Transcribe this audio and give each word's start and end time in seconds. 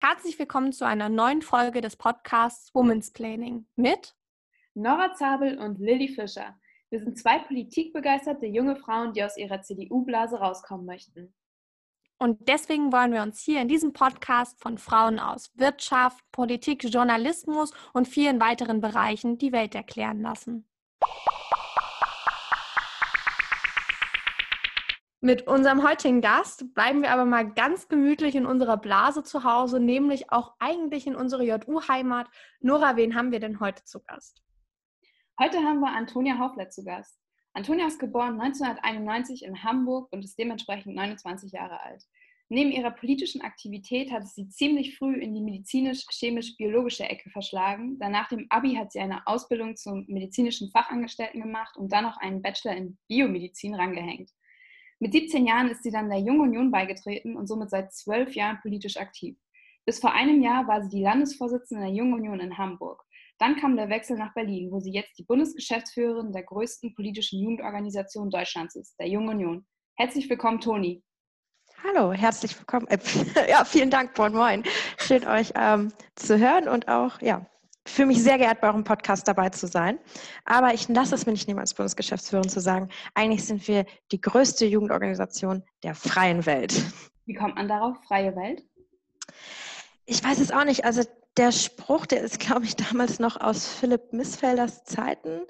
Herzlich 0.00 0.38
willkommen 0.38 0.72
zu 0.72 0.86
einer 0.86 1.08
neuen 1.08 1.42
Folge 1.42 1.80
des 1.80 1.96
Podcasts 1.96 2.72
Women's 2.72 3.12
Planning 3.12 3.66
mit 3.74 4.14
Nora 4.74 5.12
Zabel 5.14 5.58
und 5.58 5.80
Lilly 5.80 6.06
Fischer. 6.06 6.56
Wir 6.88 7.00
sind 7.00 7.18
zwei 7.18 7.40
politikbegeisterte 7.40 8.46
junge 8.46 8.76
Frauen, 8.76 9.12
die 9.12 9.24
aus 9.24 9.36
ihrer 9.36 9.60
CDU-Blase 9.60 10.38
rauskommen 10.38 10.86
möchten. 10.86 11.34
Und 12.16 12.48
deswegen 12.48 12.92
wollen 12.92 13.12
wir 13.12 13.22
uns 13.22 13.40
hier 13.40 13.60
in 13.60 13.66
diesem 13.66 13.92
Podcast 13.92 14.60
von 14.62 14.78
Frauen 14.78 15.18
aus 15.18 15.50
Wirtschaft, 15.56 16.24
Politik, 16.30 16.84
Journalismus 16.84 17.72
und 17.92 18.06
vielen 18.06 18.40
weiteren 18.40 18.80
Bereichen 18.80 19.36
die 19.36 19.50
Welt 19.50 19.74
erklären 19.74 20.22
lassen. 20.22 20.68
Mit 25.20 25.48
unserem 25.48 25.82
heutigen 25.82 26.20
Gast 26.20 26.72
bleiben 26.74 27.02
wir 27.02 27.10
aber 27.10 27.24
mal 27.24 27.52
ganz 27.52 27.88
gemütlich 27.88 28.36
in 28.36 28.46
unserer 28.46 28.76
Blase 28.76 29.24
zu 29.24 29.42
Hause, 29.42 29.80
nämlich 29.80 30.30
auch 30.30 30.54
eigentlich 30.60 31.08
in 31.08 31.16
unserer 31.16 31.42
JU-Heimat. 31.42 32.28
Nora, 32.60 32.94
wen 32.96 33.16
haben 33.16 33.32
wir 33.32 33.40
denn 33.40 33.58
heute 33.58 33.82
zu 33.82 34.00
Gast? 34.00 34.40
Heute 35.40 35.58
haben 35.58 35.80
wir 35.80 35.88
Antonia 35.88 36.38
Haufler 36.38 36.70
zu 36.70 36.84
Gast. 36.84 37.18
Antonia 37.52 37.88
ist 37.88 37.98
geboren 37.98 38.40
1991 38.40 39.44
in 39.44 39.64
Hamburg 39.64 40.06
und 40.12 40.24
ist 40.24 40.38
dementsprechend 40.38 40.94
29 40.94 41.50
Jahre 41.50 41.80
alt. 41.80 42.04
Neben 42.48 42.70
ihrer 42.70 42.92
politischen 42.92 43.42
Aktivität 43.42 44.12
hat 44.12 44.24
sie 44.28 44.48
ziemlich 44.48 44.96
früh 44.96 45.16
in 45.16 45.34
die 45.34 45.42
medizinisch-chemisch-biologische 45.42 47.08
Ecke 47.10 47.28
verschlagen. 47.30 47.98
Danach 47.98 48.28
dem 48.28 48.46
Abi 48.50 48.74
hat 48.76 48.92
sie 48.92 49.00
eine 49.00 49.26
Ausbildung 49.26 49.74
zum 49.74 50.04
medizinischen 50.06 50.70
Fachangestellten 50.70 51.42
gemacht 51.42 51.76
und 51.76 51.92
dann 51.92 52.04
noch 52.04 52.18
einen 52.18 52.40
Bachelor 52.40 52.76
in 52.76 52.98
Biomedizin 53.08 53.74
rangehängt. 53.74 54.30
Mit 55.00 55.12
17 55.12 55.46
Jahren 55.46 55.68
ist 55.68 55.84
sie 55.84 55.92
dann 55.92 56.10
der 56.10 56.18
Jungen 56.18 56.40
Union 56.40 56.70
beigetreten 56.70 57.36
und 57.36 57.46
somit 57.46 57.70
seit 57.70 57.92
zwölf 57.92 58.34
Jahren 58.34 58.58
politisch 58.60 58.96
aktiv. 58.96 59.38
Bis 59.86 60.00
vor 60.00 60.12
einem 60.12 60.42
Jahr 60.42 60.66
war 60.66 60.82
sie 60.82 60.88
die 60.88 61.02
Landesvorsitzende 61.02 61.84
der 61.84 61.94
Jungen 61.94 62.14
Union 62.14 62.40
in 62.40 62.58
Hamburg. 62.58 63.04
Dann 63.38 63.56
kam 63.56 63.76
der 63.76 63.88
Wechsel 63.88 64.18
nach 64.18 64.34
Berlin, 64.34 64.72
wo 64.72 64.80
sie 64.80 64.92
jetzt 64.92 65.16
die 65.16 65.22
Bundesgeschäftsführerin 65.22 66.32
der 66.32 66.42
größten 66.42 66.94
politischen 66.94 67.40
Jugendorganisation 67.40 68.30
Deutschlands 68.30 68.74
ist, 68.74 68.96
der 68.98 69.08
Jungen 69.08 69.28
Union. 69.28 69.66
Herzlich 69.96 70.28
willkommen, 70.28 70.60
Toni. 70.60 71.04
Hallo, 71.84 72.12
herzlich 72.12 72.58
willkommen. 72.58 72.88
Äh, 72.88 72.98
ja, 73.48 73.64
vielen 73.64 73.90
Dank, 73.90 74.18
moin 74.18 74.32
moin. 74.32 74.64
Schön 74.98 75.24
euch 75.26 75.52
ähm, 75.54 75.92
zu 76.16 76.38
hören 76.38 76.68
und 76.68 76.88
auch 76.88 77.22
ja, 77.22 77.46
fühle 77.88 78.08
mich 78.08 78.22
sehr 78.22 78.38
geehrt, 78.38 78.60
bei 78.60 78.68
eurem 78.68 78.84
Podcast 78.84 79.26
dabei 79.28 79.50
zu 79.50 79.66
sein. 79.66 79.98
Aber 80.44 80.74
ich 80.74 80.88
lasse 80.88 81.14
es 81.14 81.26
mir 81.26 81.32
nicht 81.32 81.48
nehmen, 81.48 81.60
als 81.60 81.74
Bundesgeschäftsführerin 81.74 82.48
zu 82.48 82.60
sagen, 82.60 82.88
eigentlich 83.14 83.44
sind 83.44 83.66
wir 83.68 83.86
die 84.12 84.20
größte 84.20 84.66
Jugendorganisation 84.66 85.64
der 85.82 85.94
freien 85.94 86.46
Welt. 86.46 86.74
Wie 87.26 87.34
kommt 87.34 87.56
man 87.56 87.68
darauf, 87.68 87.96
freie 88.06 88.34
Welt? 88.36 88.62
Ich 90.06 90.24
weiß 90.24 90.38
es 90.40 90.50
auch 90.50 90.64
nicht. 90.64 90.84
Also 90.84 91.02
der 91.36 91.52
Spruch, 91.52 92.06
der 92.06 92.22
ist, 92.22 92.40
glaube 92.40 92.64
ich, 92.64 92.76
damals 92.76 93.18
noch 93.18 93.40
aus 93.40 93.68
Philipp 93.68 94.12
Missfelders 94.12 94.84
Zeiten. 94.84 95.42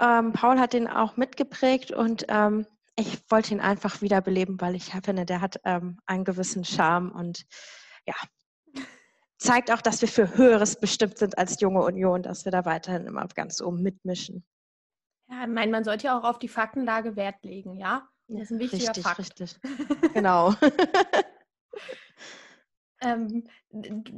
Ähm, 0.00 0.32
Paul 0.32 0.58
hat 0.58 0.72
den 0.72 0.88
auch 0.88 1.16
mitgeprägt 1.16 1.92
und 1.92 2.24
ähm, 2.28 2.66
ich 2.96 3.18
wollte 3.30 3.54
ihn 3.54 3.60
einfach 3.60 4.00
wiederbeleben, 4.00 4.60
weil 4.60 4.74
ich 4.74 4.92
finde, 5.04 5.24
der 5.24 5.40
hat 5.40 5.60
ähm, 5.64 5.98
einen 6.06 6.24
gewissen 6.24 6.64
Charme 6.64 7.12
und 7.12 7.46
ja, 8.06 8.14
zeigt 9.38 9.70
auch, 9.70 9.80
dass 9.80 10.00
wir 10.00 10.08
für 10.08 10.36
Höheres 10.36 10.76
bestimmt 10.76 11.18
sind 11.18 11.38
als 11.38 11.60
junge 11.60 11.82
Union, 11.82 12.22
dass 12.22 12.44
wir 12.44 12.52
da 12.52 12.64
weiterhin 12.64 13.06
immer 13.06 13.26
ganz 13.28 13.60
oben 13.60 13.82
mitmischen. 13.82 14.44
Ja, 15.30 15.42
ich 15.42 15.48
meine, 15.48 15.70
man 15.70 15.84
sollte 15.84 16.06
ja 16.06 16.18
auch 16.18 16.24
auf 16.24 16.38
die 16.38 16.48
Faktenlage 16.48 17.16
Wert 17.16 17.44
legen, 17.44 17.76
ja? 17.78 18.08
Das 18.28 18.42
ist 18.42 18.50
ein 18.50 18.58
wichtiger 18.58 18.88
richtig, 18.88 19.04
Fakt. 19.04 19.18
Richtig, 19.18 19.56
genau. 20.14 20.54
ähm, 23.00 23.44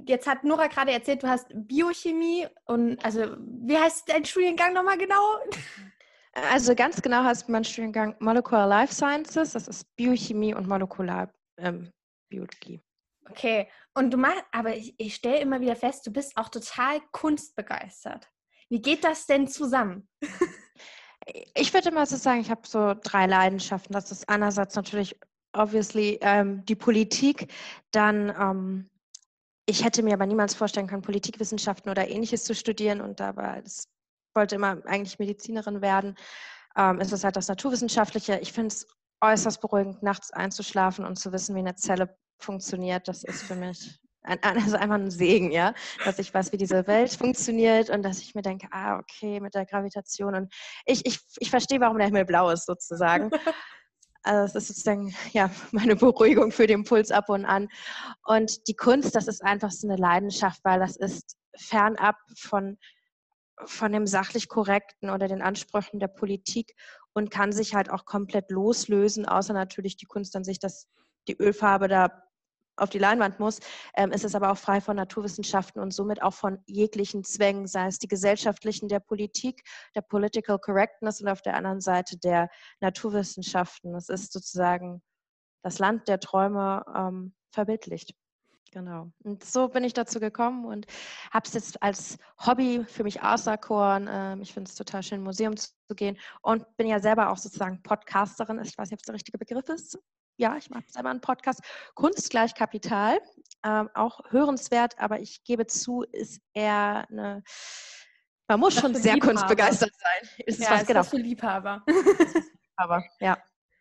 jetzt 0.07 0.27
hat 0.27 0.43
Nora 0.43 0.67
gerade 0.67 0.93
erzählt, 0.93 1.23
du 1.23 1.29
hast 1.29 1.48
Biochemie 1.55 2.48
und 2.65 3.05
also 3.05 3.37
wie 3.39 3.79
heißt 3.79 4.09
dein 4.09 4.25
Studiengang 4.25 4.73
nochmal 4.73 4.98
genau? 4.98 5.39
Also 6.33 6.77
ganz 6.77 7.03
genau 7.03 7.25
heißt 7.25 7.48
mein 7.48 7.65
Studiengang 7.65 8.14
Molecular 8.20 8.64
Life 8.64 8.95
Sciences, 8.95 9.51
das 9.51 9.67
ist 9.67 9.97
Biochemie 9.97 10.55
und 10.55 10.69
Molekularbiologie. 10.69 11.33
Ähm, 11.59 11.91
Okay, 13.30 13.69
und 13.95 14.11
du 14.11 14.17
machst, 14.17 14.45
aber 14.52 14.77
ich, 14.77 14.95
ich 14.98 15.14
stelle 15.14 15.40
immer 15.40 15.61
wieder 15.61 15.77
fest, 15.77 16.06
du 16.06 16.12
bist 16.12 16.36
auch 16.36 16.48
total 16.48 17.01
kunstbegeistert. 17.12 18.28
Wie 18.68 18.80
geht 18.80 19.05
das 19.05 19.27
denn 19.27 19.48
zusammen? 19.48 20.08
Ich 21.55 21.74
würde 21.74 21.92
mal 21.92 22.06
so 22.06 22.17
sagen, 22.17 22.40
ich 22.40 22.50
habe 22.50 22.67
so 22.67 22.95
drei 22.95 23.27
Leidenschaften. 23.27 23.92
Das 23.92 24.11
ist 24.11 24.29
einerseits 24.29 24.74
natürlich 24.74 25.20
obviously 25.52 26.18
ähm, 26.23 26.64
die 26.64 26.74
Politik, 26.74 27.52
dann 27.90 28.30
ähm, 28.30 28.90
ich 29.67 29.84
hätte 29.84 30.02
mir 30.02 30.14
aber 30.14 30.27
niemals 30.27 30.55
vorstellen 30.55 30.86
können, 30.86 31.02
Politikwissenschaften 31.02 31.90
oder 31.90 32.08
ähnliches 32.08 32.45
zu 32.45 32.55
studieren 32.55 33.00
und 33.00 33.20
dabei 33.20 33.62
wollte 34.34 34.56
immer 34.56 34.84
eigentlich 34.86 35.18
Medizinerin 35.18 35.80
werden. 35.80 36.17
Ähm, 36.77 37.00
es 37.00 37.12
ist 37.12 37.24
halt 37.24 37.36
das 37.36 37.48
Naturwissenschaftliche. 37.48 38.39
Ich 38.40 38.52
finde 38.52 38.68
es 38.68 38.86
äußerst 39.20 39.61
beruhigend, 39.61 40.02
nachts 40.02 40.33
einzuschlafen 40.33 41.05
und 41.05 41.18
zu 41.18 41.33
wissen, 41.33 41.55
wie 41.55 41.61
eine 41.61 41.77
Zelle 41.77 42.17
funktioniert, 42.45 43.08
das 43.08 43.24
ist 43.24 43.42
für 43.42 43.55
mich 43.55 44.01
ein, 44.23 44.39
also 44.42 44.77
einfach 44.77 44.96
ein 44.96 45.11
Segen, 45.11 45.51
ja, 45.51 45.74
dass 46.05 46.18
ich 46.18 46.33
weiß, 46.33 46.52
wie 46.52 46.56
diese 46.56 46.86
Welt 46.86 47.12
funktioniert 47.12 47.90
und 47.90 48.02
dass 48.02 48.20
ich 48.20 48.34
mir 48.34 48.42
denke, 48.42 48.68
ah, 48.70 48.98
okay, 48.98 49.40
mit 49.40 49.55
der 49.55 49.67
Gravitation 49.67 50.34
und 50.34 50.52
ich, 50.84 51.06
ich, 51.06 51.20
ich 51.39 51.50
verstehe, 51.50 51.80
warum 51.80 51.98
der 51.98 52.06
Himmel 52.06 52.24
blau 52.24 52.50
ist, 52.50 52.67
sozusagen. 52.67 53.30
Also 54.23 54.58
es 54.58 54.68
ist 54.68 54.68
sozusagen 54.68 55.14
ja 55.33 55.50
meine 55.70 55.96
Beruhigung 55.96 56.52
für 56.52 56.67
den 56.67 56.84
Puls 56.84 57.11
ab 57.11 57.30
und 57.30 57.46
an. 57.46 57.68
Und 58.27 58.68
die 58.68 58.77
Kunst, 58.77 59.17
das 59.17 59.29
ist 59.29 59.42
einfach 59.42 59.70
so 59.70 59.89
eine 59.89 59.96
Leidenschaft, 59.96 60.61
weil 60.62 60.79
das 60.79 60.96
ist 60.96 61.39
fernab 61.56 62.17
von, 62.36 62.77
von 63.64 63.92
dem 63.92 64.06
sachlich 64.06 64.50
korrekten 64.50 65.08
oder 65.08 65.27
den 65.27 65.40
Ansprüchen 65.40 66.00
der 66.00 66.08
Politik 66.08 66.74
und 67.14 67.30
kann 67.30 67.52
sich 67.52 67.74
halt 67.74 67.89
auch 67.90 68.05
komplett 68.05 68.50
loslösen, 68.50 69.24
außer 69.24 69.55
natürlich 69.55 69.96
die 69.96 70.05
Kunst 70.05 70.36
an 70.36 70.45
sich, 70.45 70.58
dass 70.58 70.86
die 71.27 71.40
Ölfarbe 71.40 71.89
da 71.89 72.23
auf 72.80 72.91
die 72.91 72.98
Leinwand 72.98 73.39
muss, 73.39 73.61
ähm, 73.95 74.13
ist 74.13 74.24
es 74.24 74.35
aber 74.35 74.51
auch 74.51 74.58
frei 74.58 74.80
von 74.80 74.96
Naturwissenschaften 74.96 75.80
und 75.80 75.92
somit 75.92 76.23
auch 76.23 76.35
von 76.35 76.58
jeglichen 76.67 77.24
Zwängen, 77.24 77.67
sei 77.67 77.86
es 77.86 77.98
die 77.98 78.08
gesellschaftlichen, 78.08 78.89
der 78.89 79.01
Politik, 79.01 79.63
der 79.95 80.02
Political 80.02 80.58
Correctness 80.58 81.20
und 81.20 81.29
auf 81.29 81.42
der 81.42 81.55
anderen 81.55 81.80
Seite 81.80 82.18
der 82.18 82.48
Naturwissenschaften. 82.80 83.95
Es 83.95 84.08
ist 84.08 84.33
sozusagen 84.33 85.02
das 85.63 85.79
Land 85.79 86.08
der 86.08 86.20
Träume 86.20 86.85
ähm, 86.95 87.35
verbildlicht. 87.51 88.14
Genau. 88.73 89.11
Und 89.24 89.42
so 89.45 89.68
bin 89.68 89.83
ich 89.83 89.95
dazu 89.95 90.20
gekommen 90.20 90.64
und 90.64 90.86
habe 91.33 91.47
es 91.47 91.55
jetzt 91.55 91.83
als 91.83 92.18
Hobby 92.47 92.85
für 92.86 93.02
mich 93.02 93.20
auserkoren. 93.20 94.08
Ähm, 94.08 94.42
ich 94.42 94.55
finde 94.55 94.68
es 94.68 94.77
total 94.77 95.02
schön, 95.02 95.18
im 95.18 95.24
Museum 95.24 95.57
zu 95.57 95.70
gehen 95.97 96.17
und 96.41 96.64
bin 96.77 96.86
ja 96.86 97.01
selber 97.01 97.30
auch 97.30 97.36
sozusagen 97.36 97.83
Podcasterin. 97.83 98.61
Ich 98.62 98.79
weiß 98.79 98.91
nicht, 98.91 98.95
ob 98.95 99.01
es 99.01 99.07
der 99.07 99.14
richtige 99.14 99.39
Begriff 99.39 99.68
ist 99.68 99.98
ja, 100.40 100.56
ich 100.56 100.70
mache 100.70 100.84
selber 100.89 101.11
einen 101.11 101.20
Podcast. 101.20 101.61
Kunst 101.95 102.30
gleich 102.30 102.55
Kapital, 102.55 103.20
ähm, 103.64 103.90
auch 103.95 104.20
hörenswert, 104.30 104.98
aber 104.98 105.20
ich 105.20 105.45
gebe 105.45 105.67
zu, 105.67 106.02
ist 106.12 106.40
eher 106.55 107.06
eine, 107.11 107.42
man 108.48 108.58
muss 108.58 108.74
schon 108.74 108.95
sehr 108.95 109.14
Liebhaber. 109.14 109.34
kunstbegeistert 109.34 109.92
sein. 109.95 110.46
Ist 110.46 110.61
ja, 110.61 110.70
was, 110.70 110.80
ist 110.80 110.86
genau. 110.89 111.02
für 111.05 111.18
Liebhaber. 111.18 111.84
Aber 112.77 113.05
ja. 113.20 113.36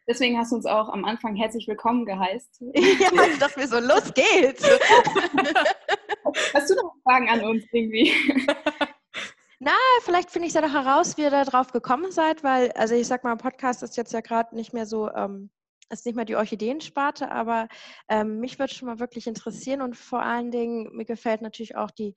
Deswegen 0.07 0.37
hast 0.37 0.51
du 0.51 0.57
uns 0.57 0.65
auch 0.65 0.89
am 0.89 1.05
Anfang 1.05 1.35
herzlich 1.35 1.65
willkommen 1.67 2.05
geheißt. 2.05 2.61
ja, 2.73 3.09
dass 3.39 3.55
wir 3.55 3.67
so 3.67 3.79
los 3.79 4.13
geht's. 4.13 4.63
hast 6.53 6.69
du 6.69 6.75
noch 6.75 6.93
Fragen 7.03 7.29
an 7.29 7.41
uns 7.41 7.63
irgendwie? 7.71 8.13
Na, 9.59 9.71
vielleicht 10.03 10.31
finde 10.31 10.49
ich 10.49 10.53
ja 10.53 10.61
noch 10.61 10.73
heraus, 10.73 11.15
wie 11.15 11.21
ihr 11.21 11.31
da 11.31 11.45
drauf 11.45 11.71
gekommen 11.71 12.11
seid, 12.11 12.43
weil, 12.43 12.71
also 12.73 12.93
ich 12.93 13.07
sag 13.07 13.23
mal, 13.23 13.37
Podcast 13.37 13.81
ist 13.81 13.95
jetzt 13.95 14.11
ja 14.11 14.19
gerade 14.19 14.53
nicht 14.53 14.73
mehr 14.73 14.85
so 14.85 15.09
ähm, 15.11 15.49
ist 15.89 16.05
nicht 16.05 16.15
mehr 16.15 16.25
die 16.25 16.35
Orchideensparte, 16.35 17.31
aber 17.31 17.67
ähm, 18.07 18.39
mich 18.39 18.59
würde 18.59 18.73
schon 18.73 18.87
mal 18.87 18.99
wirklich 18.99 19.27
interessieren 19.27 19.81
und 19.81 19.95
vor 19.97 20.21
allen 20.21 20.51
Dingen, 20.51 20.95
mir 20.95 21.05
gefällt 21.05 21.41
natürlich 21.41 21.75
auch 21.75 21.91
die, 21.91 22.15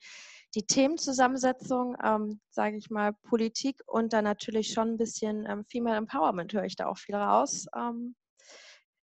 die 0.55 0.67
Themenzusammensetzung, 0.67 1.97
ähm, 2.03 2.41
sage 2.51 2.77
ich 2.77 2.91
mal, 2.91 3.13
Politik 3.13 3.81
und 3.87 4.13
dann 4.13 4.25
natürlich 4.25 4.73
schon 4.73 4.91
ein 4.91 4.99
bisschen 4.99 5.47
ähm, 5.49 5.65
Female 5.65 5.97
Empowerment 5.97 6.53
höre 6.53 6.65
ich 6.65 6.77
da 6.77 6.87
auch 6.87 6.99
viel 6.99 7.15
raus. 7.15 7.67
Ähm, 7.75 8.15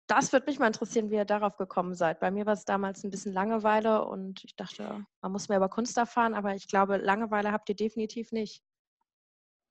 das 0.09 0.33
würde 0.33 0.47
mich 0.47 0.59
mal 0.59 0.69
interessieren, 0.69 1.11
wie 1.11 1.17
ihr 1.17 1.27
darauf 1.27 1.57
gekommen 1.57 1.95
seid. 1.95 2.19
Bei 2.19 2.31
mir 2.31 2.47
war 2.47 2.55
es 2.55 2.65
damals 2.65 3.05
ein 3.05 3.11
bisschen 3.11 3.35
Langeweile 3.35 4.07
und 4.07 4.43
ich 4.43 4.57
dachte, 4.57 5.05
man 5.21 5.33
muss 5.33 5.49
mehr 5.49 5.59
über 5.59 5.69
Kunst 5.69 5.99
erfahren, 5.99 6.35
aber 6.35 6.55
ich 6.55 6.67
glaube, 6.67 6.97
Langeweile 6.97 7.53
habt 7.53 7.69
ihr 7.69 7.77
definitiv 7.77 8.33
nicht. 8.33 8.63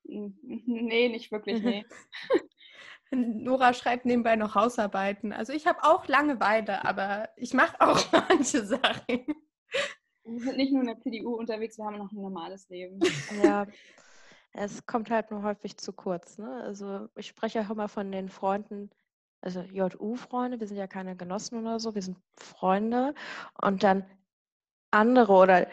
Nee, 0.09 1.09
nicht 1.09 1.33
wirklich, 1.33 1.61
nee. 1.61 1.85
Nora 3.11 3.73
schreibt 3.73 4.05
nebenbei 4.05 4.35
noch 4.35 4.55
Hausarbeiten. 4.55 5.33
Also 5.33 5.53
ich 5.53 5.67
habe 5.67 5.83
auch 5.83 6.07
Langeweile, 6.07 6.85
aber 6.85 7.29
ich 7.35 7.53
mache 7.53 7.75
auch 7.81 8.03
manche 8.11 8.65
Sachen. 8.65 9.25
Wir 10.23 10.39
sind 10.39 10.57
nicht 10.57 10.73
nur 10.73 10.81
in 10.81 10.87
der 10.87 10.99
CDU 10.99 11.35
unterwegs, 11.35 11.77
wir 11.77 11.85
haben 11.85 11.97
noch 11.97 12.11
ein 12.11 12.21
normales 12.21 12.67
Leben. 12.69 12.99
Ja, 13.43 13.65
es 14.53 14.85
kommt 14.85 15.09
halt 15.11 15.31
nur 15.31 15.43
häufig 15.43 15.77
zu 15.77 15.93
kurz. 15.93 16.37
Ne? 16.37 16.51
Also 16.63 17.07
ich 17.15 17.27
spreche 17.27 17.61
auch 17.61 17.69
immer 17.69 17.87
von 17.87 18.11
den 18.11 18.29
Freunden, 18.29 18.89
also 19.41 19.61
JU-Freunde, 19.61 20.59
wir 20.59 20.67
sind 20.67 20.77
ja 20.77 20.87
keine 20.87 21.15
Genossen 21.15 21.59
oder 21.59 21.79
so, 21.79 21.93
wir 21.95 22.01
sind 22.01 22.17
Freunde. 22.35 23.13
Und 23.61 23.83
dann 23.83 24.05
andere 24.91 25.33
oder 25.33 25.67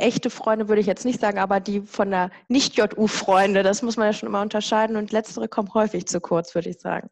echte 0.00 0.30
Freunde 0.30 0.68
würde 0.68 0.80
ich 0.80 0.86
jetzt 0.86 1.04
nicht 1.04 1.20
sagen, 1.20 1.38
aber 1.38 1.60
die 1.60 1.82
von 1.82 2.10
der 2.10 2.30
Nicht-JU-Freunde, 2.48 3.62
das 3.62 3.82
muss 3.82 3.96
man 3.96 4.06
ja 4.06 4.12
schon 4.12 4.28
immer 4.28 4.42
unterscheiden 4.42 4.96
und 4.96 5.12
letztere 5.12 5.48
kommen 5.48 5.72
häufig 5.74 6.06
zu 6.06 6.20
kurz, 6.20 6.54
würde 6.54 6.70
ich 6.70 6.80
sagen. 6.80 7.08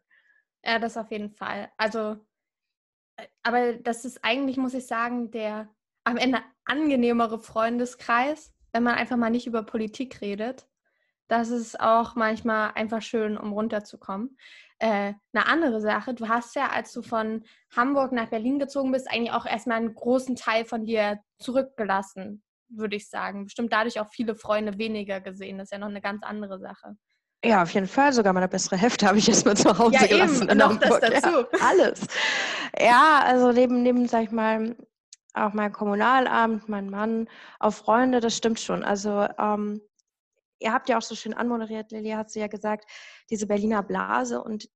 Ja, 0.63 0.79
das 0.79 0.97
auf 0.97 1.11
jeden 1.11 1.31
Fall. 1.31 1.69
Also, 1.77 2.17
äh, 3.17 3.27
aber 3.43 3.73
das 3.73 4.05
ist 4.05 4.23
eigentlich, 4.23 4.57
muss 4.57 4.73
ich 4.73 4.87
sagen, 4.87 5.31
der 5.31 5.69
am 6.03 6.17
Ende 6.17 6.39
angenehmere 6.65 7.39
Freundeskreis, 7.39 8.53
wenn 8.71 8.83
man 8.83 8.95
einfach 8.95 9.17
mal 9.17 9.29
nicht 9.29 9.47
über 9.47 9.63
Politik 9.63 10.21
redet. 10.21 10.67
Das 11.27 11.49
ist 11.49 11.79
auch 11.79 12.15
manchmal 12.15 12.71
einfach 12.73 13.01
schön, 13.01 13.37
um 13.37 13.53
runterzukommen. 13.53 14.37
Äh, 14.79 15.13
eine 15.33 15.45
andere 15.45 15.81
Sache, 15.81 16.13
du 16.13 16.27
hast 16.27 16.55
ja, 16.55 16.69
als 16.69 16.91
du 16.93 17.01
von 17.01 17.43
Hamburg 17.75 18.11
nach 18.11 18.29
Berlin 18.29 18.59
gezogen 18.59 18.91
bist, 18.91 19.09
eigentlich 19.11 19.33
auch 19.33 19.45
erstmal 19.45 19.77
einen 19.77 19.93
großen 19.93 20.35
Teil 20.35 20.65
von 20.65 20.85
dir 20.85 21.19
zurückgelassen, 21.37 22.43
würde 22.69 22.95
ich 22.95 23.09
sagen. 23.09 23.45
Bestimmt 23.45 23.73
dadurch 23.73 23.99
auch 23.99 24.09
viele 24.11 24.35
Freunde 24.35 24.77
weniger 24.77 25.21
gesehen. 25.21 25.57
Das 25.57 25.65
ist 25.65 25.71
ja 25.71 25.77
noch 25.77 25.87
eine 25.87 26.01
ganz 26.01 26.23
andere 26.23 26.59
Sache. 26.59 26.95
Ja, 27.43 27.63
auf 27.63 27.71
jeden 27.71 27.87
Fall. 27.87 28.11
Sogar 28.13 28.33
meine 28.33 28.47
bessere 28.47 28.77
Hälfte 28.77 29.07
habe 29.07 29.17
ich 29.17 29.29
erstmal 29.29 29.55
zu 29.55 29.77
Hause 29.77 29.95
ja, 29.95 30.07
gelassen. 30.07 30.43
Eben, 30.43 30.51
in 30.51 30.57
noch 30.57 30.69
Hamburg. 30.69 31.01
das 31.01 31.21
dazu. 31.21 31.37
Ja, 31.37 31.59
alles. 31.61 32.07
Ja, 32.77 33.21
also 33.23 33.51
neben, 33.51 33.81
neben, 33.81 34.07
sag 34.07 34.23
ich 34.23 34.31
mal, 34.31 34.75
auch 35.33 35.53
mein 35.53 35.71
Kommunalamt, 35.71 36.67
mein 36.67 36.89
Mann, 36.89 37.29
auch 37.59 37.73
Freunde, 37.73 38.19
das 38.19 38.35
stimmt 38.35 38.59
schon. 38.59 38.83
Also 38.83 39.27
ähm, 39.37 39.81
ihr 40.59 40.73
habt 40.73 40.89
ja 40.89 40.97
auch 40.97 41.01
so 41.01 41.15
schön 41.15 41.33
anmoderiert, 41.33 41.91
Lilly 41.91 42.11
hat 42.11 42.29
sie 42.29 42.39
ja 42.39 42.47
gesagt, 42.47 42.89
diese 43.29 43.47
Berliner 43.47 43.83
Blase 43.83 44.41
und 44.41 44.69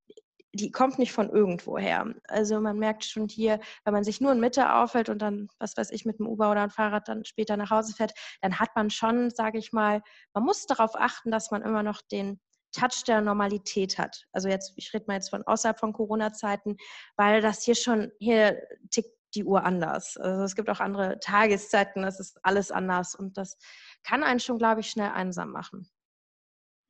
die 0.53 0.71
kommt 0.71 0.99
nicht 0.99 1.11
von 1.11 1.29
irgendwoher. 1.29 2.13
Also 2.27 2.61
man 2.61 2.77
merkt 2.77 3.05
schon 3.05 3.27
hier, 3.27 3.59
wenn 3.85 3.93
man 3.93 4.03
sich 4.03 4.21
nur 4.21 4.31
in 4.31 4.39
Mitte 4.39 4.73
aufhält 4.73 5.09
und 5.09 5.19
dann, 5.19 5.49
was 5.59 5.75
weiß 5.75 5.89
ich, 5.91 6.05
mit 6.05 6.19
dem 6.19 6.27
Uber 6.27 6.51
oder 6.51 6.61
einem 6.61 6.69
Fahrrad 6.69 7.07
dann 7.07 7.25
später 7.25 7.57
nach 7.57 7.71
Hause 7.71 7.93
fährt, 7.95 8.13
dann 8.41 8.59
hat 8.59 8.69
man 8.75 8.91
schon, 8.91 9.31
sage 9.31 9.57
ich 9.57 9.73
mal, 9.73 10.01
man 10.33 10.43
muss 10.43 10.65
darauf 10.67 10.95
achten, 10.95 11.31
dass 11.31 11.49
man 11.49 11.63
immer 11.63 11.81
noch 11.81 12.01
den 12.01 12.39
Touch 12.71 13.03
der 13.07 13.21
Normalität 13.21 13.97
hat. 13.97 14.25
Also 14.31 14.47
jetzt, 14.47 14.73
ich 14.75 14.93
rede 14.93 15.05
mal 15.07 15.15
jetzt 15.15 15.29
von 15.29 15.43
außerhalb 15.43 15.79
von 15.79 15.93
Corona-Zeiten, 15.93 16.77
weil 17.17 17.41
das 17.41 17.63
hier 17.63 17.75
schon, 17.75 18.11
hier 18.19 18.61
tickt 18.91 19.11
die 19.35 19.43
Uhr 19.43 19.63
anders. 19.63 20.17
Also 20.17 20.43
es 20.43 20.55
gibt 20.55 20.69
auch 20.69 20.79
andere 20.79 21.19
Tageszeiten, 21.19 22.03
das 22.03 22.19
ist 22.19 22.39
alles 22.43 22.71
anders 22.71 23.15
und 23.15 23.37
das 23.37 23.57
kann 24.03 24.23
einen 24.23 24.39
schon, 24.39 24.59
glaube 24.59 24.81
ich, 24.81 24.89
schnell 24.89 25.09
einsam 25.11 25.51
machen. 25.51 25.89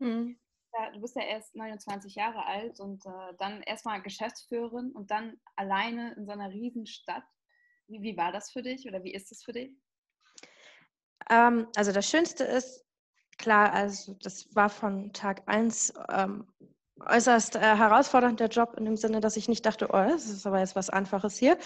Hm. 0.02 0.38
Ja, 0.76 0.90
du 0.92 1.02
bist 1.02 1.16
ja 1.16 1.24
erst 1.24 1.56
29 1.56 2.16
Jahre 2.16 2.46
alt 2.46 2.80
und 2.80 3.06
äh, 3.06 3.34
dann 3.38 3.62
erstmal 3.62 4.02
Geschäftsführerin 4.02 4.92
und 4.92 5.12
dann 5.12 5.40
alleine 5.56 6.14
in 6.16 6.26
so 6.26 6.32
einer 6.32 6.50
Riesenstadt. 6.50 7.24
Wie, 7.88 8.02
wie 8.02 8.18
war 8.18 8.32
das 8.32 8.52
für 8.52 8.64
dich 8.64 8.88
oder 8.88 9.04
wie 9.04 9.14
ist 9.14 9.32
es 9.32 9.44
für 9.44 9.54
dich? 9.54 9.72
Ähm, 11.30 11.68
also 11.76 11.92
das 11.92 12.10
Schönste 12.10 12.44
ist, 12.44 12.86
klar, 13.38 13.72
also 13.72 14.16
das 14.16 14.54
war 14.56 14.70
von 14.70 15.14
Tag 15.14 15.44
1 15.46 15.94
ähm, 16.10 16.48
äußerst 17.00 17.56
äh, 17.56 17.60
herausfordernd, 17.60 18.40
der 18.40 18.48
Job, 18.48 18.76
in 18.78 18.86
dem 18.86 18.98
Sinne, 18.98 19.20
dass 19.20 19.38
ich 19.38 19.48
nicht 19.48 19.66
dachte, 19.66 19.90
oh, 19.90 19.98
das 19.98 20.26
ist 20.26 20.46
aber 20.48 20.60
jetzt 20.60 20.76
was 20.76 20.90
Einfaches 20.90 21.38
hier, 21.38 21.58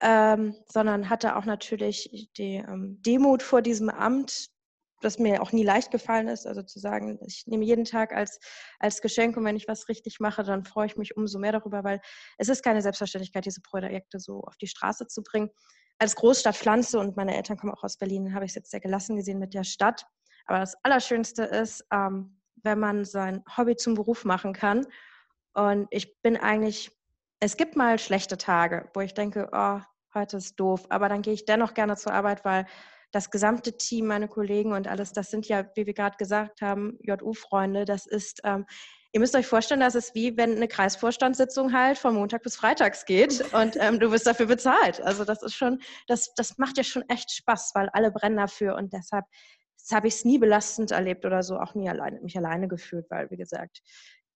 ähm, 0.00 0.54
sondern 0.66 1.08
hatte 1.08 1.36
auch 1.36 1.44
natürlich 1.44 2.30
die 2.36 2.56
ähm, 2.56 3.00
Demut 3.02 3.42
vor 3.42 3.62
diesem 3.62 3.88
Amt, 3.88 4.50
das 5.04 5.18
mir 5.18 5.42
auch 5.42 5.52
nie 5.52 5.62
leicht 5.62 5.90
gefallen 5.90 6.28
ist. 6.28 6.46
Also 6.46 6.62
zu 6.62 6.78
sagen, 6.78 7.18
ich 7.26 7.46
nehme 7.46 7.64
jeden 7.64 7.84
Tag 7.84 8.12
als, 8.12 8.40
als 8.78 9.00
Geschenk 9.00 9.36
und 9.36 9.44
wenn 9.44 9.56
ich 9.56 9.68
was 9.68 9.88
richtig 9.88 10.20
mache, 10.20 10.42
dann 10.42 10.64
freue 10.64 10.86
ich 10.86 10.96
mich 10.96 11.16
umso 11.16 11.38
mehr 11.38 11.52
darüber, 11.52 11.84
weil 11.84 12.00
es 12.38 12.48
ist 12.48 12.62
keine 12.62 12.82
Selbstverständlichkeit, 12.82 13.44
diese 13.44 13.60
Projekte 13.60 14.18
so 14.18 14.40
auf 14.40 14.56
die 14.56 14.66
Straße 14.66 15.06
zu 15.06 15.22
bringen. 15.22 15.50
Als 15.98 16.16
Großstadtpflanze 16.16 16.98
und 16.98 17.16
meine 17.16 17.36
Eltern 17.36 17.56
kommen 17.56 17.72
auch 17.72 17.84
aus 17.84 17.98
Berlin, 17.98 18.34
habe 18.34 18.44
ich 18.44 18.50
es 18.50 18.56
jetzt 18.56 18.70
sehr 18.70 18.80
gelassen 18.80 19.16
gesehen 19.16 19.38
mit 19.38 19.54
der 19.54 19.64
Stadt. 19.64 20.06
Aber 20.46 20.58
das 20.58 20.76
Allerschönste 20.82 21.44
ist, 21.44 21.84
ähm, 21.92 22.40
wenn 22.62 22.78
man 22.78 23.04
sein 23.04 23.44
Hobby 23.56 23.76
zum 23.76 23.94
Beruf 23.94 24.24
machen 24.24 24.52
kann. 24.52 24.86
Und 25.52 25.86
ich 25.90 26.20
bin 26.22 26.36
eigentlich, 26.36 26.90
es 27.40 27.56
gibt 27.56 27.76
mal 27.76 27.98
schlechte 27.98 28.36
Tage, 28.36 28.90
wo 28.94 29.00
ich 29.00 29.14
denke, 29.14 29.48
oh, 29.52 29.80
heute 30.14 30.38
ist 30.38 30.56
doof, 30.56 30.86
aber 30.90 31.08
dann 31.08 31.22
gehe 31.22 31.34
ich 31.34 31.44
dennoch 31.44 31.74
gerne 31.74 31.96
zur 31.96 32.12
Arbeit, 32.12 32.44
weil 32.44 32.66
das 33.14 33.30
gesamte 33.30 33.76
Team, 33.76 34.06
meine 34.06 34.26
Kollegen 34.26 34.72
und 34.72 34.88
alles, 34.88 35.12
das 35.12 35.30
sind 35.30 35.46
ja, 35.46 35.64
wie 35.76 35.86
wir 35.86 35.94
gerade 35.94 36.16
gesagt 36.16 36.62
haben, 36.62 36.98
JU-Freunde. 37.02 37.84
Das 37.84 38.06
ist, 38.06 38.40
ähm, 38.42 38.66
ihr 39.12 39.20
müsst 39.20 39.36
euch 39.36 39.46
vorstellen, 39.46 39.80
das 39.80 39.94
ist 39.94 40.16
wie 40.16 40.36
wenn 40.36 40.56
eine 40.56 40.66
Kreisvorstandssitzung 40.66 41.72
halt 41.72 41.96
von 41.96 42.14
Montag 42.14 42.42
bis 42.42 42.56
Freitags 42.56 43.04
geht 43.04 43.40
und 43.54 43.76
ähm, 43.78 44.00
du 44.00 44.10
wirst 44.10 44.26
dafür 44.26 44.46
bezahlt. 44.46 45.00
Also 45.00 45.24
das 45.24 45.42
ist 45.42 45.54
schon, 45.54 45.80
das, 46.08 46.34
das 46.34 46.58
macht 46.58 46.76
ja 46.76 46.82
schon 46.82 47.08
echt 47.08 47.30
Spaß, 47.30 47.70
weil 47.74 47.88
alle 47.90 48.10
brennen 48.10 48.36
dafür 48.36 48.74
und 48.74 48.92
deshalb 48.92 49.24
habe 49.92 50.08
ich 50.08 50.14
es 50.14 50.24
nie 50.24 50.38
belastend 50.38 50.90
erlebt 50.90 51.24
oder 51.24 51.42
so, 51.42 51.58
auch 51.58 51.74
nie 51.74 51.88
alleine, 51.88 52.20
mich 52.20 52.36
alleine 52.36 52.66
gefühlt, 52.66 53.06
weil, 53.10 53.30
wie 53.30 53.36
gesagt, 53.36 53.80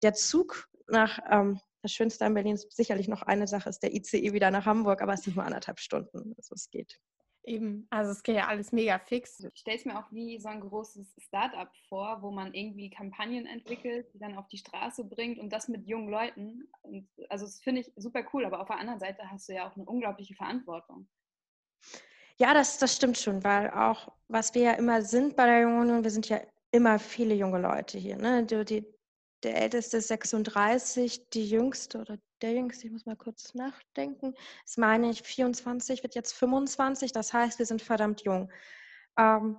der 0.03 0.13
Zug 0.13 0.69
nach 0.89 1.19
ähm, 1.31 1.61
das 1.83 1.93
Schönste 1.93 2.25
an 2.25 2.35
Berlin 2.35 2.57
ist 2.57 2.77
sicherlich 2.77 3.07
noch 3.09 3.23
eine 3.23 3.47
Sache, 3.47 3.69
ist 3.69 3.83
der 3.83 3.95
ICE 3.95 4.33
wieder 4.33 4.51
nach 4.51 4.67
Hamburg, 4.67 5.03
aber 5.03 5.15
es 5.15 5.23
sind 5.23 5.37
nur 5.37 5.45
anderthalb 5.45 5.79
Stunden. 5.79 6.35
Also 6.37 6.55
es 6.55 6.69
geht. 6.69 6.99
Eben, 7.47 7.87
also 7.91 8.11
es 8.11 8.25
geht 8.25 8.35
ja 8.35 8.49
alles 8.49 8.73
mega 8.73 8.99
fix. 8.99 9.39
Ich 9.39 9.61
stelle 9.61 9.77
es 9.77 9.85
mir 9.85 9.97
auch 9.97 10.11
wie 10.11 10.37
so 10.41 10.49
ein 10.49 10.61
großes 10.61 11.15
Startup 11.19 11.71
vor, 11.89 12.21
wo 12.21 12.33
man 12.33 12.53
irgendwie 12.53 12.91
Kampagnen 12.91 13.47
entwickelt, 13.47 14.13
die 14.13 14.19
dann 14.19 14.37
auf 14.37 14.49
die 14.49 14.59
Straße 14.59 15.05
bringt 15.05 15.39
und 15.39 15.51
das 15.51 15.69
mit 15.69 15.87
jungen 15.87 16.09
Leuten. 16.09 16.69
Und 16.83 17.09
also 17.29 17.47
das 17.47 17.61
finde 17.61 17.83
ich 17.83 17.93
super 17.95 18.25
cool, 18.33 18.45
aber 18.45 18.61
auf 18.61 18.67
der 18.67 18.79
anderen 18.79 18.99
Seite 18.99 19.31
hast 19.31 19.49
du 19.49 19.55
ja 19.55 19.71
auch 19.71 19.77
eine 19.77 19.85
unglaubliche 19.85 20.35
Verantwortung. 20.35 21.07
Ja, 22.37 22.53
das, 22.53 22.79
das 22.79 22.97
stimmt 22.97 23.17
schon, 23.17 23.45
weil 23.45 23.71
auch, 23.71 24.13
was 24.27 24.53
wir 24.57 24.63
ja 24.63 24.73
immer 24.73 25.03
sind 25.03 25.37
bei 25.37 25.47
der 25.47 25.61
Jungen 25.61 25.81
Union, 25.81 26.03
wir 26.03 26.11
sind 26.11 26.29
ja 26.29 26.41
immer 26.73 26.99
viele 26.99 27.35
junge 27.35 27.61
Leute 27.61 27.97
hier. 27.97 28.17
Ne? 28.17 28.45
Die, 28.45 28.65
die, 28.65 28.87
der 29.43 29.61
älteste 29.61 29.99
ist 29.99 30.09
36, 30.09 31.29
die 31.31 31.49
jüngste 31.49 31.99
oder 32.01 32.19
der 32.43 32.53
jüngste, 32.53 32.87
ich 32.87 32.93
muss 32.93 33.07
mal 33.07 33.17
kurz 33.17 33.55
nachdenken, 33.55 34.35
ist 34.65 34.79
meine 34.79 35.11
ich 35.11 35.23
24, 35.23 36.03
wird 36.03 36.15
jetzt 36.15 36.33
25, 36.33 37.13
das 37.13 37.33
heißt, 37.33 37.59
wir 37.59 37.67
sind 37.67 37.83
verdammt 37.83 38.23
jung. 38.23 38.51
Ähm, 39.19 39.59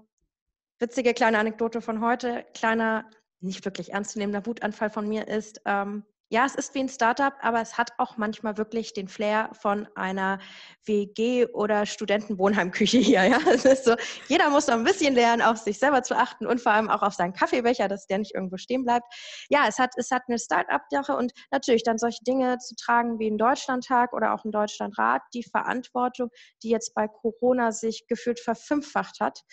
witzige 0.79 1.13
kleine 1.13 1.39
Anekdote 1.39 1.81
von 1.81 2.01
heute, 2.01 2.45
kleiner, 2.53 3.09
nicht 3.39 3.65
wirklich 3.65 3.93
ernstzunehmender 3.93 4.45
Wutanfall 4.45 4.89
von 4.89 5.07
mir 5.07 5.27
ist, 5.27 5.61
ähm, 5.65 6.03
ja, 6.29 6.45
es 6.45 6.55
ist 6.55 6.75
wie 6.75 6.79
ein 6.79 6.89
Startup, 6.89 7.33
aber 7.41 7.61
es 7.61 7.77
hat 7.77 7.91
auch 7.97 8.17
manchmal 8.17 8.57
wirklich 8.57 8.93
den 8.93 9.07
Flair 9.07 9.49
von 9.53 9.87
einer 9.95 10.39
WG- 10.85 11.45
oder 11.53 11.85
Studentenwohnheimküche 11.85 12.97
hier. 12.97 13.23
Ja? 13.23 13.39
Es 13.47 13.63
ist 13.63 13.85
so, 13.85 13.95
jeder 14.27 14.49
muss 14.49 14.67
noch 14.67 14.75
ein 14.75 14.83
bisschen 14.83 15.13
lernen, 15.13 15.41
auf 15.41 15.57
sich 15.57 15.79
selber 15.79 16.03
zu 16.03 16.17
achten 16.17 16.45
und 16.45 16.59
vor 16.59 16.73
allem 16.73 16.89
auch 16.89 17.01
auf 17.01 17.13
seinen 17.13 17.33
Kaffeebecher, 17.33 17.87
dass 17.87 18.07
der 18.07 18.17
nicht 18.17 18.35
irgendwo 18.35 18.57
stehen 18.57 18.83
bleibt. 18.83 19.05
Ja, 19.49 19.65
es 19.67 19.79
hat, 19.79 19.91
es 19.95 20.11
hat 20.11 20.23
eine 20.27 20.37
Start-up-Sache 20.37 21.15
und 21.15 21.31
natürlich 21.51 21.83
dann 21.83 21.97
solche 21.97 22.23
Dinge 22.25 22.57
zu 22.57 22.75
tragen 22.75 23.19
wie 23.19 23.29
ein 23.29 23.37
Deutschlandtag 23.37 24.11
oder 24.11 24.33
auch 24.33 24.43
ein 24.43 24.51
Deutschlandrat, 24.51 25.21
die 25.33 25.43
Verantwortung, 25.43 26.29
die 26.61 26.69
jetzt 26.69 26.93
bei 26.93 27.07
Corona 27.07 27.71
sich 27.71 28.05
gefühlt 28.07 28.41
verfünffacht 28.41 29.21
hat. 29.21 29.43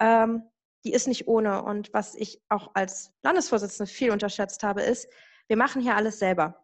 Ähm, 0.00 0.44
die 0.84 0.92
ist 0.92 1.06
nicht 1.06 1.28
ohne. 1.28 1.62
Und 1.62 1.92
was 1.92 2.14
ich 2.14 2.40
auch 2.48 2.70
als 2.74 3.12
Landesvorsitzende 3.22 3.90
viel 3.90 4.10
unterschätzt 4.10 4.62
habe, 4.62 4.82
ist, 4.82 5.08
wir 5.48 5.56
machen 5.56 5.82
hier 5.82 5.96
alles 5.96 6.18
selber. 6.18 6.62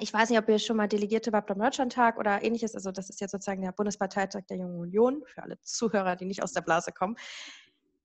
Ich 0.00 0.12
weiß 0.12 0.30
nicht, 0.30 0.38
ob 0.38 0.48
ihr 0.48 0.58
schon 0.58 0.76
mal 0.76 0.88
Delegierte 0.88 1.32
wart 1.32 1.50
am 1.50 1.60
Deutschlandtag 1.60 2.18
oder 2.18 2.42
ähnliches. 2.42 2.74
Also 2.74 2.90
das 2.90 3.10
ist 3.10 3.20
jetzt 3.20 3.30
sozusagen 3.30 3.62
der 3.62 3.72
Bundesparteitag 3.72 4.42
der 4.48 4.56
Jungen 4.56 4.80
Union 4.80 5.22
für 5.26 5.42
alle 5.42 5.60
Zuhörer, 5.62 6.16
die 6.16 6.24
nicht 6.24 6.42
aus 6.42 6.52
der 6.52 6.62
Blase 6.62 6.90
kommen. 6.90 7.16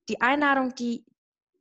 Die 0.08 0.20
Einladung, 0.20 0.74
die 0.74 1.04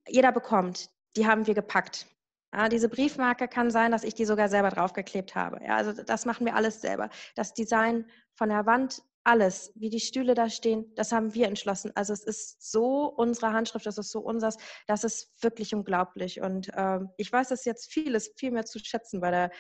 jeder 0.08 0.32
bekommt, 0.32 0.92
die 1.16 1.26
haben 1.26 1.48
wir 1.48 1.56
gepackt. 1.56 2.08
Ja, 2.54 2.68
diese 2.70 2.90
Briefmarke 2.90 3.48
kann 3.48 3.70
sein, 3.70 3.92
dass 3.92 4.04
ich 4.04 4.16
die 4.16 4.26
sogar 4.26 4.50
selber 4.50 4.70
draufgeklebt 4.70 5.36
habe. 5.36 5.64
Ja, 5.64 5.76
also 5.76 5.94
das 6.04 6.26
machen 6.26 6.46
wir 6.46 6.56
alles 6.56 6.82
selber. 6.82 7.10
Das 7.36 7.54
Design 7.54 8.06
von 8.34 8.50
der 8.50 8.66
Wand 8.66 9.04
alles, 9.24 9.72
wie 9.76 9.90
die 9.90 10.00
Stühle 10.00 10.34
da 10.34 10.50
stehen, 10.50 10.94
das 10.96 11.12
haben 11.12 11.34
wir 11.34 11.48
entschlossen. 11.48 11.92
Also 11.96 12.14
es 12.14 12.24
ist 12.24 12.72
so 12.72 13.06
unsere 13.06 13.54
Handschrift, 13.54 13.86
das 13.86 13.98
ist 13.98 14.12
so 14.12 14.20
unseres, 14.20 14.58
das 14.88 15.04
ist 15.04 15.32
wirklich 15.44 15.74
unglaublich. 15.76 16.42
Und 16.42 16.72
ähm, 16.76 17.10
ich 17.18 17.32
weiß 17.32 17.50
das 17.50 17.66
jetzt 17.66 17.92
vieles, 17.92 18.34
viel 18.38 18.52
mehr 18.52 18.66
zu 18.66 18.80
schätzen 18.80 19.20
bei 19.22 19.32
der 19.32 19.52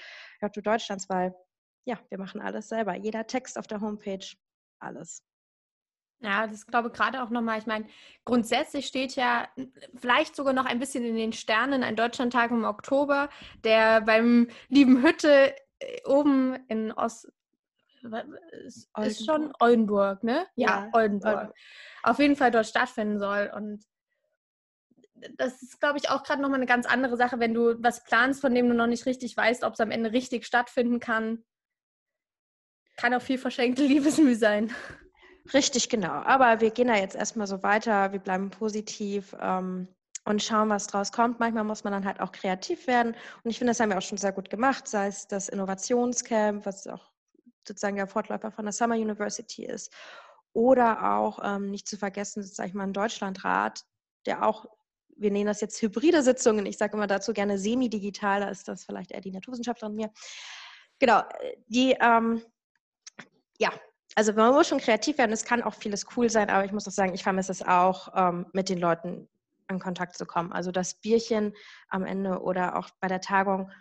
JU 0.42 0.62
Deutschlands, 0.62 1.10
weil 1.10 1.34
ja, 1.86 2.00
wir 2.10 2.18
machen 2.18 2.42
alles 2.42 2.70
selber. 2.70 2.96
Jeder 2.96 3.28
Text 3.28 3.58
auf 3.58 3.68
der 3.68 3.82
Homepage, 3.82 4.25
alles. 4.80 5.24
Ja, 6.22 6.48
das 6.48 6.66
glaube 6.66 6.89
ich 6.89 6.94
gerade 6.94 7.24
auch 7.24 7.30
nochmal. 7.30 7.60
Ich 7.60 7.66
meine, 7.66 7.88
grundsätzlich 8.25 8.88
steht 8.88 9.16
ja 9.16 9.48
vielleicht 9.96 10.36
sogar 10.36 10.54
noch 10.54 10.66
ein 10.66 10.80
bisschen 10.80 11.06
in 11.06 11.16
den 11.16 11.32
Sternen 11.32 11.82
ein 11.82 11.96
Deutschlandtag 11.96 12.51
im 12.51 12.66
Oktober, 12.66 13.30
der 13.63 14.01
beim 14.01 14.50
lieben 14.68 15.01
Hütte 15.01 15.56
äh, 15.80 16.01
oben 16.06 16.56
in 16.68 16.92
Ost, 16.92 17.32
ist, 18.65 18.89
ist 18.98 19.25
schon 19.25 19.53
Oldenburg, 19.60 20.24
ne? 20.24 20.46
Ja, 20.56 20.68
ja 20.68 20.89
Oldenburg. 20.94 21.36
Oldenburg. 21.36 21.56
Auf 22.03 22.20
jeden 22.20 22.36
Fall 22.36 22.51
dort 22.51 22.68
stattfinden 22.68 23.20
soll. 23.20 23.51
Und 23.56 23.84
das 25.38 25.62
ist, 25.62 25.79
glaube 25.79 25.98
ich, 25.98 26.10
auch 26.10 26.24
gerade 26.24 26.41
nochmal 26.41 26.60
eine 26.60 26.65
ganz 26.65 26.86
andere 26.86 27.18
Sache, 27.18 27.39
wenn 27.39 27.53
du 27.53 27.82
was 27.82 28.03
planst, 28.03 28.41
von 28.41 28.53
dem 28.53 28.68
du 28.70 28.75
noch 28.75 28.88
nicht 28.88 29.06
richtig 29.06 29.36
weißt, 29.36 29.63
ob 29.63 29.74
es 29.74 29.79
am 29.79 29.91
Ende 29.91 30.12
richtig 30.12 30.46
stattfinden 30.46 31.00
kann. 31.00 31.44
Kann 32.98 33.13
auch 33.13 33.22
viel 33.22 33.38
verschenkte 33.38 33.84
Liebesmüh 33.86 34.36
sein. 34.36 34.74
Richtig, 35.53 35.89
genau. 35.89 36.12
Aber 36.12 36.62
wir 36.62 36.72
gehen 36.72 36.88
da 36.88 36.96
jetzt 36.96 37.15
erstmal 37.15 37.48
so 37.48 37.63
weiter, 37.63 38.12
wir 38.12 38.20
bleiben 38.20 38.50
positiv 38.50 39.36
ähm, 39.39 39.88
und 40.25 40.44
schauen, 40.44 40.70
was 40.70 40.88
draus 40.88 41.12
kommt. 41.12 41.39
Manchmal 41.39 41.63
muss 41.63 41.84
man 41.84 41.94
dann 41.94 42.06
halt 42.06 42.20
auch 42.20 42.32
kreativ 42.32 42.88
werden. 42.88 43.15
Und 43.44 43.50
ich 43.50 43.58
finde, 43.58 43.72
das 43.72 43.79
haben 43.79 43.89
wir 43.89 43.98
auch 43.98 44.03
schon 44.03 44.18
sehr 44.18 44.32
gut 44.32 44.50
gemacht, 44.50 44.88
sei 44.88 45.08
es 45.08 45.27
das 45.27 45.50
Innovationscamp, 45.50 46.65
was 46.65 46.88
auch 46.88 47.09
sozusagen 47.69 47.95
der 47.95 48.07
Fortläufer 48.07 48.51
von 48.51 48.65
der 48.65 48.73
Summer 48.73 48.95
University 48.95 49.65
ist. 49.65 49.93
Oder 50.53 51.15
auch 51.15 51.39
ähm, 51.43 51.71
nicht 51.71 51.88
zu 51.88 51.97
vergessen, 51.97 52.43
sage 52.43 52.69
ich 52.69 52.75
mal, 52.75 52.83
ein 52.83 52.93
Deutschlandrat, 52.93 53.85
der 54.25 54.45
auch, 54.45 54.65
wir 55.15 55.31
nennen 55.31 55.45
das 55.45 55.61
jetzt 55.61 55.81
hybride 55.81 56.23
Sitzungen, 56.23 56.65
ich 56.65 56.77
sage 56.77 56.97
immer 56.97 57.07
dazu 57.07 57.33
gerne 57.33 57.57
semi-digital, 57.57 58.41
da 58.41 58.49
ist 58.49 58.67
das 58.67 58.83
vielleicht 58.83 59.11
eher 59.11 59.21
die 59.21 59.31
Naturwissenschaftlerin 59.31 59.95
mir. 59.95 60.11
Genau, 60.99 61.23
die, 61.67 61.95
ähm, 62.01 62.41
ja, 63.57 63.71
also 64.15 64.33
man 64.33 64.53
muss 64.53 64.67
schon 64.67 64.79
kreativ 64.79 65.17
werden, 65.17 65.31
es 65.31 65.45
kann 65.45 65.63
auch 65.63 65.75
vieles 65.75 66.05
cool 66.17 66.29
sein, 66.29 66.49
aber 66.49 66.65
ich 66.65 66.71
muss 66.71 66.88
auch 66.88 66.91
sagen, 66.91 67.13
ich 67.13 67.23
vermisse 67.23 67.51
es 67.51 67.61
auch, 67.61 68.09
ähm, 68.15 68.47
mit 68.53 68.69
den 68.69 68.79
Leuten 68.79 69.29
in 69.69 69.79
Kontakt 69.79 70.17
zu 70.17 70.25
kommen. 70.25 70.51
Also 70.51 70.71
das 70.71 70.95
Bierchen 70.95 71.53
am 71.89 72.05
Ende 72.05 72.41
oder 72.41 72.77
auch 72.77 72.89
bei 72.99 73.07
der 73.07 73.21
Tagung, 73.21 73.71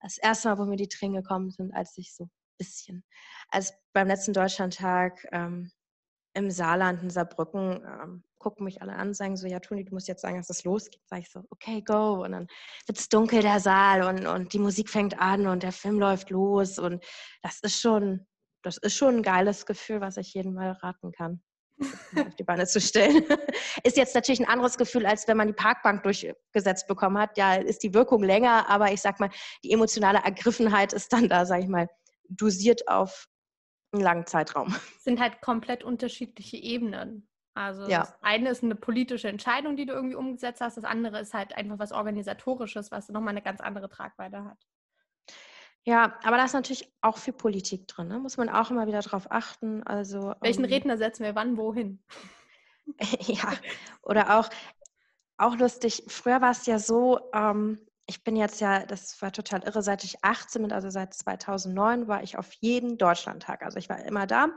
das 0.00 0.18
erste 0.18 0.48
Mal, 0.48 0.58
wo 0.58 0.64
mir 0.64 0.76
die 0.76 0.88
Tränen 0.88 1.22
gekommen 1.22 1.50
sind, 1.50 1.74
als 1.74 1.96
ich 1.96 2.14
so 2.14 2.28
bisschen, 2.58 3.04
als 3.48 3.72
beim 3.92 4.08
letzten 4.08 4.32
Deutschlandtag 4.32 5.26
ähm, 5.32 5.70
im 6.34 6.50
Saarland, 6.50 7.02
in 7.02 7.10
Saarbrücken, 7.10 7.84
ähm, 7.84 8.24
gucken 8.38 8.64
mich 8.64 8.82
alle 8.82 8.94
an, 8.94 9.14
sagen 9.14 9.36
so, 9.36 9.46
ja 9.46 9.58
Toni, 9.60 9.84
du 9.84 9.94
musst 9.94 10.08
jetzt 10.08 10.20
sagen, 10.20 10.36
dass 10.36 10.50
es 10.50 10.64
losgeht. 10.64 11.00
Sag 11.06 11.20
ich 11.20 11.30
so, 11.30 11.42
okay, 11.50 11.80
go. 11.80 12.22
Und 12.24 12.32
dann 12.32 12.46
wird 12.86 12.98
es 12.98 13.08
dunkel, 13.08 13.40
der 13.40 13.58
Saal 13.60 14.02
und, 14.02 14.26
und 14.26 14.52
die 14.52 14.58
Musik 14.58 14.90
fängt 14.90 15.18
an 15.18 15.46
und 15.46 15.62
der 15.62 15.72
Film 15.72 15.98
läuft 15.98 16.30
los. 16.30 16.78
Und 16.78 17.02
das 17.42 17.60
ist 17.60 17.80
schon, 17.80 18.26
das 18.62 18.76
ist 18.76 18.96
schon 18.96 19.16
ein 19.16 19.22
geiles 19.22 19.64
Gefühl, 19.64 20.00
was 20.00 20.18
ich 20.18 20.34
jedem 20.34 20.54
mal 20.54 20.72
raten 20.72 21.12
kann, 21.12 21.42
auf 21.80 22.34
die 22.34 22.44
Beine 22.44 22.66
zu 22.66 22.80
stellen. 22.80 23.24
ist 23.84 23.96
jetzt 23.96 24.14
natürlich 24.14 24.40
ein 24.40 24.48
anderes 24.48 24.76
Gefühl, 24.76 25.06
als 25.06 25.26
wenn 25.26 25.38
man 25.38 25.46
die 25.46 25.54
Parkbank 25.54 26.02
durchgesetzt 26.02 26.86
bekommen 26.86 27.16
hat. 27.16 27.38
Ja, 27.38 27.54
ist 27.54 27.82
die 27.82 27.94
Wirkung 27.94 28.22
länger, 28.22 28.68
aber 28.68 28.92
ich 28.92 29.00
sag 29.00 29.20
mal, 29.20 29.30
die 29.62 29.72
emotionale 29.72 30.18
Ergriffenheit 30.18 30.92
ist 30.92 31.12
dann 31.12 31.28
da, 31.28 31.46
sag 31.46 31.62
ich 31.62 31.68
mal, 31.68 31.88
dosiert 32.28 32.88
auf 32.88 33.28
einen 33.92 34.02
langen 34.02 34.26
Zeitraum. 34.26 34.74
Es 34.96 35.04
sind 35.04 35.20
halt 35.20 35.40
komplett 35.40 35.84
unterschiedliche 35.84 36.56
Ebenen. 36.56 37.28
Also 37.54 37.88
ja. 37.88 38.00
das 38.00 38.14
eine 38.20 38.50
ist 38.50 38.64
eine 38.64 38.74
politische 38.74 39.28
Entscheidung, 39.28 39.76
die 39.76 39.86
du 39.86 39.92
irgendwie 39.92 40.16
umgesetzt 40.16 40.60
hast. 40.60 40.76
Das 40.76 40.84
andere 40.84 41.20
ist 41.20 41.34
halt 41.34 41.56
einfach 41.56 41.78
was 41.78 41.92
Organisatorisches, 41.92 42.90
was 42.90 43.08
nochmal 43.08 43.30
eine 43.30 43.42
ganz 43.42 43.60
andere 43.60 43.88
Tragweite 43.88 44.44
hat. 44.44 44.58
Ja, 45.86 46.18
aber 46.24 46.38
da 46.38 46.44
ist 46.44 46.54
natürlich 46.54 46.92
auch 47.02 47.18
viel 47.18 47.34
Politik 47.34 47.86
drin. 47.86 48.08
Ne? 48.08 48.18
Muss 48.18 48.38
man 48.38 48.48
auch 48.48 48.70
immer 48.70 48.86
wieder 48.86 49.00
drauf 49.00 49.26
achten. 49.30 49.82
Also, 49.82 50.34
Welchen 50.40 50.64
ähm, 50.64 50.70
Redner 50.70 50.96
setzen 50.96 51.24
wir 51.24 51.34
wann 51.34 51.56
wohin? 51.56 52.02
ja, 53.20 53.52
oder 54.02 54.38
auch, 54.38 54.48
auch 55.36 55.56
lustig, 55.56 56.04
früher 56.08 56.40
war 56.40 56.52
es 56.52 56.66
ja 56.66 56.78
so, 56.78 57.30
ähm, 57.34 57.78
ich 58.06 58.22
bin 58.22 58.36
jetzt 58.36 58.60
ja, 58.60 58.84
das 58.84 59.20
war 59.22 59.32
total 59.32 59.62
irre, 59.62 59.82
seit 59.82 60.04
ich 60.04 60.22
18 60.22 60.62
bin, 60.62 60.72
also 60.72 60.90
seit 60.90 61.14
2009, 61.14 62.06
war 62.06 62.22
ich 62.22 62.36
auf 62.36 62.52
jeden 62.54 62.98
Deutschlandtag. 62.98 63.62
Also 63.62 63.78
ich 63.78 63.88
war 63.88 64.04
immer 64.04 64.26
da. 64.26 64.48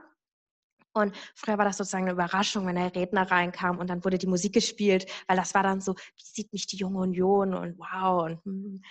Und 0.93 1.15
früher 1.35 1.57
war 1.57 1.65
das 1.65 1.77
sozusagen 1.77 2.05
eine 2.05 2.13
Überraschung, 2.13 2.65
wenn 2.65 2.75
der 2.75 2.95
Redner 2.95 3.29
reinkam 3.29 3.77
und 3.77 3.87
dann 3.89 4.03
wurde 4.03 4.17
die 4.17 4.27
Musik 4.27 4.53
gespielt, 4.53 5.05
weil 5.27 5.37
das 5.37 5.53
war 5.53 5.63
dann 5.63 5.79
so, 5.79 5.93
wie 5.93 6.23
sieht 6.23 6.51
mich 6.51 6.65
die 6.67 6.77
junge 6.77 6.99
Union 6.99 7.53
und 7.53 7.77
wow. 7.77 8.25
Und, 8.25 8.43
hm. 8.43 8.81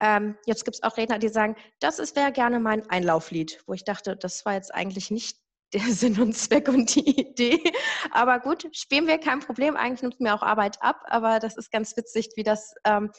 ähm, 0.00 0.36
jetzt 0.46 0.64
gibt 0.64 0.76
es 0.76 0.82
auch 0.82 0.96
Redner, 0.96 1.18
die 1.18 1.28
sagen, 1.28 1.56
das 1.80 1.98
wäre 2.14 2.32
gerne 2.32 2.60
mein 2.60 2.88
Einlauflied, 2.90 3.62
wo 3.66 3.72
ich 3.72 3.84
dachte, 3.84 4.16
das 4.16 4.44
war 4.44 4.54
jetzt 4.54 4.74
eigentlich 4.74 5.10
nicht 5.10 5.38
der 5.72 5.80
Sinn 5.94 6.20
und 6.20 6.36
Zweck 6.36 6.68
und 6.68 6.94
die 6.94 7.18
Idee. 7.18 7.72
Aber 8.10 8.40
gut, 8.40 8.68
spielen 8.72 9.06
wir 9.06 9.16
kein 9.16 9.40
Problem. 9.40 9.74
Eigentlich 9.74 10.02
nimmt 10.02 10.20
mir 10.20 10.34
auch 10.34 10.42
Arbeit 10.42 10.76
ab, 10.82 11.02
aber 11.06 11.38
das 11.38 11.56
ist 11.56 11.70
ganz 11.72 11.96
witzig, 11.96 12.28
wie 12.36 12.42
das 12.42 12.74
ähm, 12.84 13.10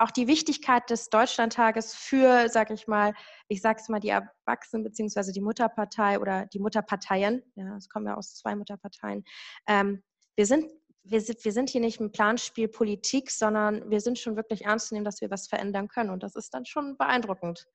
auch 0.00 0.10
die 0.10 0.26
Wichtigkeit 0.26 0.88
des 0.88 1.10
Deutschlandtages 1.10 1.94
für, 1.94 2.48
sag 2.48 2.70
ich 2.70 2.86
mal, 2.86 3.12
ich 3.48 3.60
sag's 3.60 3.88
mal, 3.88 4.00
die 4.00 4.08
Erwachsenen 4.08 4.82
beziehungsweise 4.82 5.32
die 5.32 5.42
Mutterpartei 5.42 6.18
oder 6.18 6.46
die 6.46 6.58
Mutterparteien, 6.58 7.42
ja, 7.54 7.76
es 7.76 7.88
kommen 7.88 8.06
ja 8.06 8.16
aus 8.16 8.34
zwei 8.34 8.56
Mutterparteien, 8.56 9.24
ähm, 9.66 10.02
wir 10.36 10.46
sind 10.46 10.70
wir 11.02 11.20
sind, 11.20 11.44
wir 11.44 11.52
sind 11.52 11.70
hier 11.70 11.80
nicht 11.80 12.00
im 12.00 12.12
Planspiel 12.12 12.68
Politik, 12.68 13.30
sondern 13.30 13.90
wir 13.90 14.00
sind 14.00 14.18
schon 14.18 14.36
wirklich 14.36 14.64
ernst 14.66 14.88
zu 14.88 14.94
nehmen, 14.94 15.04
dass 15.04 15.20
wir 15.20 15.30
was 15.30 15.48
verändern 15.48 15.88
können. 15.88 16.10
Und 16.10 16.22
das 16.22 16.36
ist 16.36 16.52
dann 16.52 16.66
schon 16.66 16.96
beeindruckend. 16.98 17.66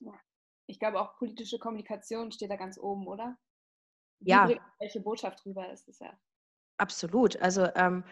Ja. 0.00 0.12
Ich 0.66 0.78
glaube, 0.78 1.00
auch 1.00 1.16
politische 1.16 1.58
Kommunikation 1.58 2.32
steht 2.32 2.50
da 2.50 2.56
ganz 2.56 2.78
oben, 2.78 3.06
oder? 3.06 3.38
Wie 4.20 4.30
ja. 4.30 4.48
Welche 4.78 5.00
Botschaft 5.00 5.44
drüber 5.44 5.70
ist 5.72 5.88
es 5.88 6.00
ja. 6.00 6.12
Absolut. 6.78 7.40
Also 7.40 7.68
ähm, 7.74 8.04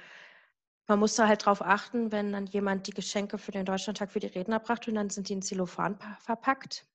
man 0.86 0.98
muss 0.98 1.14
da 1.14 1.26
halt 1.26 1.46
drauf 1.46 1.62
achten, 1.62 2.12
wenn 2.12 2.32
dann 2.32 2.46
jemand 2.46 2.86
die 2.86 2.92
Geschenke 2.92 3.38
für 3.38 3.52
den 3.52 3.64
Deutschlandtag 3.64 4.12
für 4.12 4.20
die 4.20 4.26
Redner 4.26 4.60
brachte 4.60 4.90
und 4.90 4.96
dann 4.96 5.10
sind 5.10 5.28
die 5.28 5.32
in 5.32 5.42
Zellophan 5.42 5.98
verpackt. 6.20 6.86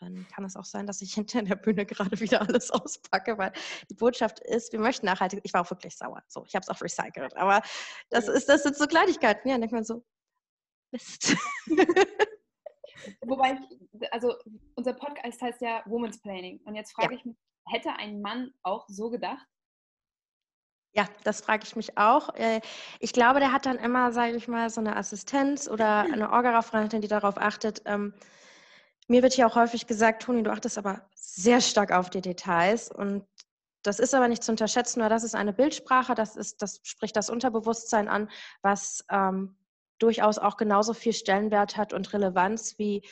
Dann 0.00 0.26
kann 0.28 0.44
es 0.44 0.56
auch 0.56 0.64
sein, 0.64 0.86
dass 0.86 1.02
ich 1.02 1.14
hinter 1.14 1.42
der 1.42 1.56
Bühne 1.56 1.86
gerade 1.86 2.18
wieder 2.20 2.40
alles 2.40 2.70
auspacke, 2.70 3.36
weil 3.38 3.52
die 3.90 3.94
Botschaft 3.94 4.40
ist, 4.40 4.72
wir 4.72 4.80
möchten 4.80 5.06
nachhaltig. 5.06 5.40
Ich 5.42 5.52
war 5.52 5.62
auch 5.62 5.70
wirklich 5.70 5.96
sauer. 5.96 6.22
So, 6.28 6.44
ich 6.46 6.54
habe 6.54 6.62
es 6.62 6.68
auch 6.68 6.80
recycelt. 6.80 7.36
Aber 7.36 7.62
das 8.10 8.28
ist, 8.28 8.48
das 8.48 8.62
sind 8.62 8.76
so 8.76 8.86
Kleinigkeiten. 8.86 9.48
Ja, 9.48 9.54
dann 9.54 9.62
denkt 9.62 9.74
man 9.74 9.84
so, 9.84 10.04
Mist. 10.90 11.36
Wobei, 13.22 13.58
also 14.12 14.34
unser 14.76 14.94
Podcast 14.94 15.42
heißt 15.42 15.60
ja 15.60 15.82
Woman's 15.86 16.20
Planning. 16.20 16.60
Und 16.64 16.74
jetzt 16.74 16.92
frage 16.92 17.14
ja. 17.14 17.18
ich 17.18 17.24
mich, 17.24 17.36
hätte 17.66 17.90
ein 17.96 18.20
Mann 18.20 18.52
auch 18.62 18.86
so 18.88 19.10
gedacht? 19.10 19.46
Ja, 20.96 21.06
das 21.24 21.40
frage 21.40 21.64
ich 21.64 21.74
mich 21.74 21.98
auch. 21.98 22.34
Äh, 22.36 22.60
ich 23.00 23.12
glaube, 23.12 23.40
der 23.40 23.52
hat 23.52 23.66
dann 23.66 23.78
immer, 23.78 24.12
sage 24.12 24.36
ich 24.36 24.46
mal, 24.46 24.70
so 24.70 24.80
eine 24.80 24.96
Assistenz 24.96 25.68
oder 25.68 26.02
eine 26.02 26.30
Orga-Freundin, 26.30 27.00
die 27.00 27.08
darauf 27.08 27.36
achtet. 27.36 27.82
Ähm, 27.84 28.14
mir 29.08 29.22
wird 29.22 29.34
hier 29.34 29.48
auch 29.48 29.56
häufig 29.56 29.88
gesagt, 29.88 30.22
Toni, 30.22 30.44
du 30.44 30.52
achtest 30.52 30.78
aber 30.78 31.02
sehr 31.14 31.60
stark 31.60 31.90
auf 31.90 32.10
die 32.10 32.20
Details 32.20 32.92
und 32.92 33.26
das 33.82 33.98
ist 33.98 34.14
aber 34.14 34.28
nicht 34.28 34.44
zu 34.44 34.52
unterschätzen, 34.52 35.02
weil 35.02 35.10
das 35.10 35.24
ist 35.24 35.34
eine 35.34 35.52
Bildsprache, 35.52 36.14
das, 36.14 36.36
ist, 36.36 36.62
das 36.62 36.80
spricht 36.84 37.16
das 37.16 37.28
Unterbewusstsein 37.28 38.08
an, 38.08 38.30
was 38.62 39.04
ähm, 39.10 39.56
durchaus 39.98 40.38
auch 40.38 40.56
genauso 40.56 40.94
viel 40.94 41.12
Stellenwert 41.12 41.76
hat 41.76 41.92
und 41.92 42.12
Relevanz 42.12 42.78
wie 42.78 43.02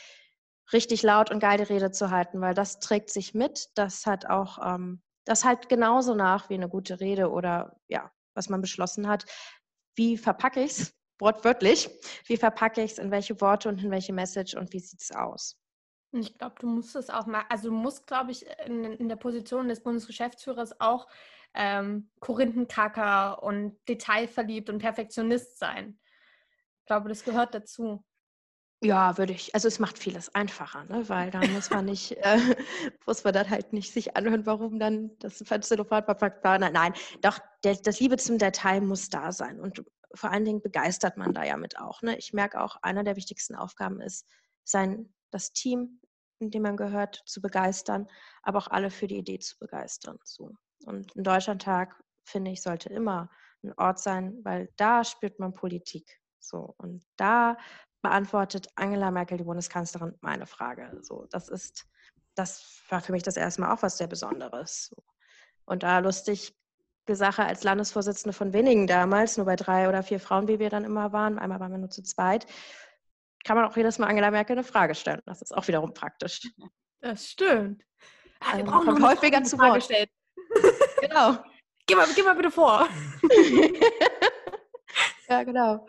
richtig 0.73 1.03
laut 1.03 1.31
und 1.31 1.41
geil 1.41 1.59
die 1.59 1.65
Rede 1.65 1.91
zu 1.91 2.11
halten, 2.11 2.41
weil 2.41 2.55
das 2.55 2.79
trägt 2.79 3.11
sich 3.11 3.35
mit, 3.35 3.71
das 3.75 4.07
hat 4.07 4.27
auch 4.27 4.59
ähm, 4.65 5.03
das 5.25 5.45
halt 5.45 5.69
genauso 5.69 6.15
nach 6.15 6.51
wie 6.51 6.55
eine 6.55 6.69
gute 6.69 7.01
Rede 7.01 7.31
oder 7.31 7.77
ja, 7.89 8.11
was 8.35 8.49
man 8.49 8.61
beschlossen 8.61 9.09
hat. 9.09 9.25
Wie 9.95 10.17
verpacke 10.17 10.63
ich 10.63 10.73
es? 10.73 10.95
Wortwörtlich. 11.21 11.89
Wie 12.27 12.37
verpacke 12.37 12.83
ich 12.83 12.93
es? 12.93 12.99
In 12.99 13.11
welche 13.11 13.41
Worte 13.41 13.69
und 13.69 13.83
in 13.83 13.91
welche 13.91 14.13
Message 14.13 14.55
und 14.55 14.73
wie 14.73 14.81
sieht 14.81 15.01
es 15.01 15.13
aus? 15.13 15.57
Ich 16.13 16.37
glaube, 16.37 16.57
du 16.59 16.67
musst 16.67 16.95
es 16.97 17.09
auch 17.09 17.27
mal, 17.27 17.45
also 17.49 17.71
du 17.71 17.75
musst, 17.75 18.07
glaube 18.07 18.33
ich, 18.33 18.45
in, 18.67 18.85
in, 18.85 19.09
der 19.09 19.17
Position 19.17 19.69
des 19.69 19.83
Bundesgeschäftsführers 19.83 20.79
auch 20.81 21.09
ähm, 21.55 22.11
Korinthenkacker 22.21 23.43
und 23.43 23.79
detailverliebt 23.89 24.69
und 24.69 24.79
Perfektionist 24.79 25.59
sein. 25.59 25.99
Ich 26.81 26.87
glaube, 26.87 27.09
das 27.09 27.25
gehört 27.25 27.55
dazu. 27.55 28.05
Ja, 28.85 29.17
würde 29.17 29.33
ich. 29.33 29.55
Also 29.55 29.69
es 29.69 29.79
macht 29.79 29.97
vieles 29.97 30.35
einfacher, 30.35 30.85
ne? 30.85 31.09
weil 31.09 31.31
dann 31.31 31.53
muss 31.53 31.71
man 31.71 31.85
nicht, 31.85 32.17
äh, 32.19 32.39
muss 33.07 33.23
man 33.23 33.33
dann 33.33 33.49
halt 33.49 33.73
nicht 33.73 33.93
sich 33.93 34.17
anhören, 34.17 34.45
warum 34.45 34.81
dann 34.81 35.17
das 35.21 35.41
war. 35.49 36.59
Nein, 36.59 36.73
nein, 36.73 36.93
doch 37.21 37.39
der, 37.63 37.77
das 37.77 38.01
Liebe 38.01 38.17
zum 38.17 38.39
Detail 38.39 38.81
muss 38.81 39.09
da 39.09 39.31
sein 39.31 39.61
und 39.61 39.85
vor 40.15 40.31
allen 40.31 40.45
Dingen 40.45 40.61
begeistert 40.61 41.17
man 41.17 41.33
da 41.33 41.45
ja 41.45 41.57
mit 41.57 41.79
auch. 41.79 42.03
Ne? 42.03 42.17
Ich 42.19 42.33
merke 42.33 42.61
auch, 42.61 42.77
einer 42.83 43.05
der 43.05 43.17
wichtigsten 43.17 43.55
Aufgaben 43.55 44.01
ist, 44.01 44.27
sein 44.65 45.15
das 45.31 45.53
Team, 45.53 46.01
in 46.41 46.51
dem 46.51 46.63
man 46.63 46.77
gehört, 46.77 47.23
zu 47.25 47.41
begeistern, 47.41 48.09
aber 48.43 48.59
auch 48.59 48.69
alle 48.69 48.91
für 48.91 49.07
die 49.07 49.19
Idee 49.19 49.39
zu 49.39 49.59
begeistern. 49.59 50.19
So. 50.25 50.51
Und 50.85 51.15
ein 51.15 51.23
Deutschlandtag 51.23 52.03
finde 52.25 52.51
ich 52.51 52.63
sollte 52.63 52.89
immer 52.89 53.31
ein 53.63 53.73
Ort 53.77 54.01
sein, 54.01 54.41
weil 54.43 54.69
da 54.77 55.05
spürt 55.05 55.39
man 55.39 55.55
Politik. 55.55 56.21
So 56.41 56.75
und 56.79 57.05
da 57.17 57.57
beantwortet 58.03 58.69
Angela 58.75 59.11
Merkel, 59.11 59.39
die 59.39 59.45
Bundeskanzlerin, 59.45 60.15
meine 60.21 60.47
Frage. 60.47 60.99
So, 61.03 61.27
das 61.31 61.49
ist, 61.49 61.87
das 62.35 62.83
war 62.89 63.01
für 63.01 63.13
mich 63.13 63.23
das 63.23 63.37
erste 63.37 63.63
Mal 63.63 63.73
auch 63.73 63.83
was 63.83 63.99
sehr 63.99 64.09
Besonderes. 64.09 64.95
Und 65.65 65.83
da 65.85 66.01
lustig 66.01 66.55
die 67.09 67.15
Sache 67.15 67.45
als 67.45 67.65
Landesvorsitzende 67.65 68.33
von 68.33 68.53
wenigen 68.53 68.87
damals, 68.87 69.37
nur 69.37 69.47
bei 69.47 69.57
drei 69.57 69.89
oder 69.89 70.03
vier 70.03 70.21
Frauen, 70.21 70.49
wie 70.49 70.59
wir 70.59 70.71
dann 70.71 70.85
immer 70.85 71.13
waren, 71.13 71.39
einmal 71.39 71.61
waren 71.61 71.73
wir 71.73 71.79
nur 71.79 71.91
zu 71.91 72.03
zweit, 72.03 72.47
kann 73.45 73.57
man 73.57 73.65
auch 73.65 73.77
jedes 73.77 73.99
Mal 73.99 74.07
Angela 74.07 74.31
Merkel 74.31 74.57
eine 74.57 74.65
Frage 74.65 74.95
stellen. 74.95 75.21
Das 75.27 75.43
ist 75.43 75.53
auch 75.53 75.67
wiederum 75.67 75.95
praktisch. 75.95 76.43
Das 77.01 77.27
stimmt. 77.27 77.83
Ah, 78.41 78.57
wir 78.57 78.65
brauchen 78.65 78.87
kommt 78.87 79.03
häufiger 79.03 79.43
zu 79.43 79.59
Wort. 79.59 79.89
genau. 81.01 81.39
Geh 81.87 81.95
mal, 81.97 82.07
geh 82.15 82.23
mal 82.23 82.35
bitte 82.35 82.51
vor. 82.51 82.89
ja, 85.29 85.43
genau. 85.43 85.87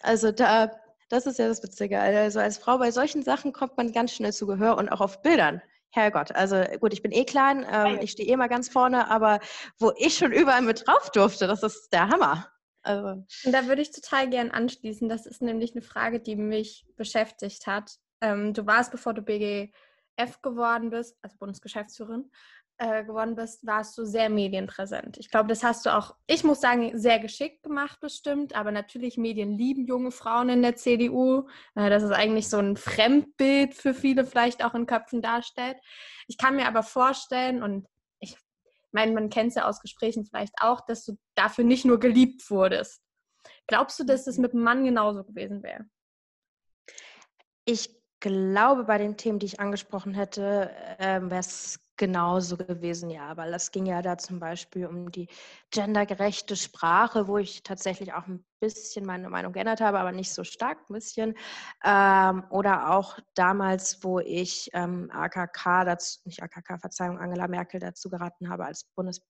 Also 0.00 0.32
da 0.32 0.70
das 1.14 1.26
ist 1.26 1.38
ja 1.38 1.46
das 1.46 1.62
Witzige. 1.62 2.00
Also 2.00 2.40
als 2.40 2.58
Frau 2.58 2.78
bei 2.78 2.90
solchen 2.90 3.22
Sachen 3.22 3.52
kommt 3.52 3.76
man 3.76 3.92
ganz 3.92 4.12
schnell 4.12 4.32
zu 4.32 4.46
Gehör 4.46 4.76
und 4.76 4.88
auch 4.88 5.00
auf 5.00 5.22
Bildern 5.22 5.62
Herrgott, 5.90 6.32
also 6.32 6.60
gut, 6.80 6.92
ich 6.92 7.02
bin 7.02 7.12
eh 7.12 7.24
klein, 7.24 7.64
ähm, 7.70 7.98
ich 8.00 8.10
stehe 8.10 8.28
eh 8.28 8.36
mal 8.36 8.48
ganz 8.48 8.68
vorne, 8.68 9.08
aber 9.08 9.38
wo 9.78 9.92
ich 9.96 10.18
schon 10.18 10.32
überall 10.32 10.62
mit 10.62 10.84
drauf 10.84 11.10
durfte, 11.12 11.46
das 11.46 11.62
ist 11.62 11.90
der 11.92 12.08
Hammer. 12.08 12.48
Also. 12.82 13.24
Und 13.44 13.52
da 13.52 13.68
würde 13.68 13.80
ich 13.80 13.92
total 13.92 14.28
gern 14.28 14.50
anschließen. 14.50 15.08
Das 15.08 15.24
ist 15.24 15.40
nämlich 15.40 15.72
eine 15.72 15.82
Frage, 15.82 16.18
die 16.18 16.34
mich 16.34 16.84
beschäftigt 16.96 17.68
hat. 17.68 17.92
Ähm, 18.20 18.52
du 18.52 18.66
warst, 18.66 18.90
bevor 18.90 19.14
du 19.14 19.22
BGF 19.22 20.42
geworden 20.42 20.90
bist, 20.90 21.16
also 21.22 21.36
Bundesgeschäftsführerin, 21.38 22.28
äh, 22.78 23.04
geworden 23.04 23.36
bist, 23.36 23.64
warst 23.66 23.96
du 23.96 24.04
sehr 24.04 24.28
medienpräsent. 24.28 25.16
Ich 25.18 25.30
glaube, 25.30 25.48
das 25.48 25.62
hast 25.62 25.86
du 25.86 25.94
auch, 25.94 26.16
ich 26.26 26.42
muss 26.42 26.60
sagen, 26.60 26.98
sehr 26.98 27.20
geschickt 27.20 27.62
gemacht, 27.62 28.00
bestimmt. 28.00 28.54
Aber 28.56 28.72
natürlich, 28.72 29.16
Medien 29.16 29.56
lieben 29.56 29.86
junge 29.86 30.10
Frauen 30.10 30.48
in 30.48 30.62
der 30.62 30.74
CDU. 30.74 31.48
Äh, 31.76 31.88
das 31.90 32.02
ist 32.02 32.10
eigentlich 32.10 32.48
so 32.48 32.58
ein 32.58 32.76
Fremdbild 32.76 33.74
für 33.74 33.94
viele 33.94 34.24
vielleicht 34.24 34.64
auch 34.64 34.74
in 34.74 34.86
Köpfen 34.86 35.22
darstellt. 35.22 35.76
Ich 36.26 36.36
kann 36.36 36.56
mir 36.56 36.66
aber 36.66 36.82
vorstellen, 36.82 37.62
und 37.62 37.86
ich 38.18 38.36
meine, 38.90 39.12
man 39.12 39.30
kennt 39.30 39.50
es 39.50 39.54
ja 39.54 39.68
aus 39.68 39.80
Gesprächen 39.80 40.24
vielleicht 40.24 40.54
auch, 40.60 40.80
dass 40.80 41.04
du 41.04 41.16
dafür 41.36 41.64
nicht 41.64 41.84
nur 41.84 42.00
geliebt 42.00 42.50
wurdest. 42.50 43.02
Glaubst 43.66 44.00
du, 44.00 44.04
dass 44.04 44.24
das 44.24 44.38
mit 44.38 44.52
dem 44.52 44.62
Mann 44.62 44.84
genauso 44.84 45.22
gewesen 45.24 45.62
wäre? 45.62 45.84
Ich 47.64 47.88
glaube, 48.20 48.84
bei 48.84 48.98
den 48.98 49.16
Themen, 49.16 49.38
die 49.38 49.46
ich 49.46 49.60
angesprochen 49.60 50.14
hätte, 50.14 50.70
äh, 50.98 51.20
wäre 51.22 51.40
es 51.40 51.78
genauso 51.96 52.56
gewesen, 52.56 53.10
ja, 53.10 53.36
weil 53.36 53.54
es 53.54 53.70
ging 53.70 53.86
ja 53.86 54.02
da 54.02 54.18
zum 54.18 54.40
Beispiel 54.40 54.86
um 54.86 55.10
die 55.10 55.28
gendergerechte 55.70 56.56
Sprache, 56.56 57.28
wo 57.28 57.38
ich 57.38 57.62
tatsächlich 57.62 58.12
auch 58.12 58.26
ein 58.26 58.44
bisschen 58.60 59.06
meine 59.06 59.28
Meinung 59.28 59.52
geändert 59.52 59.80
habe, 59.80 60.00
aber 60.00 60.12
nicht 60.12 60.32
so 60.32 60.44
stark, 60.44 60.78
ein 60.88 60.94
bisschen. 60.94 61.34
Ähm, 61.84 62.44
oder 62.50 62.90
auch 62.90 63.18
damals, 63.34 64.02
wo 64.02 64.18
ich 64.18 64.70
ähm, 64.72 65.10
AKK, 65.12 65.84
dazu, 65.84 66.20
nicht 66.24 66.42
AKK, 66.42 66.78
Verzeihung, 66.78 67.18
Angela 67.18 67.48
Merkel 67.48 67.80
dazu 67.80 68.10
geraten 68.10 68.48
habe, 68.48 68.64
als 68.64 68.84
Bundes, 68.96 69.20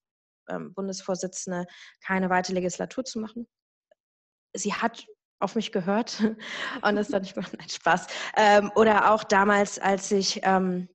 ähm, 0.49 0.73
Bundesvorsitzende 0.75 1.67
keine 2.03 2.31
weitere 2.31 2.55
Legislatur 2.55 3.05
zu 3.05 3.19
machen. 3.19 3.47
Sie 4.55 4.73
hat 4.73 5.07
auf 5.41 5.55
mich 5.57 5.73
gehört 5.73 6.21
und 6.83 6.97
das 6.97 7.13
hat 7.13 7.23
nicht 7.23 7.37
mal 7.37 7.45
Spaß. 7.69 8.07
Ähm, 8.37 8.73
oder 8.75 9.13
auch 9.13 9.25
damals, 9.25 9.79
als 9.79 10.11
ich 10.11 10.41
ähm, 10.45 10.89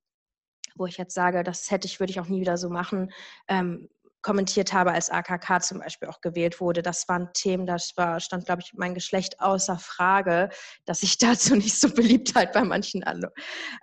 wo 0.76 0.86
ich 0.86 0.96
jetzt 0.96 1.14
sage, 1.14 1.42
das 1.42 1.70
hätte 1.70 1.86
ich, 1.86 2.00
würde 2.00 2.10
ich 2.10 2.20
auch 2.20 2.28
nie 2.28 2.40
wieder 2.40 2.56
so 2.56 2.68
machen, 2.70 3.12
ähm, 3.48 3.88
kommentiert 4.22 4.72
habe, 4.72 4.92
als 4.92 5.08
AKK 5.08 5.60
zum 5.62 5.78
Beispiel 5.78 6.08
auch 6.08 6.20
gewählt 6.20 6.60
wurde. 6.60 6.82
Das 6.82 7.08
waren 7.08 7.32
Themen, 7.32 7.66
da 7.66 7.76
war, 7.96 8.20
stand, 8.20 8.44
glaube 8.44 8.62
ich, 8.62 8.72
mein 8.74 8.94
Geschlecht 8.94 9.40
außer 9.40 9.78
Frage, 9.78 10.50
dass 10.84 11.02
ich 11.02 11.18
dazu 11.18 11.56
nicht 11.56 11.78
so 11.78 11.92
Beliebtheit 11.92 12.52
bei 12.52 12.62
manchen 12.62 13.04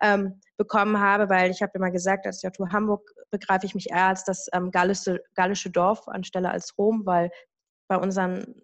ähm, 0.01 0.39
bekommen 0.57 0.99
habe, 0.99 1.29
weil 1.29 1.51
ich 1.51 1.61
habe 1.61 1.71
immer 1.75 1.91
gesagt, 1.91 2.25
als 2.25 2.41
JTU 2.41 2.69
Hamburg 2.71 3.09
begreife 3.31 3.65
ich 3.65 3.75
mich 3.75 3.89
eher 3.89 4.07
als 4.07 4.23
das 4.23 4.47
ähm, 4.53 4.71
gallische, 4.71 5.21
gallische 5.33 5.71
Dorf 5.71 6.07
anstelle 6.07 6.51
als 6.51 6.77
Rom, 6.77 7.05
weil 7.05 7.31
bei 7.87 7.97
unseren 7.97 8.61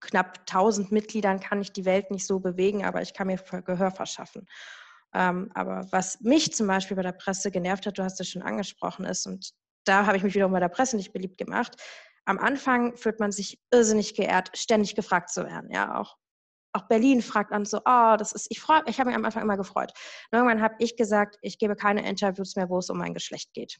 knapp 0.00 0.40
1000 0.40 0.92
Mitgliedern 0.92 1.40
kann 1.40 1.60
ich 1.60 1.72
die 1.72 1.84
Welt 1.84 2.10
nicht 2.10 2.26
so 2.26 2.40
bewegen, 2.40 2.84
aber 2.84 3.00
ich 3.00 3.14
kann 3.14 3.28
mir 3.28 3.38
Gehör 3.64 3.90
verschaffen. 3.90 4.46
Ähm, 5.14 5.50
aber 5.54 5.86
was 5.90 6.20
mich 6.20 6.52
zum 6.52 6.66
Beispiel 6.66 6.96
bei 6.96 7.02
der 7.02 7.12
Presse 7.12 7.50
genervt 7.50 7.86
hat, 7.86 7.98
du 7.98 8.02
hast 8.02 8.20
es 8.20 8.28
schon 8.28 8.42
angesprochen, 8.42 9.04
ist, 9.04 9.26
und 9.26 9.50
da 9.84 10.06
habe 10.06 10.16
ich 10.16 10.22
mich 10.22 10.34
wiederum 10.34 10.52
bei 10.52 10.60
der 10.60 10.68
Presse 10.68 10.96
nicht 10.96 11.12
beliebt 11.12 11.38
gemacht, 11.38 11.80
am 12.24 12.38
Anfang 12.38 12.96
fühlt 12.96 13.20
man 13.20 13.32
sich 13.32 13.60
irrsinnig 13.70 14.14
geehrt, 14.14 14.50
ständig 14.56 14.96
gefragt 14.96 15.30
zu 15.30 15.44
werden. 15.44 15.70
Ja, 15.70 16.00
auch, 16.00 16.16
auch 16.72 16.88
Berlin 16.88 17.22
fragt 17.22 17.52
an 17.52 17.64
so, 17.64 17.78
oh, 17.84 18.16
das 18.18 18.32
ist, 18.32 18.46
ich 18.50 18.60
freue, 18.60 18.82
ich 18.86 18.98
habe 18.98 19.08
mich 19.08 19.16
am 19.16 19.24
Anfang 19.24 19.42
immer 19.42 19.56
gefreut. 19.56 19.92
Und 20.30 20.38
irgendwann 20.38 20.62
habe 20.62 20.74
ich 20.78 20.96
gesagt, 20.96 21.38
ich 21.42 21.58
gebe 21.58 21.76
keine 21.76 22.08
Interviews 22.08 22.56
mehr, 22.56 22.68
wo 22.68 22.78
es 22.78 22.90
um 22.90 22.98
mein 22.98 23.14
Geschlecht 23.14 23.52
geht. 23.52 23.78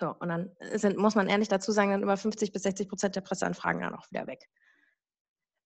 So, 0.00 0.14
und 0.18 0.28
dann 0.28 0.50
sind, 0.74 0.96
muss 0.96 1.14
man 1.14 1.28
ehrlich 1.28 1.48
dazu 1.48 1.72
sagen, 1.72 1.92
dann 1.92 2.02
über 2.02 2.16
50 2.16 2.52
bis 2.52 2.62
60 2.62 2.88
Prozent 2.88 3.16
der 3.16 3.20
Presseanfragen 3.20 3.82
dann 3.82 3.94
auch 3.94 4.10
wieder 4.10 4.26
weg 4.26 4.48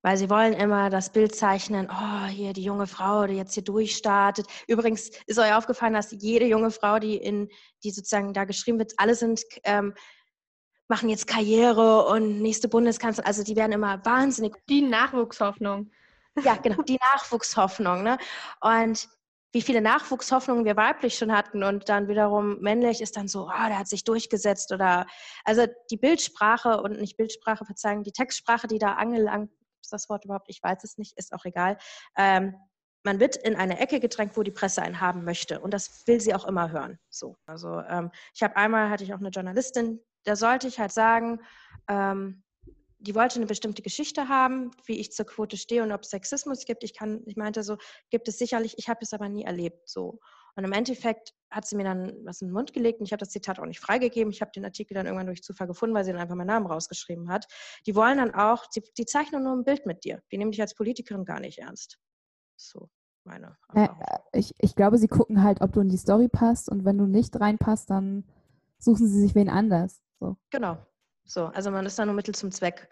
weil 0.04 0.18
sie 0.18 0.28
wollen 0.28 0.52
immer 0.52 0.90
das 0.90 1.10
Bild 1.10 1.34
zeichnen, 1.34 1.88
oh, 1.90 2.26
hier 2.26 2.52
die 2.52 2.62
junge 2.62 2.86
Frau, 2.86 3.26
die 3.26 3.36
jetzt 3.36 3.54
hier 3.54 3.64
durchstartet. 3.64 4.46
Übrigens 4.68 5.10
ist 5.26 5.38
euch 5.38 5.54
aufgefallen, 5.54 5.94
dass 5.94 6.10
jede 6.10 6.44
junge 6.44 6.70
Frau, 6.70 6.98
die 6.98 7.16
in, 7.16 7.48
die 7.82 7.90
sozusagen 7.90 8.34
da 8.34 8.44
geschrieben 8.44 8.78
wird, 8.78 8.92
alle 8.98 9.14
sind, 9.14 9.40
ähm, 9.64 9.94
machen 10.88 11.08
jetzt 11.08 11.26
Karriere 11.26 12.04
und 12.04 12.42
nächste 12.42 12.68
Bundeskanzlerin, 12.68 13.26
also 13.26 13.42
die 13.42 13.56
werden 13.56 13.72
immer 13.72 14.04
wahnsinnig. 14.04 14.54
Die 14.68 14.82
Nachwuchshoffnung. 14.82 15.90
Ja, 16.42 16.56
genau, 16.56 16.82
die 16.82 16.98
Nachwuchshoffnung. 17.14 18.02
Ne? 18.02 18.18
Und 18.60 19.08
wie 19.52 19.62
viele 19.62 19.80
Nachwuchshoffnungen 19.80 20.66
wir 20.66 20.76
weiblich 20.76 21.16
schon 21.16 21.32
hatten 21.32 21.62
und 21.62 21.88
dann 21.88 22.08
wiederum 22.08 22.60
männlich 22.60 23.00
ist 23.00 23.16
dann 23.16 23.26
so, 23.26 23.44
oh, 23.44 23.68
der 23.68 23.78
hat 23.78 23.88
sich 23.88 24.04
durchgesetzt 24.04 24.70
oder 24.70 25.06
also 25.44 25.64
die 25.90 25.96
Bildsprache 25.96 26.82
und 26.82 27.00
nicht 27.00 27.16
Bildsprache, 27.16 27.64
verzeihen, 27.64 28.02
die 28.02 28.12
Textsprache, 28.12 28.66
die 28.66 28.78
da 28.78 28.94
angelangt 28.94 29.50
es 29.84 29.90
das 29.90 30.08
Wort 30.08 30.24
überhaupt? 30.24 30.48
Ich 30.48 30.62
weiß 30.62 30.82
es 30.84 30.98
nicht, 30.98 31.16
ist 31.16 31.32
auch 31.32 31.44
egal. 31.44 31.78
Ähm, 32.16 32.54
man 33.04 33.20
wird 33.20 33.36
in 33.36 33.54
eine 33.54 33.78
Ecke 33.78 34.00
gedrängt, 34.00 34.36
wo 34.36 34.42
die 34.42 34.50
Presse 34.50 34.82
einen 34.82 35.00
haben 35.00 35.24
möchte. 35.24 35.60
Und 35.60 35.74
das 35.74 36.06
will 36.06 36.20
sie 36.20 36.34
auch 36.34 36.46
immer 36.46 36.70
hören. 36.70 36.98
So. 37.10 37.36
Also 37.46 37.80
ähm, 37.80 38.10
ich 38.34 38.42
habe 38.42 38.56
einmal, 38.56 38.88
hatte 38.90 39.04
ich 39.04 39.12
auch 39.14 39.20
eine 39.20 39.28
Journalistin, 39.28 40.00
da 40.24 40.36
sollte 40.36 40.68
ich 40.68 40.80
halt 40.80 40.92
sagen, 40.92 41.40
ähm, 41.86 42.42
die 42.98 43.14
wollte 43.14 43.36
eine 43.36 43.46
bestimmte 43.46 43.82
Geschichte 43.82 44.28
haben, 44.28 44.70
wie 44.86 44.98
ich 44.98 45.12
zur 45.12 45.26
Quote 45.26 45.58
stehe 45.58 45.82
und 45.82 45.92
ob 45.92 46.02
es 46.02 46.10
Sexismus 46.10 46.64
gibt. 46.64 46.82
Ich 46.82 46.94
kann, 46.94 47.22
ich 47.26 47.36
meinte 47.36 47.62
so, 47.62 47.76
gibt 48.08 48.28
es 48.28 48.38
sicherlich, 48.38 48.78
ich 48.78 48.88
habe 48.88 49.00
es 49.02 49.12
aber 49.12 49.28
nie 49.28 49.44
erlebt. 49.44 49.86
So. 49.88 50.18
Und 50.56 50.64
im 50.64 50.72
Endeffekt 50.72 51.34
hat 51.50 51.66
sie 51.66 51.76
mir 51.76 51.84
dann 51.84 52.12
was 52.24 52.40
in 52.40 52.48
den 52.48 52.54
Mund 52.54 52.72
gelegt 52.72 53.00
und 53.00 53.06
ich 53.06 53.12
habe 53.12 53.20
das 53.20 53.30
Zitat 53.30 53.58
auch 53.58 53.66
nicht 53.66 53.80
freigegeben. 53.80 54.32
Ich 54.32 54.40
habe 54.40 54.50
den 54.52 54.64
Artikel 54.64 54.94
dann 54.94 55.06
irgendwann 55.06 55.26
durch 55.26 55.42
Zufall 55.42 55.66
gefunden, 55.66 55.94
weil 55.94 56.04
sie 56.04 56.12
dann 56.12 56.20
einfach 56.20 56.34
meinen 56.34 56.48
Namen 56.48 56.66
rausgeschrieben 56.66 57.28
hat. 57.28 57.46
Die 57.86 57.94
wollen 57.94 58.18
dann 58.18 58.34
auch, 58.34 58.66
die, 58.66 58.82
die 58.96 59.06
zeichnen 59.06 59.44
nur 59.44 59.54
ein 59.54 59.64
Bild 59.64 59.86
mit 59.86 60.04
dir. 60.04 60.22
Die 60.30 60.38
nehmen 60.38 60.50
dich 60.50 60.60
als 60.60 60.74
Politikerin 60.74 61.24
gar 61.24 61.40
nicht 61.40 61.58
ernst. 61.58 61.98
So 62.56 62.88
meine 63.24 63.56
Erfahrung. 63.68 63.98
Ja, 64.00 64.20
ich, 64.32 64.54
ich 64.58 64.74
glaube, 64.74 64.98
sie 64.98 65.08
gucken 65.08 65.42
halt, 65.42 65.60
ob 65.60 65.72
du 65.72 65.80
in 65.80 65.88
die 65.88 65.96
Story 65.96 66.28
passt 66.28 66.68
und 66.68 66.84
wenn 66.84 66.98
du 66.98 67.06
nicht 67.06 67.38
reinpasst, 67.40 67.90
dann 67.90 68.24
suchen 68.78 69.08
sie 69.08 69.20
sich 69.20 69.34
wen 69.34 69.48
anders. 69.48 70.02
So. 70.20 70.36
Genau. 70.50 70.78
So, 71.24 71.46
also 71.46 71.70
man 71.70 71.86
ist 71.86 71.98
da 71.98 72.04
nur 72.04 72.14
Mittel 72.14 72.34
zum 72.34 72.50
Zweck. 72.52 72.88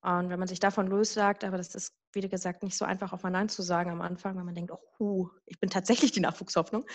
Und 0.00 0.30
wenn 0.30 0.38
man 0.38 0.48
sich 0.48 0.60
davon 0.60 0.86
lossagt, 0.86 1.44
aber 1.44 1.56
das 1.56 1.74
ist, 1.74 1.94
wie 2.16 2.28
gesagt, 2.28 2.62
nicht 2.62 2.76
so 2.76 2.84
einfach, 2.84 3.12
auch 3.12 3.22
mal 3.22 3.30
Nein 3.30 3.48
zu 3.48 3.62
sagen 3.62 3.90
am 3.90 4.00
Anfang, 4.00 4.36
wenn 4.36 4.44
man 4.44 4.54
denkt, 4.54 4.72
oh, 4.72 4.80
uh, 4.98 5.28
ich 5.44 5.60
bin 5.60 5.70
tatsächlich 5.70 6.12
die 6.12 6.20
Nachwuchshoffnung, 6.20 6.86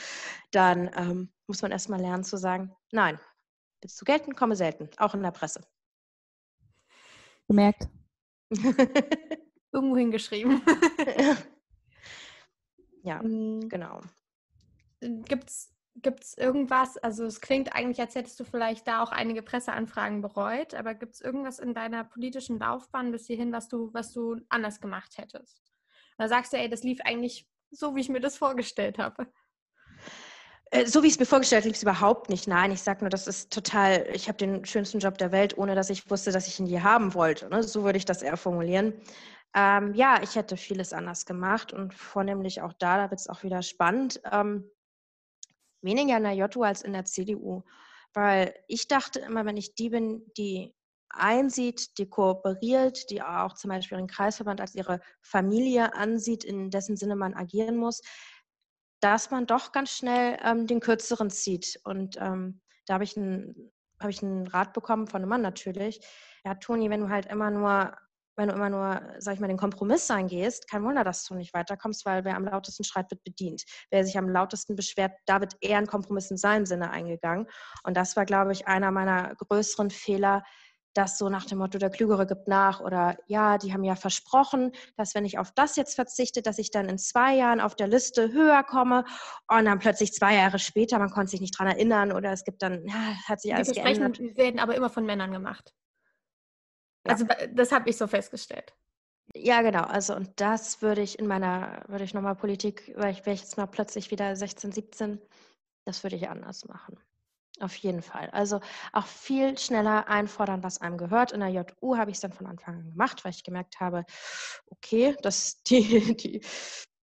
dann 0.51 0.89
ähm, 0.95 1.31
muss 1.47 1.61
man 1.61 1.71
erstmal 1.71 2.01
lernen 2.01 2.23
zu 2.23 2.37
sagen, 2.37 2.75
nein, 2.91 3.19
willst 3.81 3.99
du 4.01 4.05
gelten, 4.05 4.35
komme 4.35 4.55
selten, 4.55 4.89
auch 4.97 5.13
in 5.13 5.23
der 5.23 5.31
Presse. 5.31 5.61
Gemerkt. 7.47 7.87
Irgendwo 9.71 9.95
hingeschrieben. 9.95 10.61
ja, 13.03 13.21
mhm. 13.23 13.69
genau. 13.69 14.01
Gibt 14.99 15.49
es 15.49 15.73
Gibt 15.95 16.23
es 16.23 16.37
irgendwas, 16.37 16.97
also 16.97 17.25
es 17.25 17.41
klingt 17.41 17.75
eigentlich, 17.75 17.99
als 17.99 18.15
hättest 18.15 18.39
du 18.39 18.45
vielleicht 18.45 18.87
da 18.87 19.03
auch 19.03 19.11
einige 19.11 19.41
Presseanfragen 19.41 20.21
bereut, 20.21 20.73
aber 20.73 20.95
gibt 20.95 21.15
es 21.15 21.21
irgendwas 21.21 21.59
in 21.59 21.73
deiner 21.73 22.05
politischen 22.05 22.59
Laufbahn 22.59 23.11
bis 23.11 23.27
hierhin, 23.27 23.51
was 23.51 23.67
du, 23.67 23.93
was 23.93 24.13
du 24.13 24.37
anders 24.47 24.79
gemacht 24.79 25.17
hättest? 25.17 25.61
Oder 26.17 26.29
sagst 26.29 26.53
du, 26.53 26.57
ey, 26.57 26.69
das 26.69 26.83
lief 26.83 27.01
eigentlich 27.03 27.49
so, 27.71 27.95
wie 27.95 28.01
ich 28.01 28.09
mir 28.09 28.21
das 28.21 28.37
vorgestellt 28.37 28.99
habe? 28.99 29.27
Äh, 30.71 30.85
so 30.85 31.03
wie 31.03 31.07
ich 31.07 31.13
es 31.13 31.19
mir 31.19 31.25
vorgestellt 31.25 31.63
habe, 31.63 31.69
lief 31.69 31.77
es 31.77 31.83
überhaupt 31.83 32.29
nicht. 32.29 32.47
Nein, 32.47 32.71
ich 32.71 32.81
sage 32.81 33.01
nur, 33.01 33.09
das 33.09 33.27
ist 33.27 33.51
total, 33.51 34.07
ich 34.13 34.29
habe 34.29 34.37
den 34.37 34.63
schönsten 34.63 34.99
Job 34.99 35.17
der 35.17 35.33
Welt, 35.33 35.57
ohne 35.57 35.75
dass 35.75 35.89
ich 35.89 36.09
wusste, 36.09 36.31
dass 36.31 36.47
ich 36.47 36.59
ihn 36.59 36.67
je 36.67 36.81
haben 36.81 37.13
wollte. 37.13 37.49
Ne? 37.49 37.63
So 37.63 37.83
würde 37.83 37.97
ich 37.97 38.05
das 38.05 38.21
eher 38.21 38.37
formulieren. 38.37 38.93
Ähm, 39.53 39.93
ja, 39.93 40.21
ich 40.23 40.35
hätte 40.35 40.55
vieles 40.55 40.93
anders 40.93 41.25
gemacht 41.25 41.73
und 41.73 41.93
vornehmlich 41.93 42.61
auch 42.61 42.71
da, 42.73 42.95
da 42.95 43.11
wird 43.11 43.19
es 43.19 43.27
auch 43.27 43.43
wieder 43.43 43.61
spannend. 43.61 44.21
Ähm, 44.31 44.69
weniger 45.81 46.17
in 46.17 46.23
der 46.23 46.33
JU 46.33 46.63
als 46.63 46.81
in 46.81 46.93
der 46.93 47.05
CDU. 47.05 47.63
Weil 48.13 48.53
ich 48.67 48.87
dachte 48.87 49.19
immer, 49.19 49.45
wenn 49.45 49.57
ich 49.57 49.75
die 49.75 49.89
bin, 49.89 50.25
die 50.37 50.73
einsieht, 51.09 51.97
die 51.97 52.09
kooperiert, 52.09 53.09
die 53.09 53.21
auch 53.21 53.53
zum 53.53 53.69
Beispiel 53.69 53.97
ihren 53.97 54.07
Kreisverband 54.07 54.61
als 54.61 54.75
ihre 54.75 55.01
Familie 55.21 55.93
ansieht, 55.93 56.43
in 56.43 56.69
dessen 56.69 56.95
Sinne 56.95 57.15
man 57.15 57.33
agieren 57.33 57.77
muss, 57.77 58.01
dass 59.01 59.31
man 59.31 59.47
doch 59.47 59.71
ganz 59.71 59.91
schnell 59.91 60.37
ähm, 60.43 60.67
den 60.67 60.79
Kürzeren 60.79 61.29
zieht. 61.29 61.79
Und 61.83 62.17
ähm, 62.19 62.61
da 62.85 62.95
habe 62.95 63.03
ich, 63.03 63.15
hab 63.99 64.09
ich 64.09 64.23
einen 64.23 64.47
Rat 64.47 64.73
bekommen 64.73 65.07
von 65.07 65.21
einem 65.21 65.29
Mann 65.29 65.41
natürlich. 65.41 65.99
Ja, 66.45 66.55
Toni, 66.55 66.89
wenn 66.89 67.01
du 67.01 67.09
halt 67.09 67.25
immer 67.25 67.51
nur 67.51 67.95
wenn 68.41 68.49
du 68.49 68.55
immer 68.55 68.69
nur, 68.69 69.01
sag 69.19 69.35
ich 69.35 69.39
mal, 69.39 69.47
den 69.47 69.57
Kompromiss 69.57 70.09
eingehst, 70.09 70.67
kein 70.67 70.83
Wunder, 70.83 71.03
dass 71.03 71.25
du 71.25 71.35
nicht 71.35 71.53
weiterkommst, 71.53 72.05
weil 72.07 72.25
wer 72.25 72.35
am 72.35 72.45
lautesten 72.45 72.83
schreit, 72.83 73.11
wird 73.11 73.23
bedient. 73.23 73.63
Wer 73.91 74.03
sich 74.03 74.17
am 74.17 74.27
lautesten 74.27 74.75
beschwert, 74.75 75.11
da 75.27 75.41
wird 75.41 75.53
eher 75.61 75.77
ein 75.77 75.85
Kompromiss 75.85 76.31
in 76.31 76.37
seinem 76.37 76.65
Sinne 76.65 76.89
eingegangen. 76.89 77.47
Und 77.83 77.95
das 77.95 78.15
war, 78.15 78.25
glaube 78.25 78.51
ich, 78.51 78.67
einer 78.67 78.89
meiner 78.89 79.35
größeren 79.35 79.91
Fehler, 79.91 80.43
das 80.95 81.19
so 81.19 81.29
nach 81.29 81.45
dem 81.45 81.59
Motto, 81.59 81.77
der 81.77 81.91
Klügere 81.91 82.25
gibt 82.25 82.47
nach 82.47 82.81
oder 82.81 83.15
ja, 83.27 83.57
die 83.59 83.71
haben 83.73 83.83
ja 83.83 83.95
versprochen, 83.95 84.71
dass 84.97 85.13
wenn 85.13 85.23
ich 85.23 85.37
auf 85.37 85.51
das 85.53 85.75
jetzt 85.75 85.95
verzichte, 85.95 86.41
dass 86.41 86.57
ich 86.57 86.71
dann 86.71 86.89
in 86.89 86.97
zwei 86.97 87.35
Jahren 87.35 87.61
auf 87.61 87.75
der 87.75 87.87
Liste 87.87 88.33
höher 88.33 88.63
komme 88.63 89.05
und 89.47 89.65
dann 89.65 89.79
plötzlich 89.79 90.13
zwei 90.13 90.35
Jahre 90.35 90.59
später, 90.59 90.99
man 90.99 91.11
konnte 91.11 91.31
sich 91.31 91.41
nicht 91.41 91.57
dran 91.57 91.67
erinnern 91.67 92.11
oder 92.11 92.31
es 92.31 92.43
gibt 92.43 92.61
dann, 92.61 92.85
ja, 92.87 93.13
hat 93.27 93.39
sich 93.39 93.53
alles 93.53 93.69
die 93.69 93.81
geändert. 93.81 94.19
werden 94.35 94.59
aber 94.59 94.75
immer 94.75 94.89
von 94.89 95.05
Männern 95.05 95.31
gemacht. 95.31 95.73
Ja. 97.05 97.13
Also 97.13 97.25
das 97.53 97.71
habe 97.71 97.89
ich 97.89 97.97
so 97.97 98.07
festgestellt. 98.07 98.73
Ja, 99.33 99.61
genau. 99.61 99.83
Also 99.83 100.15
und 100.15 100.29
das 100.39 100.81
würde 100.81 101.01
ich 101.01 101.17
in 101.17 101.27
meiner, 101.27 101.83
würde 101.87 102.03
ich 102.03 102.13
nochmal 102.13 102.35
Politik, 102.35 102.93
weil 102.95 103.11
ich 103.13 103.25
wäre 103.25 103.35
jetzt 103.35 103.57
mal 103.57 103.67
plötzlich 103.67 104.11
wieder 104.11 104.35
16, 104.35 104.71
17, 104.71 105.21
das 105.85 106.03
würde 106.03 106.15
ich 106.17 106.29
anders 106.29 106.65
machen. 106.65 106.99
Auf 107.59 107.75
jeden 107.75 108.01
Fall. 108.01 108.29
Also 108.31 108.59
auch 108.91 109.05
viel 109.05 109.57
schneller 109.57 110.07
einfordern, 110.07 110.63
was 110.63 110.81
einem 110.81 110.97
gehört. 110.97 111.31
In 111.31 111.41
der 111.41 111.49
JU 111.49 111.95
habe 111.95 112.09
ich 112.09 112.17
es 112.17 112.21
dann 112.21 112.33
von 112.33 112.47
Anfang 112.47 112.75
an 112.75 112.89
gemacht, 112.91 113.23
weil 113.23 113.31
ich 113.31 113.43
gemerkt 113.43 113.79
habe, 113.79 114.03
okay, 114.67 115.15
das, 115.21 115.61
die, 115.63 116.15
die, 116.15 116.41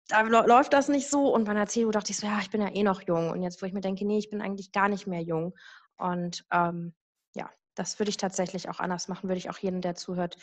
da 0.08 0.22
läuft 0.22 0.72
das 0.72 0.88
nicht 0.88 1.08
so. 1.08 1.32
Und 1.32 1.44
bei 1.44 1.54
der 1.54 1.68
CDU 1.68 1.90
dachte 1.90 2.10
ich 2.10 2.16
so, 2.16 2.26
ja, 2.26 2.40
ich 2.40 2.50
bin 2.50 2.62
ja 2.62 2.68
eh 2.68 2.82
noch 2.82 3.02
jung. 3.02 3.30
Und 3.30 3.42
jetzt, 3.42 3.62
wo 3.62 3.66
ich 3.66 3.72
mir 3.72 3.80
denke, 3.80 4.04
nee, 4.04 4.18
ich 4.18 4.30
bin 4.30 4.40
eigentlich 4.42 4.72
gar 4.72 4.88
nicht 4.88 5.06
mehr 5.06 5.22
jung. 5.22 5.54
Und 5.96 6.44
ähm, 6.50 6.94
ja, 7.34 7.48
das 7.80 7.98
würde 7.98 8.10
ich 8.10 8.18
tatsächlich 8.18 8.68
auch 8.68 8.78
anders 8.78 9.08
machen, 9.08 9.30
würde 9.30 9.38
ich 9.38 9.48
auch 9.48 9.56
jedem, 9.56 9.80
der 9.80 9.94
zuhört, 9.94 10.36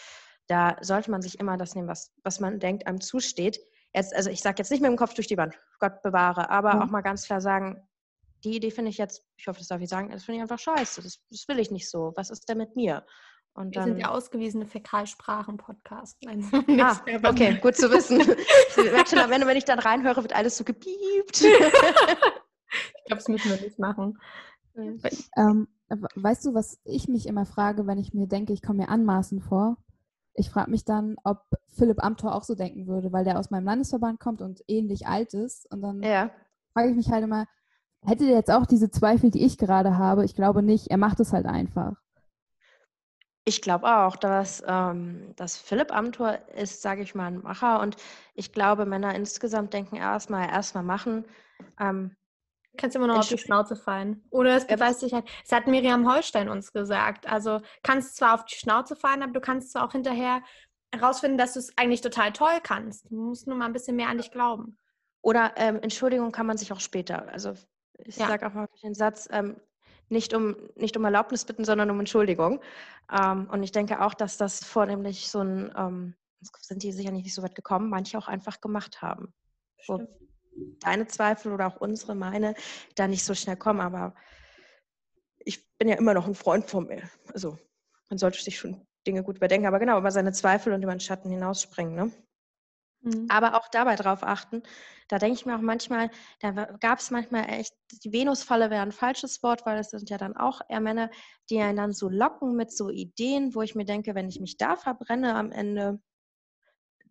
da 0.47 0.76
sollte 0.82 1.12
man 1.12 1.21
sich 1.21 1.39
immer 1.39 1.56
das 1.56 1.76
nehmen, 1.76 1.88
was, 1.88 2.12
was 2.23 2.39
man 2.39 2.60
denkt, 2.60 2.88
einem 2.88 3.00
zusteht. 3.00 3.60
Jetzt, 3.93 4.15
also 4.15 4.32
ich 4.32 4.41
sage 4.41 4.56
jetzt 4.58 4.71
nicht 4.71 4.82
mit 4.82 4.89
dem 4.89 4.97
Kopf 4.97 5.13
durch 5.13 5.28
die 5.28 5.38
Wand, 5.38 5.54
Gott 5.80 6.02
bewahre, 6.02 6.50
aber 6.50 6.73
mhm. 6.73 6.82
auch 6.82 6.88
mal 6.88 7.02
ganz 7.02 7.26
klar 7.26 7.39
sagen, 7.39 7.88
die 8.43 8.56
Idee 8.56 8.71
finde 8.71 8.89
ich 8.89 8.97
jetzt, 8.97 9.23
ich 9.36 9.47
hoffe, 9.47 9.60
das 9.60 9.67
darf 9.67 9.82
ich 9.82 9.89
sagen, 9.89 10.10
das 10.10 10.23
finde 10.23 10.38
ich 10.38 10.41
einfach 10.41 10.58
scheiße. 10.58 11.04
Das, 11.04 11.19
das, 11.30 11.47
will 11.47 11.60
ich 11.60 11.69
nicht 11.69 11.89
so. 11.89 12.13
Was 12.15 12.32
ist 12.32 12.50
denn 12.50 12.58
mit 12.58 12.76
mir? 12.76 13.06
Und 13.54 13.76
Wir 13.76 13.82
dann, 13.82 13.89
sind 13.89 14.00
der 14.00 14.12
ausgewiesene 14.12 14.65
Fäkalsprachen-Podcast. 14.65 16.17
Ah, 16.80 17.00
okay, 17.23 17.60
gut 17.62 17.76
zu 17.76 17.91
wissen. 17.91 18.19
ich 18.21 19.08
schon 19.08 19.19
am 19.19 19.32
Ende, 19.32 19.45
wenn 19.45 19.58
ich 19.58 19.65
dann 19.65 19.80
reinhöre, 19.80 20.23
wird 20.23 20.36
alles 20.36 20.58
so 20.58 20.63
gepiept. 20.63 21.41
ich 21.41 23.04
glaube, 23.06 23.21
das 23.21 23.28
müssen 23.28 23.52
wir 23.52 23.62
nicht 23.62 23.78
machen. 23.78 24.19
Ähm, 24.76 25.67
weißt 25.89 26.45
du, 26.45 26.54
was 26.54 26.80
ich 26.84 27.08
mich 27.08 27.28
immer 27.28 27.45
frage, 27.45 27.88
wenn 27.88 27.97
ich 27.97 28.13
mir 28.13 28.28
denke, 28.28 28.54
ich 28.54 28.62
komme 28.62 28.84
mir 28.84 28.89
anmaßend 28.89 29.43
vor? 29.43 29.78
Ich 30.34 30.50
frage 30.50 30.69
mich 30.69 30.86
dann, 30.86 31.15
ob 31.23 31.43
Philipp 31.67 32.04
Amthor 32.04 32.36
auch 32.36 32.43
so 32.43 32.56
denken 32.56 32.88
würde, 32.88 33.12
weil 33.12 33.23
der 33.23 33.39
aus 33.39 33.50
meinem 33.50 33.65
Landesverband 33.65 34.19
kommt 34.19 34.41
und 34.41 34.63
ähnlich 34.67 35.08
alt 35.08 35.34
ist. 35.34 35.71
Und 35.71 35.82
dann 35.82 36.04
ja. 36.04 36.30
frage 36.73 36.89
ich 36.89 36.95
mich 36.95 37.10
halt 37.10 37.23
immer, 37.23 37.47
Hätte 38.06 38.26
der 38.26 38.36
jetzt 38.36 38.52
auch 38.52 38.65
diese 38.65 38.89
Zweifel, 38.89 39.32
die 39.32 39.45
ich 39.45 39.58
gerade 39.58 39.97
habe? 39.97 40.23
Ich 40.23 40.36
glaube 40.36 40.62
nicht. 40.62 40.88
Er 40.88 40.97
macht 40.97 41.19
es 41.19 41.34
halt 41.34 41.45
einfach. 41.45 41.93
Ich 43.43 43.62
glaube 43.62 43.88
auch, 43.88 44.15
dass, 44.17 44.63
ähm, 44.67 45.34
dass 45.36 45.58
Philipp 45.58 45.93
Amthor 45.93 46.38
ist, 46.56 46.82
sage 46.82 47.02
ich 47.02 47.15
mal, 47.15 47.28
ein 47.28 47.41
Macher. 47.41 47.80
Und 47.82 47.95
ich 48.34 48.52
glaube, 48.52 48.86
Männer 48.86 49.15
insgesamt 49.15 49.73
denken 49.73 49.95
erstmal, 49.95 50.50
erstmal 50.50 50.84
machen. 50.84 51.26
Ähm, 51.80 52.15
kannst 52.77 52.95
immer 52.95 53.07
noch 53.07 53.19
auf 53.19 53.27
die 53.27 53.37
Schnauze 53.37 53.75
fallen. 53.75 54.23
Oder 54.29 54.55
es 54.55 54.67
beweist 54.67 55.01
sich 55.01 55.13
halt. 55.13 55.27
Das 55.43 55.51
hat 55.51 55.67
Miriam 55.67 56.11
Holstein 56.11 56.49
uns 56.49 56.71
gesagt. 56.71 57.27
Also 57.27 57.61
kannst 57.83 58.15
zwar 58.15 58.35
auf 58.35 58.45
die 58.45 58.55
Schnauze 58.55 58.95
fallen, 58.95 59.23
aber 59.23 59.33
du 59.33 59.41
kannst 59.41 59.71
zwar 59.71 59.85
auch 59.85 59.91
hinterher 59.91 60.41
herausfinden, 60.93 61.37
dass 61.37 61.53
du 61.53 61.59
es 61.59 61.77
eigentlich 61.77 62.01
total 62.01 62.31
toll 62.31 62.59
kannst. 62.63 63.09
Du 63.09 63.15
musst 63.15 63.47
nur 63.47 63.57
mal 63.57 63.65
ein 63.65 63.73
bisschen 63.73 63.95
mehr 63.95 64.09
an 64.09 64.17
dich 64.17 64.31
glauben. 64.31 64.77
Oder 65.21 65.53
ähm, 65.57 65.79
Entschuldigung 65.81 66.31
kann 66.31 66.45
man 66.45 66.57
sich 66.57 66.71
auch 66.71 66.79
später. 66.79 67.27
Also 67.29 67.53
ich 67.97 68.17
ja. 68.17 68.27
sage 68.27 68.47
auch 68.47 68.53
mal 68.53 68.67
den 68.83 68.93
Satz, 68.93 69.27
ähm, 69.31 69.57
nicht, 70.09 70.33
um, 70.33 70.55
nicht 70.75 70.95
um 70.95 71.03
Erlaubnis 71.03 71.43
bitten, 71.43 71.65
sondern 71.65 71.91
um 71.91 71.99
Entschuldigung. 71.99 72.61
Ähm, 73.11 73.49
und 73.51 73.63
ich 73.63 73.71
denke 73.71 74.01
auch, 74.01 74.13
dass 74.13 74.37
das 74.37 74.63
vornehmlich 74.63 75.29
so 75.29 75.41
ein, 75.41 75.73
ähm, 75.75 76.15
sind 76.61 76.83
die 76.83 76.91
sicher 76.91 77.11
nicht 77.11 77.33
so 77.33 77.43
weit 77.43 77.55
gekommen, 77.55 77.89
manche 77.89 78.17
auch 78.17 78.27
einfach 78.27 78.61
gemacht 78.61 79.01
haben. 79.01 79.33
Wo 79.87 80.07
deine 80.79 81.07
Zweifel 81.07 81.51
oder 81.53 81.67
auch 81.67 81.77
unsere, 81.77 82.15
meine, 82.15 82.55
da 82.95 83.07
nicht 83.07 83.23
so 83.23 83.33
schnell 83.33 83.57
kommen. 83.57 83.81
Aber 83.81 84.15
ich 85.39 85.67
bin 85.77 85.87
ja 85.87 85.95
immer 85.95 86.13
noch 86.13 86.27
ein 86.27 86.35
Freund 86.35 86.65
von 86.69 86.87
mir. 86.87 87.09
Also 87.33 87.57
man 88.09 88.17
sollte 88.17 88.41
sich 88.41 88.57
schon 88.57 88.85
Dinge 89.05 89.23
gut 89.23 89.37
überdenken. 89.37 89.67
Aber 89.67 89.79
genau, 89.79 89.97
über 89.97 90.11
seine 90.11 90.33
Zweifel 90.33 90.73
und 90.73 90.83
über 90.83 90.93
den 90.93 90.99
Schatten 90.99 91.29
hinausspringen. 91.29 91.95
Ne? 91.95 92.11
Mhm. 93.01 93.27
Aber 93.29 93.55
auch 93.55 93.67
dabei 93.69 93.95
drauf 93.95 94.23
achten. 94.23 94.63
Da 95.07 95.19
denke 95.19 95.35
ich 95.35 95.45
mir 95.45 95.55
auch 95.55 95.61
manchmal, 95.61 96.09
da 96.41 96.51
gab 96.51 96.99
es 96.99 97.11
manchmal 97.11 97.49
echt, 97.49 97.73
die 98.03 98.11
Venusfalle 98.11 98.69
wäre 98.69 98.81
ein 98.81 98.91
falsches 98.91 99.41
Wort, 99.41 99.65
weil 99.65 99.79
es 99.79 99.89
sind 99.89 100.09
ja 100.09 100.17
dann 100.17 100.35
auch 100.35 100.61
eher 100.67 100.81
Männer, 100.81 101.09
die 101.49 101.59
einen 101.61 101.77
dann 101.77 101.93
so 101.93 102.09
locken 102.09 102.55
mit 102.55 102.71
so 102.75 102.89
Ideen, 102.89 103.55
wo 103.55 103.61
ich 103.61 103.75
mir 103.75 103.85
denke, 103.85 104.15
wenn 104.15 104.27
ich 104.27 104.41
mich 104.41 104.57
da 104.57 104.75
verbrenne 104.75 105.35
am 105.35 105.51
Ende, 105.51 106.01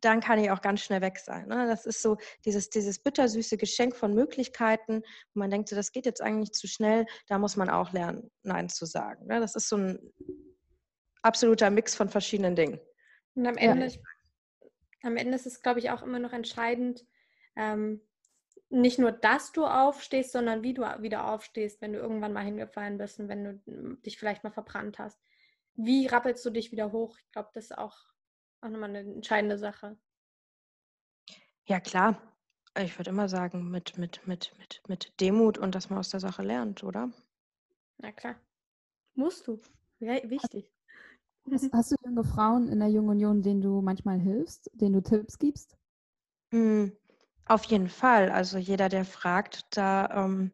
dann 0.06 0.20
kann 0.20 0.38
ich 0.38 0.50
auch 0.50 0.62
ganz 0.62 0.80
schnell 0.80 1.00
weg 1.00 1.18
sein. 1.18 1.48
Ne? 1.48 1.66
Das 1.66 1.86
ist 1.86 2.02
so 2.02 2.16
dieses, 2.44 2.70
dieses 2.70 2.98
bittersüße 2.98 3.56
Geschenk 3.56 3.94
von 3.94 4.14
Möglichkeiten, 4.14 5.02
wo 5.34 5.40
man 5.40 5.50
denkt, 5.50 5.68
so, 5.68 5.76
das 5.76 5.92
geht 5.92 6.06
jetzt 6.06 6.22
eigentlich 6.22 6.52
zu 6.52 6.66
schnell, 6.66 7.06
da 7.28 7.38
muss 7.38 7.56
man 7.56 7.68
auch 7.70 7.92
lernen, 7.92 8.30
Nein 8.42 8.68
zu 8.68 8.86
sagen. 8.86 9.26
Ne? 9.26 9.40
Das 9.40 9.54
ist 9.54 9.68
so 9.68 9.76
ein 9.76 10.12
absoluter 11.22 11.70
Mix 11.70 11.94
von 11.94 12.08
verschiedenen 12.08 12.56
Dingen. 12.56 12.80
Und 13.34 13.46
am 13.46 13.56
Ende, 13.56 13.86
ja 13.86 14.00
am 15.06 15.16
Ende 15.16 15.36
ist 15.36 15.46
es, 15.46 15.62
glaube 15.62 15.78
ich, 15.78 15.90
auch 15.90 16.02
immer 16.02 16.18
noch 16.18 16.32
entscheidend, 16.32 17.06
ähm, 17.56 18.00
nicht 18.68 18.98
nur, 18.98 19.12
dass 19.12 19.52
du 19.52 19.64
aufstehst, 19.64 20.32
sondern 20.32 20.62
wie 20.62 20.74
du 20.74 20.82
wieder 21.00 21.32
aufstehst, 21.32 21.80
wenn 21.80 21.92
du 21.92 22.00
irgendwann 22.00 22.32
mal 22.32 22.44
hingefallen 22.44 22.98
bist 22.98 23.20
und 23.20 23.28
wenn 23.28 23.44
du 23.44 23.96
dich 24.04 24.18
vielleicht 24.18 24.42
mal 24.42 24.50
verbrannt 24.50 24.98
hast. 24.98 25.20
Wie 25.74 26.06
rappelst 26.06 26.44
du 26.44 26.50
dich 26.50 26.72
wieder 26.72 26.90
hoch? 26.90 27.16
Ich 27.18 27.32
glaube, 27.32 27.50
das 27.54 27.66
ist 27.66 27.78
auch, 27.78 27.96
auch 28.66 28.70
nochmal 28.70 28.90
eine 28.90 29.00
entscheidende 29.00 29.58
Sache. 29.58 29.96
Ja, 31.66 31.80
klar. 31.80 32.20
Ich 32.78 32.98
würde 32.98 33.10
immer 33.10 33.28
sagen, 33.28 33.70
mit, 33.70 33.96
mit, 33.96 34.26
mit, 34.26 34.52
mit, 34.58 34.82
mit 34.86 35.20
Demut 35.20 35.56
und 35.56 35.74
dass 35.74 35.88
man 35.88 35.98
aus 35.98 36.10
der 36.10 36.20
Sache 36.20 36.42
lernt, 36.42 36.84
oder? 36.84 37.10
Na 37.98 38.12
klar. 38.12 38.36
Musst 39.14 39.46
du. 39.46 39.60
Ja, 39.98 40.18
wichtig. 40.28 40.70
Hast, 41.50 41.62
mhm. 41.62 41.70
hast, 41.72 41.92
du 41.92 41.96
junge 42.04 42.24
Frauen 42.24 42.68
in 42.68 42.80
der 42.80 42.88
Jungen 42.88 43.10
Union, 43.10 43.42
denen 43.42 43.62
du 43.62 43.80
manchmal 43.80 44.18
hilfst, 44.18 44.70
denen 44.74 44.94
du 44.94 45.02
Tipps 45.02 45.38
gibst? 45.38 45.78
Mm, 46.50 46.88
auf 47.46 47.64
jeden 47.64 47.88
Fall. 47.88 48.30
Also 48.30 48.58
jeder, 48.58 48.90
der 48.90 49.04
fragt, 49.04 49.64
da 49.76 50.24
ähm, 50.24 50.52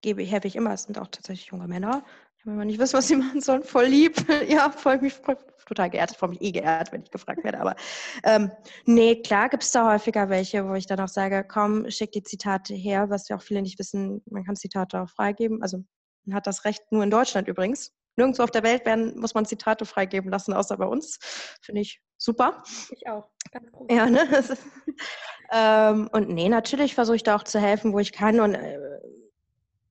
gebe 0.00 0.22
ich, 0.22 0.32
helfe 0.32 0.48
ich 0.48 0.56
immer. 0.56 0.72
Es 0.72 0.84
sind 0.84 0.98
auch 0.98 1.08
tatsächlich 1.08 1.46
junge 1.46 1.68
Männer. 1.68 2.04
Ich 2.46 2.50
will 2.50 2.64
nicht 2.66 2.78
wissen, 2.78 2.98
was 2.98 3.08
sie 3.08 3.16
machen 3.16 3.40
sollen. 3.40 3.62
Voll 3.62 3.86
lieb. 3.86 4.16
ja, 4.48 4.70
voll 4.70 4.98
mich 4.98 5.14
voll, 5.14 5.38
total 5.66 5.88
geehrt. 5.88 6.10
Ich 6.10 6.18
freue 6.18 6.28
mich 6.28 6.42
eh 6.42 6.52
geehrt, 6.52 6.92
wenn 6.92 7.02
ich 7.02 7.10
gefragt 7.10 7.42
werde. 7.42 7.58
Aber 7.58 7.74
ähm, 8.22 8.50
nee, 8.84 9.22
klar 9.22 9.48
gibt 9.48 9.62
es 9.62 9.70
da 9.70 9.90
häufiger 9.90 10.28
welche, 10.28 10.68
wo 10.68 10.74
ich 10.74 10.86
dann 10.86 11.00
auch 11.00 11.08
sage, 11.08 11.44
komm, 11.48 11.90
schick 11.90 12.12
die 12.12 12.22
Zitate 12.22 12.74
her, 12.74 13.08
was 13.08 13.28
ja 13.28 13.36
auch 13.36 13.42
viele 13.42 13.62
nicht 13.62 13.78
wissen, 13.78 14.22
man 14.30 14.44
kann 14.44 14.56
Zitate 14.56 15.00
auch 15.00 15.08
freigeben. 15.08 15.62
Also 15.62 15.84
man 16.26 16.36
hat 16.36 16.46
das 16.46 16.66
Recht 16.66 16.82
nur 16.90 17.02
in 17.02 17.10
Deutschland 17.10 17.48
übrigens. 17.48 17.92
Nirgendwo 18.16 18.42
auf 18.44 18.50
der 18.50 18.62
Welt 18.62 18.84
werden, 18.84 19.18
muss 19.18 19.34
man 19.34 19.46
Zitate 19.46 19.86
freigeben 19.86 20.30
lassen, 20.30 20.52
außer 20.52 20.76
bei 20.76 20.84
uns. 20.84 21.18
Finde 21.62 21.80
ich 21.80 22.00
super. 22.18 22.62
Ich 22.90 23.08
auch. 23.08 23.28
Ganz 23.50 23.72
groß. 23.72 23.88
Ja, 23.90 24.06
ne? 24.06 24.28
ähm, 25.52 26.08
und 26.12 26.28
nee, 26.28 26.48
natürlich 26.48 26.94
versuche 26.94 27.16
ich 27.16 27.22
da 27.24 27.36
auch 27.36 27.42
zu 27.42 27.58
helfen, 27.58 27.92
wo 27.92 27.98
ich 27.98 28.12
kann 28.12 28.38
und 28.38 28.54
äh, 28.54 28.78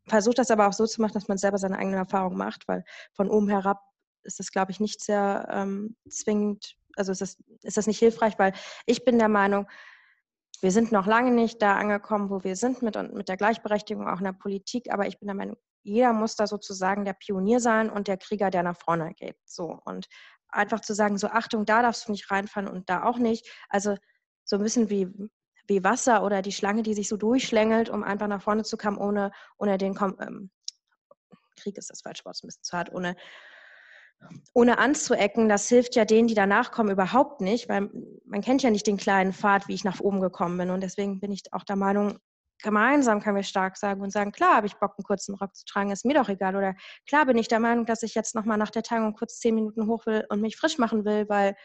versuche 0.07 0.35
das 0.35 0.51
aber 0.51 0.67
auch 0.67 0.73
so 0.73 0.85
zu 0.85 1.01
machen, 1.01 1.13
dass 1.13 1.27
man 1.27 1.37
selber 1.37 1.57
seine 1.57 1.77
eigenen 1.77 1.99
Erfahrungen 1.99 2.37
macht, 2.37 2.67
weil 2.67 2.83
von 3.13 3.29
oben 3.29 3.49
herab 3.49 3.81
ist 4.23 4.39
das, 4.39 4.51
glaube 4.51 4.71
ich, 4.71 4.79
nicht 4.79 5.01
sehr 5.03 5.47
ähm, 5.51 5.95
zwingend, 6.09 6.75
also 6.95 7.11
ist 7.11 7.21
das, 7.21 7.37
ist 7.61 7.77
das 7.77 7.87
nicht 7.87 7.99
hilfreich, 7.99 8.39
weil 8.39 8.53
ich 8.85 9.03
bin 9.03 9.19
der 9.19 9.29
Meinung, 9.29 9.67
wir 10.61 10.71
sind 10.71 10.91
noch 10.91 11.05
lange 11.05 11.31
nicht 11.31 11.61
da 11.61 11.75
angekommen, 11.75 12.29
wo 12.29 12.43
wir 12.43 12.55
sind 12.55 12.81
mit, 12.81 12.95
mit 13.13 13.27
der 13.27 13.37
Gleichberechtigung 13.37 14.07
auch 14.07 14.19
in 14.19 14.25
der 14.25 14.33
Politik, 14.33 14.93
aber 14.93 15.07
ich 15.07 15.19
bin 15.19 15.27
der 15.27 15.35
Meinung, 15.35 15.57
jeder 15.83 16.13
muss 16.13 16.37
da 16.37 16.47
sozusagen 16.47 17.03
der 17.03 17.13
Pionier 17.13 17.59
sein 17.59 17.89
und 17.89 18.07
der 18.07 18.17
Krieger, 18.17 18.49
der 18.49 18.63
nach 18.63 18.77
vorne 18.77 19.13
geht. 19.13 19.35
So 19.45 19.79
und 19.83 20.07
einfach 20.47 20.79
zu 20.79 20.93
sagen, 20.93 21.17
so 21.17 21.27
Achtung, 21.27 21.65
da 21.65 21.81
darfst 21.81 22.07
du 22.07 22.11
nicht 22.11 22.31
reinfallen 22.31 22.69
und 22.69 22.89
da 22.89 23.03
auch 23.03 23.17
nicht. 23.17 23.49
Also 23.69 23.97
so 24.45 24.55
ein 24.55 24.63
bisschen 24.63 24.89
wie, 24.89 25.11
wie 25.67 25.83
Wasser 25.83 26.23
oder 26.23 26.41
die 26.41 26.51
Schlange, 26.51 26.83
die 26.83 26.93
sich 26.93 27.07
so 27.07 27.17
durchschlängelt, 27.17 27.89
um 27.89 28.03
einfach 28.03 28.27
nach 28.27 28.41
vorne 28.41 28.63
zu 28.63 28.77
kommen, 28.77 28.97
ohne, 28.97 29.31
ohne 29.57 29.77
den 29.77 29.97
ähm, 30.19 30.49
Krieg 31.55 31.77
ist 31.77 31.89
das 31.89 32.01
falsche 32.01 32.25
Wort, 32.25 32.39
ein 32.43 32.47
bisschen 32.47 32.63
zu 32.63 32.77
hart, 32.77 32.93
ohne, 32.93 33.15
ohne 34.53 34.77
anzuecken. 34.77 35.47
Das 35.47 35.69
hilft 35.69 35.95
ja 35.95 36.05
denen, 36.05 36.27
die 36.27 36.33
danach 36.33 36.71
kommen, 36.71 36.91
überhaupt 36.91 37.41
nicht, 37.41 37.69
weil 37.69 37.89
man 38.25 38.41
kennt 38.41 38.63
ja 38.63 38.69
nicht 38.69 38.87
den 38.87 38.97
kleinen 38.97 39.33
Pfad, 39.33 39.67
wie 39.67 39.73
ich 39.73 39.83
nach 39.83 39.99
oben 39.99 40.21
gekommen 40.21 40.57
bin. 40.57 40.69
Und 40.69 40.81
deswegen 40.81 41.19
bin 41.19 41.31
ich 41.31 41.43
auch 41.51 41.63
der 41.63 41.75
Meinung, 41.75 42.19
gemeinsam 42.61 43.21
können 43.21 43.35
wir 43.35 43.43
stark 43.43 43.77
sagen 43.77 44.01
und 44.01 44.11
sagen, 44.11 44.31
klar 44.31 44.55
habe 44.55 44.67
ich 44.67 44.75
Bock, 44.75 44.93
einen 44.97 45.03
kurzen 45.03 45.35
Rock 45.35 45.55
zu 45.55 45.65
tragen, 45.65 45.91
ist 45.91 46.05
mir 46.05 46.13
doch 46.13 46.29
egal. 46.29 46.55
Oder 46.55 46.75
klar 47.07 47.25
bin 47.25 47.37
ich 47.37 47.47
der 47.47 47.59
Meinung, 47.59 47.85
dass 47.85 48.03
ich 48.03 48.15
jetzt 48.15 48.35
nochmal 48.35 48.57
nach 48.57 48.71
der 48.71 48.83
Tagung 48.83 49.13
kurz 49.13 49.39
zehn 49.39 49.55
Minuten 49.55 49.87
hoch 49.87 50.05
will 50.05 50.25
und 50.29 50.41
mich 50.41 50.55
frisch 50.55 50.77
machen 50.77 51.05
will, 51.05 51.27
weil 51.29 51.55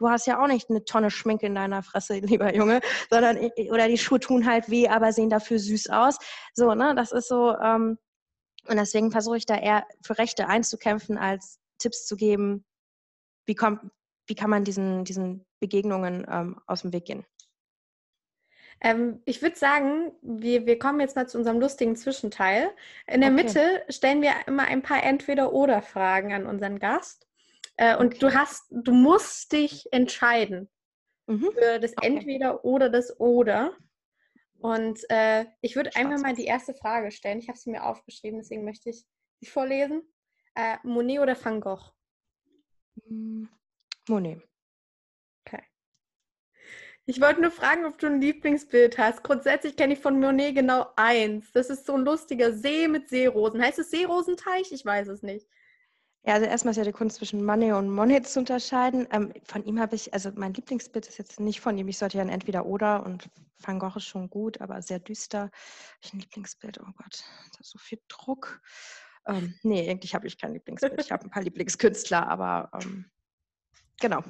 du 0.00 0.08
hast 0.08 0.26
ja 0.26 0.42
auch 0.42 0.48
nicht 0.48 0.70
eine 0.70 0.84
Tonne 0.84 1.10
Schminke 1.10 1.46
in 1.46 1.54
deiner 1.54 1.82
Fresse, 1.82 2.14
lieber 2.18 2.54
Junge, 2.54 2.80
sondern, 3.10 3.38
oder 3.70 3.86
die 3.86 3.98
Schuhe 3.98 4.18
tun 4.18 4.46
halt 4.46 4.70
weh, 4.70 4.88
aber 4.88 5.12
sehen 5.12 5.30
dafür 5.30 5.58
süß 5.58 5.90
aus. 5.90 6.18
So, 6.54 6.74
ne, 6.74 6.94
das 6.96 7.12
ist 7.12 7.28
so, 7.28 7.56
ähm, 7.56 7.98
und 8.68 8.76
deswegen 8.76 9.10
versuche 9.10 9.36
ich 9.36 9.46
da 9.46 9.56
eher 9.56 9.86
für 10.02 10.18
Rechte 10.18 10.48
einzukämpfen, 10.48 11.18
als 11.18 11.58
Tipps 11.78 12.06
zu 12.06 12.16
geben, 12.16 12.64
wie, 13.46 13.54
kommt, 13.54 13.80
wie 14.26 14.34
kann 14.34 14.50
man 14.50 14.64
diesen, 14.64 15.04
diesen 15.04 15.46
Begegnungen 15.60 16.26
ähm, 16.30 16.60
aus 16.66 16.82
dem 16.82 16.92
Weg 16.92 17.06
gehen? 17.06 17.24
Ähm, 18.82 19.20
ich 19.24 19.42
würde 19.42 19.56
sagen, 19.56 20.12
wir, 20.22 20.66
wir 20.66 20.78
kommen 20.78 21.00
jetzt 21.00 21.16
mal 21.16 21.28
zu 21.28 21.38
unserem 21.38 21.60
lustigen 21.60 21.96
Zwischenteil. 21.96 22.70
In 23.06 23.20
der 23.20 23.30
Okay. 23.30 23.42
Mitte 23.42 23.82
stellen 23.88 24.22
wir 24.22 24.32
immer 24.46 24.64
ein 24.64 24.82
paar 24.82 25.02
Entweder-Oder-Fragen 25.02 26.32
an 26.32 26.46
unseren 26.46 26.78
Gast. 26.78 27.29
Äh, 27.80 27.96
und 27.96 28.12
Okay. 28.14 28.18
du 28.20 28.34
hast, 28.34 28.66
du 28.70 28.92
musst 28.92 29.52
dich 29.52 29.90
entscheiden 29.90 30.68
Mhm. 31.26 31.50
für 31.50 31.78
das 31.78 31.92
Okay. 31.96 32.08
Entweder 32.08 32.62
oder 32.64 32.90
das 32.90 33.18
Oder. 33.18 33.74
Und 34.60 35.00
äh, 35.08 35.46
ich 35.62 35.76
würde 35.76 35.96
einfach 35.96 36.18
mal 36.20 36.34
die 36.34 36.44
erste 36.44 36.74
Frage 36.74 37.10
stellen. 37.10 37.38
Ich 37.38 37.48
habe 37.48 37.58
sie 37.58 37.70
mir 37.70 37.84
aufgeschrieben, 37.86 38.38
deswegen 38.38 38.64
möchte 38.64 38.90
ich 38.90 39.06
sie 39.40 39.46
vorlesen. 39.46 40.02
Äh, 40.54 40.76
Monet 40.82 41.20
oder 41.20 41.42
Van 41.42 41.62
Gogh? 41.62 41.80
Hm, 43.08 43.48
Monet. 44.08 44.42
Ich 47.06 47.20
wollte 47.20 47.40
nur 47.40 47.50
fragen, 47.50 47.86
ob 47.86 47.98
du 47.98 48.06
ein 48.06 48.20
Lieblingsbild 48.20 48.98
hast. 48.98 49.24
Grundsätzlich 49.24 49.74
kenne 49.76 49.94
ich 49.94 49.98
von 50.00 50.20
Monet 50.20 50.54
genau 50.54 50.86
eins. 50.96 51.50
Das 51.50 51.70
ist 51.70 51.86
so 51.86 51.94
ein 51.94 52.04
lustiger 52.04 52.52
See 52.52 52.86
mit 52.86 53.08
Seerosen. 53.08 53.60
Heißt 53.60 53.78
es 53.80 53.90
Seerosenteich? 53.90 54.70
Ich 54.70 54.84
weiß 54.84 55.08
es 55.08 55.22
nicht. 55.22 55.48
Ja, 56.24 56.34
also 56.34 56.46
erstmal 56.46 56.72
ist 56.72 56.76
ja 56.76 56.84
die 56.84 56.92
Kunst 56.92 57.16
zwischen 57.16 57.42
Manet 57.42 57.72
und 57.72 57.90
Monet 57.90 58.28
zu 58.28 58.40
unterscheiden. 58.40 59.08
Ähm, 59.10 59.32
von 59.44 59.64
ihm 59.64 59.80
habe 59.80 59.94
ich, 59.96 60.12
also 60.12 60.30
mein 60.34 60.52
Lieblingsbild 60.52 61.08
ist 61.08 61.18
jetzt 61.18 61.40
nicht 61.40 61.60
von 61.60 61.78
ihm. 61.78 61.88
Ich 61.88 61.96
sollte 61.96 62.18
ja 62.18 62.22
ein 62.22 62.28
Entweder-Oder 62.28 63.04
und 63.06 63.30
Van 63.58 63.78
Gogh 63.78 63.96
ist 63.96 64.04
schon 64.04 64.28
gut, 64.28 64.60
aber 64.60 64.82
sehr 64.82 64.98
düster. 64.98 65.44
Hab 65.44 65.52
ich 66.02 66.12
ein 66.12 66.20
Lieblingsbild? 66.20 66.78
Oh 66.80 66.92
Gott, 66.94 67.24
da 67.52 67.60
ist 67.60 67.70
so 67.70 67.78
viel 67.78 68.00
Druck. 68.08 68.60
Ähm, 69.26 69.54
nee, 69.62 69.88
eigentlich 69.88 70.14
habe 70.14 70.26
ich 70.26 70.38
kein 70.38 70.52
Lieblingsbild. 70.52 71.00
Ich 71.00 71.10
habe 71.10 71.24
ein 71.24 71.30
paar 71.30 71.42
Lieblingskünstler, 71.42 72.28
aber 72.28 72.70
ähm, 72.74 73.06
genau. 73.98 74.22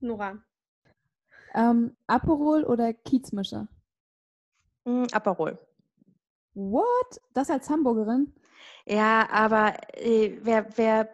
Nora. 0.00 0.42
Ähm, 1.54 1.96
Aperol 2.06 2.64
oder 2.64 2.92
Kiezmischer? 2.92 3.68
Hm, 4.84 5.06
Aperol. 5.12 5.58
What? 6.54 7.20
Das 7.32 7.50
als 7.50 7.70
Hamburgerin? 7.70 8.34
Ja, 8.86 9.28
aber 9.30 9.74
äh, 9.94 10.38
wer, 10.42 10.66
wer, 10.76 11.08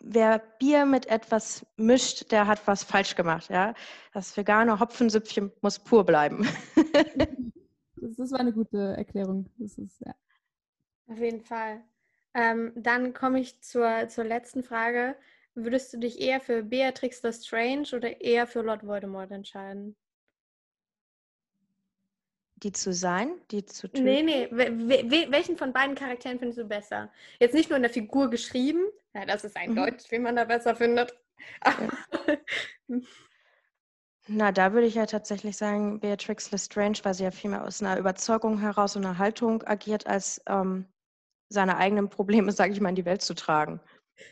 wer 0.00 0.38
Bier 0.58 0.86
mit 0.86 1.06
etwas 1.06 1.64
mischt, 1.76 2.30
der 2.32 2.46
hat 2.46 2.66
was 2.66 2.84
falsch 2.84 3.14
gemacht, 3.14 3.48
ja. 3.50 3.74
Das 4.12 4.36
vegane 4.36 4.78
Hopfensüppchen 4.80 5.52
muss 5.60 5.78
pur 5.78 6.04
bleiben. 6.04 6.46
Das, 8.02 8.16
das 8.16 8.32
war 8.32 8.40
eine 8.40 8.52
gute 8.52 8.96
Erklärung. 8.96 9.48
Das 9.58 9.78
ist, 9.78 10.00
ja. 10.00 10.12
Auf 11.06 11.18
jeden 11.18 11.40
Fall. 11.40 11.84
Ähm, 12.34 12.72
dann 12.74 13.14
komme 13.14 13.38
ich 13.38 13.60
zur, 13.62 14.08
zur 14.08 14.24
letzten 14.24 14.64
Frage. 14.64 15.16
Würdest 15.54 15.92
du 15.92 15.98
dich 15.98 16.20
eher 16.20 16.40
für 16.40 16.64
Beatrix 16.64 17.22
Lestrange 17.22 17.94
oder 17.94 18.20
eher 18.20 18.48
für 18.48 18.62
Lord 18.62 18.84
Voldemort 18.84 19.30
entscheiden? 19.30 19.94
Die 22.62 22.72
zu 22.72 22.92
sein, 22.92 23.32
die 23.50 23.64
zu 23.64 23.88
töten. 23.88 24.04
Nee, 24.04 24.22
nee. 24.22 24.48
we- 24.50 24.70
we- 24.88 25.10
we- 25.10 25.26
welchen 25.30 25.56
von 25.56 25.72
beiden 25.72 25.94
Charakteren 25.96 26.38
findest 26.38 26.58
du 26.60 26.64
besser? 26.64 27.10
Jetzt 27.40 27.54
nicht 27.54 27.68
nur 27.70 27.76
in 27.76 27.82
der 27.82 27.90
Figur 27.90 28.30
geschrieben. 28.30 28.84
Ja, 29.14 29.26
das 29.26 29.44
ist 29.44 29.56
eindeutig, 29.56 30.10
wen 30.10 30.22
man 30.22 30.36
da 30.36 30.44
besser 30.44 30.76
findet. 30.76 31.12
Na, 34.28 34.52
da 34.52 34.72
würde 34.72 34.86
ich 34.86 34.94
ja 34.94 35.06
tatsächlich 35.06 35.56
sagen, 35.56 35.98
Beatrix 35.98 36.52
Lestrange, 36.52 36.98
weil 37.02 37.14
sie 37.14 37.24
ja 37.24 37.32
viel 37.32 37.50
mehr 37.50 37.64
aus 37.64 37.82
einer 37.82 37.98
Überzeugung 37.98 38.60
heraus 38.60 38.94
und 38.94 39.04
einer 39.04 39.18
Haltung 39.18 39.64
agiert, 39.64 40.06
als 40.06 40.40
ähm, 40.46 40.86
seine 41.48 41.76
eigenen 41.76 42.08
Probleme, 42.08 42.52
sage 42.52 42.72
ich 42.72 42.80
mal, 42.80 42.90
in 42.90 42.94
die 42.94 43.04
Welt 43.04 43.22
zu 43.22 43.34
tragen. 43.34 43.80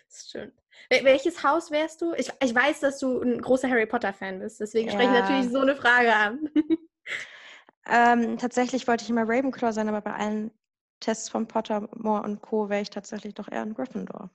Das 0.09 0.29
stimmt. 0.29 0.55
Wel- 0.88 1.03
Welches 1.05 1.43
Haus 1.43 1.73
wärst 1.73 2.01
du? 2.03 2.14
Ich, 2.14 2.31
ich 2.40 2.55
weiß, 2.55 2.79
dass 2.81 3.01
du 3.01 3.21
ein 3.21 3.40
großer 3.43 3.69
Harry 3.69 3.87
Potter-Fan 3.87 4.38
bist, 4.38 4.61
deswegen 4.61 4.88
spreche 4.90 5.11
ich 5.11 5.16
Ja. 5.16 5.23
natürlich 5.23 5.51
so 5.51 5.59
eine 5.61 5.75
Frage 5.75 6.14
an. 6.14 6.49
Ähm, 7.90 8.38
tatsächlich 8.38 8.87
wollte 8.87 9.05
ich 9.05 9.11
immer 9.11 9.22
Ravenclaw 9.29 9.72
sein, 9.72 9.88
aber 9.88 10.00
bei 10.00 10.12
allen 10.14 10.50
Tests 11.00 11.29
von 11.29 11.46
Pottermore 11.46 12.22
und 12.22 12.40
Co. 12.42 12.68
wäre 12.68 12.83
ich 12.83 12.90
tatsächlich 12.90 13.35
doch 13.35 13.50
eher 13.50 13.62
ein 13.62 13.74
Gryffindor. 13.74 14.31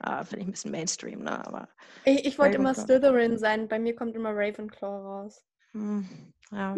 Ah, 0.00 0.22
Finde 0.22 0.40
ich 0.42 0.48
ein 0.48 0.52
bisschen 0.52 0.70
Mainstream, 0.70 1.22
ne? 1.22 1.46
Aber 1.46 1.68
Ich, 2.04 2.26
ich 2.26 2.38
wollte 2.38 2.58
immer. 2.58 2.74
Slytherin 2.74 3.38
sein, 3.38 3.68
bei 3.68 3.78
mir 3.78 3.96
kommt 3.96 4.14
immer 4.14 4.30
Ravenclaw 4.34 4.86
raus. 5.02 5.44
hm, 5.72 6.06
ja. 6.50 6.76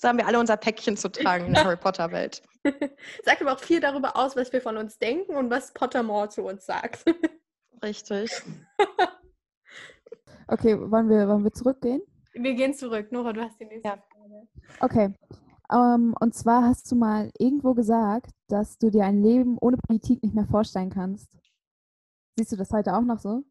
So 0.00 0.08
haben 0.08 0.18
wir 0.18 0.26
alle 0.26 0.40
unser 0.40 0.56
Päckchen 0.56 0.96
zu 0.96 1.10
tragen 1.10 1.46
in 1.46 1.52
der 1.52 1.62
Harry 1.64 1.76
Potter-Welt. 1.76 2.42
Sagt 3.24 3.42
aber 3.42 3.52
auch 3.52 3.60
viel 3.60 3.80
darüber 3.80 4.16
aus, 4.16 4.34
was 4.34 4.52
wir 4.52 4.60
von 4.62 4.76
uns 4.76 4.98
denken 4.98 5.36
und 5.36 5.50
was 5.50 5.72
Pottermore 5.72 6.30
zu 6.30 6.42
uns 6.42 6.66
sagt. 6.66 7.04
Richtig. 7.82 8.30
Okay, 10.48 10.76
wollen 10.90 11.08
wir, 11.08 11.28
wollen 11.28 11.44
wir 11.44 11.52
zurückgehen? 11.52 12.02
Wir 12.32 12.54
gehen 12.54 12.74
zurück. 12.74 13.10
Nora, 13.12 13.32
du 13.32 13.42
hast 13.42 13.58
die 13.60 13.64
nächste 13.64 13.88
Ja. 13.88 13.98
Frage. 14.12 14.48
Okay. 14.80 15.14
Ähm, 15.72 16.14
und 16.20 16.34
zwar 16.34 16.64
hast 16.64 16.90
du 16.90 16.96
mal 16.96 17.30
irgendwo 17.38 17.74
gesagt, 17.74 18.30
dass 18.48 18.78
du 18.78 18.90
dir 18.90 19.04
ein 19.04 19.22
Leben 19.22 19.56
ohne 19.60 19.76
Politik 19.76 20.22
nicht 20.22 20.34
mehr 20.34 20.46
vorstellen 20.46 20.90
kannst. 20.90 21.38
Siehst 22.36 22.52
du 22.52 22.56
das 22.56 22.72
heute 22.72 22.94
auch 22.94 23.02
noch 23.02 23.18
so? 23.18 23.44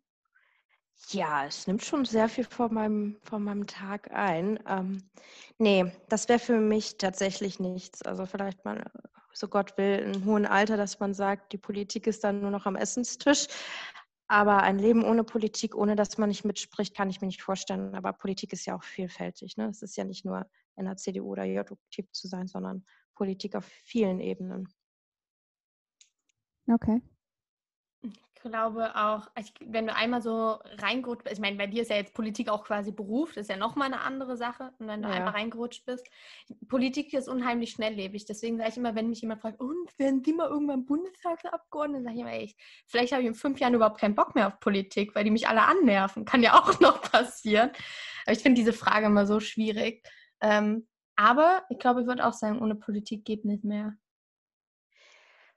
Ja, 1.09 1.45
es 1.45 1.65
nimmt 1.65 1.83
schon 1.83 2.03
sehr 2.03 2.27
viel 2.27 2.43
von 2.43 2.73
meinem, 2.73 3.17
von 3.21 3.41
meinem 3.43 3.67
Tag 3.67 4.11
ein. 4.11 4.59
Ähm, 4.67 5.09
nee, 5.57 5.91
das 6.09 6.27
wäre 6.27 6.39
für 6.39 6.59
mich 6.59 6.97
tatsächlich 6.97 7.59
nichts. 7.59 8.01
Also 8.01 8.25
vielleicht 8.25 8.65
mal, 8.65 8.91
so 9.31 9.47
Gott 9.47 9.77
will, 9.77 9.99
im 10.13 10.25
hohen 10.25 10.45
Alter, 10.45 10.75
dass 10.75 10.99
man 10.99 11.13
sagt, 11.13 11.53
die 11.53 11.57
Politik 11.57 12.05
ist 12.05 12.23
dann 12.25 12.41
nur 12.41 12.51
noch 12.51 12.65
am 12.65 12.75
Essenstisch. 12.75 13.47
Aber 14.31 14.61
ein 14.61 14.77
Leben 14.77 15.03
ohne 15.03 15.23
Politik, 15.23 15.75
ohne 15.75 15.95
dass 15.95 16.19
man 16.19 16.29
nicht 16.29 16.45
mitspricht, 16.45 16.95
kann 16.95 17.09
ich 17.09 17.19
mir 17.19 17.25
nicht 17.25 17.41
vorstellen. 17.41 17.95
Aber 17.95 18.13
Politik 18.13 18.53
ist 18.53 18.65
ja 18.67 18.75
auch 18.75 18.83
vielfältig. 18.83 19.57
Ne? 19.57 19.67
Es 19.69 19.81
ist 19.81 19.97
ja 19.97 20.03
nicht 20.03 20.23
nur 20.23 20.47
in 20.77 20.85
der 20.85 20.97
CDU 20.97 21.31
oder 21.31 21.45
JU 21.45 21.61
aktiv 21.61 22.05
zu 22.11 22.27
sein, 22.27 22.47
sondern 22.47 22.85
Politik 23.15 23.55
auf 23.55 23.65
vielen 23.65 24.19
Ebenen. 24.19 24.69
Okay. 26.67 27.01
Ich 28.41 28.49
glaube 28.49 28.95
auch, 28.95 29.27
ich, 29.37 29.53
wenn 29.65 29.85
du 29.85 29.93
einmal 29.93 30.21
so 30.21 30.59
reingerutscht 30.77 31.25
bist, 31.25 31.33
ich 31.33 31.41
meine, 31.41 31.57
bei 31.57 31.67
dir 31.67 31.81
ist 31.81 31.89
ja 31.89 31.97
jetzt 31.97 32.13
Politik 32.13 32.47
auch 32.47 32.63
quasi 32.63 32.93
Beruf, 32.93 33.33
das 33.33 33.43
ist 33.43 33.49
ja 33.49 33.57
nochmal 33.57 33.87
eine 33.87 33.99
andere 33.99 34.37
Sache. 34.37 34.71
Und 34.79 34.87
wenn 34.87 35.01
du 35.01 35.09
Ja. 35.09 35.15
einmal 35.15 35.33
reingerutscht 35.33 35.85
bist, 35.85 36.07
Politik 36.69 37.13
ist 37.13 37.27
unheimlich 37.27 37.71
schnelllebig. 37.71 38.23
Deswegen 38.25 38.57
sage 38.57 38.69
ich 38.69 38.77
immer, 38.77 38.95
wenn 38.95 39.09
mich 39.09 39.19
jemand 39.19 39.41
fragt, 39.41 39.59
und 39.59 39.89
werden 39.99 40.23
die 40.23 40.31
mal 40.31 40.47
irgendwann 40.47 40.85
Bundestagsabgeordnete, 40.85 42.03
sage 42.05 42.15
ich 42.15 42.21
immer, 42.21 42.31
ey, 42.31 42.43
ich, 42.45 42.55
vielleicht 42.87 43.11
habe 43.11 43.23
ich 43.23 43.27
in 43.27 43.35
fünf 43.35 43.59
Jahren 43.59 43.73
überhaupt 43.73 43.99
keinen 43.99 44.15
Bock 44.15 44.35
mehr 44.35 44.47
auf 44.47 44.61
Politik, 44.61 45.15
weil 45.15 45.25
die 45.25 45.31
mich 45.31 45.49
alle 45.49 45.63
annerven. 45.63 46.23
Kann 46.23 46.41
ja 46.41 46.53
auch 46.57 46.79
noch 46.79 47.01
passieren. 47.01 47.71
Aber 48.23 48.31
ich 48.31 48.39
finde 48.39 48.55
diese 48.55 48.73
Frage 48.73 49.07
immer 49.07 49.25
so 49.25 49.41
schwierig. 49.41 50.07
Ähm, 50.39 50.87
aber 51.17 51.65
ich 51.69 51.77
glaube, 51.77 52.01
ich 52.01 52.07
würde 52.07 52.25
auch 52.25 52.31
sagen, 52.31 52.61
ohne 52.61 52.75
Politik 52.75 53.25
geht 53.25 53.43
nicht 53.43 53.65
mehr. 53.65 53.97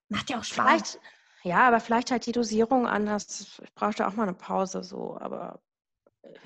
Macht 0.08 0.30
ja 0.30 0.40
auch 0.40 0.44
Spaß. 0.44 0.66
Vielleicht, 0.66 1.00
ja, 1.42 1.66
aber 1.68 1.80
vielleicht 1.80 2.10
halt 2.10 2.26
die 2.26 2.32
Dosierung 2.32 2.86
anders. 2.86 3.58
Ich 3.62 3.74
brauchte 3.74 4.06
auch 4.06 4.14
mal 4.14 4.24
eine 4.24 4.34
Pause 4.34 4.82
so, 4.84 5.18
aber 5.18 5.60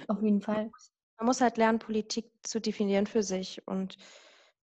Auf 0.08 0.22
jeden 0.22 0.40
Fall. 0.40 0.70
man 1.18 1.26
muss 1.26 1.40
halt 1.40 1.56
lernen, 1.56 1.78
Politik 1.78 2.30
zu 2.42 2.60
definieren 2.60 3.06
für 3.06 3.22
sich. 3.22 3.66
Und 3.66 3.96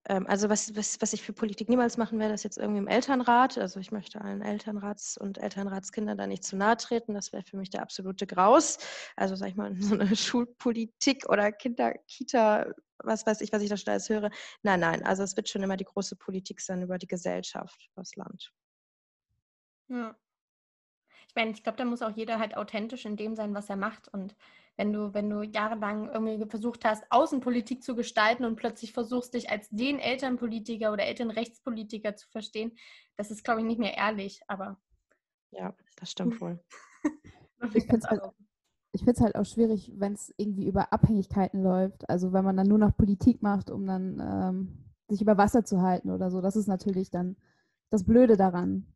ähm, 0.06 0.26
also 0.26 0.48
was, 0.50 0.76
was, 0.76 1.00
was 1.00 1.12
ich 1.12 1.22
für 1.22 1.32
Politik 1.32 1.68
niemals 1.68 1.96
machen 1.96 2.18
werde, 2.18 2.34
ist 2.34 2.44
jetzt 2.44 2.58
irgendwie 2.58 2.78
im 2.78 2.88
Elternrat. 2.88 3.58
Also 3.58 3.80
ich 3.80 3.92
möchte 3.92 4.20
allen 4.20 4.42
Elternrats- 4.42 5.16
und 5.18 5.38
Elternratskindern 5.38 6.18
da 6.18 6.26
nicht 6.26 6.44
zu 6.44 6.56
nahe 6.56 6.76
treten. 6.76 7.14
Das 7.14 7.32
wäre 7.32 7.44
für 7.44 7.56
mich 7.56 7.70
der 7.70 7.82
absolute 7.82 8.26
Graus. 8.26 8.78
Also 9.16 9.36
sag 9.36 9.48
ich 9.48 9.56
mal, 9.56 9.74
so 9.80 9.94
eine 9.94 10.16
Schulpolitik 10.16 11.28
oder 11.28 11.52
Kinder, 11.52 11.94
Kita, 12.08 12.72
was 12.98 13.26
weiß 13.26 13.40
ich, 13.40 13.52
was 13.52 13.62
ich 13.62 13.68
da 13.70 13.76
schon 13.76 13.92
alles 13.92 14.08
höre. 14.08 14.30
Nein, 14.62 14.80
nein, 14.80 15.02
also 15.04 15.22
es 15.22 15.36
wird 15.36 15.48
schon 15.48 15.62
immer 15.62 15.76
die 15.76 15.84
große 15.84 16.16
Politik 16.16 16.60
sein 16.60 16.82
über 16.82 16.98
die 16.98 17.08
Gesellschaft, 17.08 17.88
über 17.92 18.02
das 18.02 18.14
Land. 18.16 18.52
Ja. 19.88 20.16
Ich 21.34 21.42
meine, 21.42 21.50
ich 21.50 21.64
glaube, 21.64 21.78
da 21.78 21.84
muss 21.84 22.00
auch 22.00 22.14
jeder 22.14 22.38
halt 22.38 22.56
authentisch 22.56 23.04
in 23.04 23.16
dem 23.16 23.34
sein, 23.34 23.54
was 23.54 23.68
er 23.68 23.74
macht. 23.74 24.06
Und 24.06 24.36
wenn 24.76 24.92
du, 24.92 25.12
wenn 25.14 25.28
du 25.28 25.42
jahrelang 25.42 26.08
irgendwie 26.08 26.48
versucht 26.48 26.84
hast, 26.84 27.02
Außenpolitik 27.10 27.82
zu 27.82 27.96
gestalten 27.96 28.44
und 28.44 28.54
plötzlich 28.54 28.92
versuchst, 28.92 29.34
dich 29.34 29.50
als 29.50 29.68
den 29.70 29.98
Elternpolitiker 29.98 30.92
oder 30.92 31.04
Elternrechtspolitiker 31.04 32.14
zu 32.14 32.28
verstehen, 32.28 32.76
das 33.16 33.32
ist, 33.32 33.42
glaube 33.42 33.62
ich, 33.62 33.66
nicht 33.66 33.80
mehr 33.80 33.96
ehrlich. 33.96 34.42
Aber 34.46 34.80
Ja, 35.50 35.74
das 35.96 36.12
stimmt 36.12 36.40
wohl. 36.40 36.62
Ich 37.74 37.86
finde 37.86 37.96
es 37.96 38.04
halt, 38.04 38.22
ich 38.92 39.02
halt 39.02 39.34
auch 39.34 39.44
schwierig, 39.44 39.90
wenn 39.96 40.12
es 40.12 40.32
irgendwie 40.36 40.68
über 40.68 40.92
Abhängigkeiten 40.92 41.64
läuft. 41.64 42.08
Also 42.08 42.32
wenn 42.32 42.44
man 42.44 42.56
dann 42.56 42.68
nur 42.68 42.78
noch 42.78 42.96
Politik 42.96 43.42
macht, 43.42 43.70
um 43.70 43.88
dann 43.88 44.20
ähm, 44.20 44.84
sich 45.08 45.20
über 45.20 45.36
Wasser 45.36 45.64
zu 45.64 45.82
halten 45.82 46.10
oder 46.10 46.30
so. 46.30 46.40
Das 46.40 46.54
ist 46.54 46.68
natürlich 46.68 47.10
dann 47.10 47.34
das 47.90 48.04
Blöde 48.04 48.36
daran. 48.36 48.86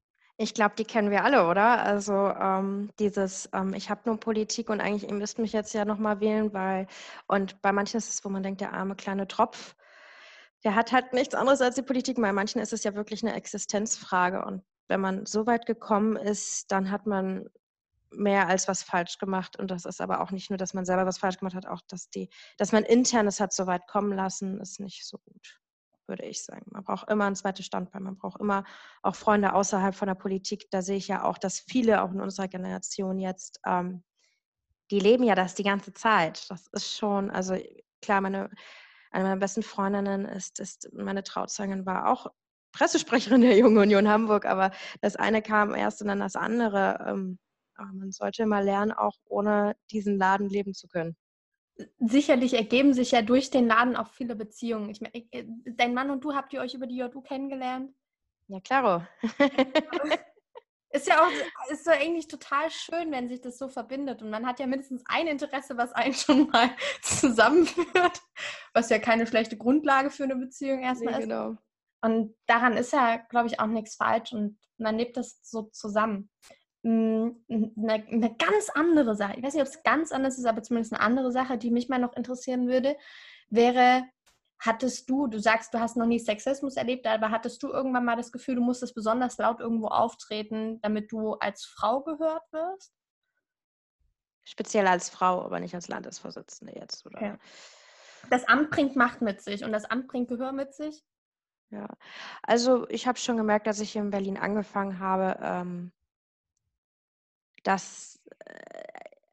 Ich 0.41 0.55
glaube, 0.55 0.77
die 0.79 0.85
kennen 0.85 1.11
wir 1.11 1.25
alle, 1.25 1.49
oder? 1.49 1.83
Also 1.83 2.13
ähm, 2.29 2.91
dieses, 3.01 3.49
ähm, 3.53 3.75
ich 3.75 3.91
habe 3.91 4.03
nur 4.07 4.21
Politik 4.21 4.71
und 4.71 4.81
eigentlich, 4.81 5.11
ihr 5.11 5.17
müsst 5.17 5.39
mich 5.41 5.53
jetzt 5.53 5.75
ja 5.75 5.85
nochmal 5.85 6.21
wählen, 6.21 6.53
weil, 6.53 6.87
und 7.27 7.61
bei 7.61 7.73
manchen 7.73 7.97
ist 7.99 8.09
es, 8.09 8.25
wo 8.25 8.29
man 8.29 8.45
denkt, 8.45 8.61
der 8.61 8.73
arme 8.73 8.95
kleine 8.95 9.27
Tropf, 9.27 9.75
der 10.65 10.77
hat 10.77 10.93
halt 10.93 11.13
nichts 11.13 11.35
anderes 11.35 11.61
als 11.61 11.75
die 11.75 11.83
Politik. 11.83 12.21
Bei 12.21 12.33
manchen 12.33 12.61
ist 12.61 12.73
es 12.73 12.85
ja 12.85 12.95
wirklich 12.95 13.25
eine 13.25 13.35
Existenzfrage. 13.35 14.45
Und 14.45 14.63
wenn 14.87 15.01
man 15.01 15.27
so 15.27 15.47
weit 15.47 15.67
gekommen 15.67 16.15
ist, 16.17 16.71
dann 16.71 16.93
hat 16.93 17.07
man 17.07 17.49
mehr 18.13 18.49
als 18.49 18.69
was 18.69 18.85
falsch 18.85 19.19
gemacht. 19.19 19.59
Und 19.59 19.73
das 19.73 19.85
ist 19.87 20.01
aber 20.01 20.21
auch 20.21 20.31
nicht 20.31 20.51
nur, 20.51 20.57
dass 20.57 20.73
man 20.73 20.85
selber 20.85 21.05
was 21.05 21.19
falsch 21.19 21.39
gemacht 21.39 21.57
hat, 21.57 21.67
auch 21.67 21.83
dass 21.89 22.11
die, 22.11 22.31
dass 22.59 22.71
man 22.71 22.85
internes 22.85 23.41
hat 23.41 23.53
so 23.53 23.67
weit 23.67 23.89
kommen 23.89 24.13
lassen, 24.13 24.61
ist 24.61 24.79
nicht 24.81 25.05
so 25.05 25.19
gut, 25.19 25.59
würde 26.09 26.25
ich 26.25 26.43
sagen. 26.45 26.67
Man 26.71 26.85
braucht 26.85 27.11
immer 27.11 27.27
ein 27.27 27.37
zweites 27.37 27.67
Standbein. 27.67 28.03
Man 28.03 28.17
braucht 28.17 28.41
immer 28.41 28.65
auch 29.03 29.15
Freunde 29.15 29.55
außerhalb 29.55 29.95
von 29.95 30.09
der 30.09 30.15
Politik. 30.15 30.71
Da 30.71 30.83
sehe 30.83 30.97
ich 30.97 31.09
ja 31.09 31.25
auch, 31.25 31.39
dass 31.39 31.61
viele 31.61 32.03
auch 32.03 32.13
in 32.13 32.21
unserer 32.21 32.49
Generation 32.49 33.19
jetzt, 33.19 33.61
ähm, 33.67 34.03
die 34.91 35.01
leben 35.01 35.25
ja 35.25 35.35
das 35.35 35.55
die 35.55 35.65
ganze 35.65 35.93
Zeit. 35.93 36.51
Das 36.51 36.67
ist 36.73 36.97
schon, 36.97 37.31
also 37.31 37.57
klar, 38.01 38.21
meine 38.21 38.51
eine 39.11 39.25
meiner 39.25 39.37
besten 39.41 39.63
Freundinnen 39.63 40.25
ist, 40.25 40.61
ist 40.61 40.89
meine 40.93 41.23
Trauzeugin 41.23 41.87
war 41.87 42.09
auch 42.11 42.27
Pressesprecherin 42.73 43.41
der 43.41 43.57
Jungen 43.57 43.79
Union 43.79 44.09
Hamburg, 44.09 44.45
aber 44.45 44.71
das 45.01 45.17
eine 45.17 45.43
kam 45.43 45.75
erst 45.75 46.03
und 46.03 46.09
dann 46.09 46.21
das 46.21 46.37
andere. 46.37 47.05
Ähm, 47.09 47.39
man 47.77 48.11
sollte 48.13 48.45
mal 48.47 48.65
lernen, 48.65 48.93
auch 48.93 49.17
ohne 49.27 49.77
diesen 49.91 50.19
Laden 50.19 50.49
leben 50.49 50.75
zu 50.75 50.89
können. 50.89 51.17
Sicherlich 51.99 52.55
ergeben 52.55 52.93
sich 52.93 53.13
ja 53.13 53.23
durch 53.23 53.51
den 53.51 53.69
Laden 53.69 53.97
auch 53.97 54.09
viele 54.09 54.35
Beziehungen. 54.35 54.91
Ich 54.91 55.01
meine, 55.01 55.15
äh, 55.31 55.45
dein 55.65 55.95
Mann 55.95 56.11
und 56.11 56.25
du 56.25 56.35
habt 56.35 56.53
ihr 56.53 56.61
euch 56.61 56.75
über 56.75 56.87
die 56.87 56.97
JU 56.97 57.21
kennengelernt? 57.21 57.95
Ja, 58.49 58.61
klaro. 58.61 59.05
ist 60.91 61.07
ja 61.07 61.23
auch 61.23 61.71
ist 61.71 61.85
so 61.85 61.91
eigentlich 61.91 62.29
total 62.29 62.71
schön, 62.71 63.13
wenn 63.13 63.29
sich 63.29 63.41
das 63.41 63.59
so 63.59 63.69
verbindet. 63.69 64.23
Und 64.23 64.31
man 64.31 64.47
hat 64.47 64.59
ja 64.59 64.67
mindestens 64.67 65.05
ein 65.07 65.27
Interesse, 65.27 65.77
was 65.77 65.93
einen 65.93 66.15
schon 66.15 66.49
mal 66.49 66.71
zusammenführt, 67.03 68.23
was 68.73 68.91
ja 68.91 68.99
keine 68.99 69.27
schlechte 69.27 69.57
Grundlage 69.57 70.11
für 70.11 70.25
eine 70.25 70.37
Beziehung 70.37 70.81
erstmal 70.81 71.15
nee, 71.15 71.21
ist. 71.21 71.29
Genau. 71.29 71.57
Und 72.01 72.35
daran 72.47 72.77
ist 72.77 72.93
ja, 72.93 73.17
glaube 73.17 73.49
ich, 73.49 73.61
auch 73.61 73.67
nichts 73.67 73.97
falsch 73.97 74.33
und 74.33 74.59
man 74.79 74.97
lebt 74.97 75.17
das 75.17 75.41
so 75.43 75.63
zusammen 75.73 76.31
eine, 76.85 77.35
eine 77.47 78.35
ganz 78.37 78.71
andere 78.75 79.17
Sache, 79.17 79.35
ich 79.37 79.43
weiß 79.43 79.55
nicht, 79.55 79.63
ob 79.63 79.69
es 79.69 79.83
ganz 79.83 80.13
anders 80.13 80.39
ist, 80.39 80.47
aber 80.47 80.63
zumindest 80.63 80.93
eine 80.93 81.03
andere 81.03 81.33
Sache, 81.33 81.59
die 81.59 81.71
mich 81.71 81.89
mal 81.89 81.99
noch 81.99 82.15
interessieren 82.15 82.69
würde, 82.69 82.97
wäre, 83.51 84.05
hattest 84.59 85.09
du, 85.11 85.27
du 85.27 85.39
sagst, 85.39 85.75
du 85.75 85.81
hast 85.81 85.97
noch 85.97 86.07
nie 86.07 86.19
Sexismus 86.19 86.77
erlebt, 86.77 87.07
aber 87.07 87.31
hattest 87.31 87.63
du 87.63 87.69
irgendwann 87.69 88.05
mal 88.05 88.17
das 88.17 88.33
Gefühl, 88.33 88.57
du 88.57 88.63
musstest 88.63 88.95
besonders 88.95 89.39
laut 89.39 89.61
irgendwo 89.61 89.89
auftreten, 89.89 90.81
damit 90.83 91.11
du 91.13 91.35
als 91.35 91.65
Frau 91.65 92.03
gehört 92.03 92.45
wirst? 92.53 92.93
Speziell 94.45 94.87
als 94.87 95.11
Frau, 95.11 95.43
aber 95.43 95.61
nicht 95.61 95.75
als 95.75 95.89
Landesvorsitzende 95.89 96.75
jetzt, 96.75 97.05
oder? 97.05 97.19
Okay. 97.19 97.37
Das 98.31 98.49
Amt 98.49 98.71
bringt 98.71 98.97
Macht 98.97 99.21
mit 99.21 99.43
sich 99.43 99.65
und 99.65 99.73
das 99.73 99.85
Amt 99.85 100.09
bringt 100.09 100.29
Gehör 100.29 100.53
mit 100.53 100.75
sich? 100.75 101.05
Ja, 101.71 101.87
also 102.43 102.89
ich 102.89 103.07
habe 103.07 103.19
schon 103.19 103.37
gemerkt, 103.37 103.67
dass 103.67 103.81
ich 103.81 103.95
in 103.95 104.11
Berlin 104.11 104.39
angefangen 104.39 104.99
habe, 104.99 105.39
ähm, 105.43 105.93
dass, 107.65 108.21
äh, 108.45 108.83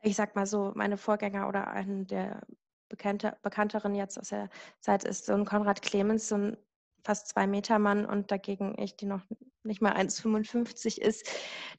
ich 0.02 0.16
sag 0.16 0.36
mal 0.36 0.46
so, 0.46 0.72
meine 0.76 0.98
Vorgänger 0.98 1.48
oder 1.48 1.68
einen 1.68 2.08
der 2.08 2.42
Bekannte, 2.90 3.38
bekannteren 3.42 3.96
jetzt 3.96 4.20
aus 4.20 4.30
der 4.30 4.50
Zeit 4.80 5.04
ist 5.04 5.26
so 5.26 5.34
ein 5.34 5.46
Konrad 5.46 5.82
Clemens, 5.82 6.30
so 6.30 6.36
ein 6.36 6.58
fast 7.06 7.30
zwei 7.30 7.48
Meter 7.48 7.80
Mann 7.80 8.06
und 8.06 8.32
dagegen 8.32 8.76
ich, 8.80 8.98
die 8.98 9.06
noch 9.06 9.22
nicht 9.64 9.82
mal 9.82 9.94
1,55 9.94 11.00
ist, 11.00 11.30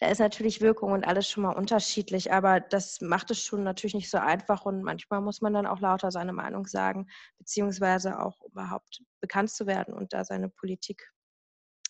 da 0.00 0.08
ist 0.08 0.18
natürlich 0.18 0.60
Wirkung 0.60 0.92
und 0.92 1.06
alles 1.06 1.28
schon 1.28 1.42
mal 1.42 1.52
unterschiedlich, 1.52 2.32
aber 2.32 2.60
das 2.60 3.00
macht 3.00 3.30
es 3.30 3.40
schon 3.42 3.62
natürlich 3.62 3.94
nicht 3.94 4.10
so 4.10 4.18
einfach 4.18 4.64
und 4.64 4.82
manchmal 4.82 5.20
muss 5.20 5.40
man 5.40 5.52
dann 5.52 5.66
auch 5.66 5.80
lauter 5.80 6.10
seine 6.10 6.32
Meinung 6.32 6.66
sagen, 6.66 7.08
beziehungsweise 7.38 8.20
auch 8.20 8.40
überhaupt 8.44 9.02
bekannt 9.20 9.50
zu 9.50 9.66
werden 9.66 9.94
und 9.94 10.12
da 10.12 10.24
seine 10.24 10.48
Politik 10.48 11.12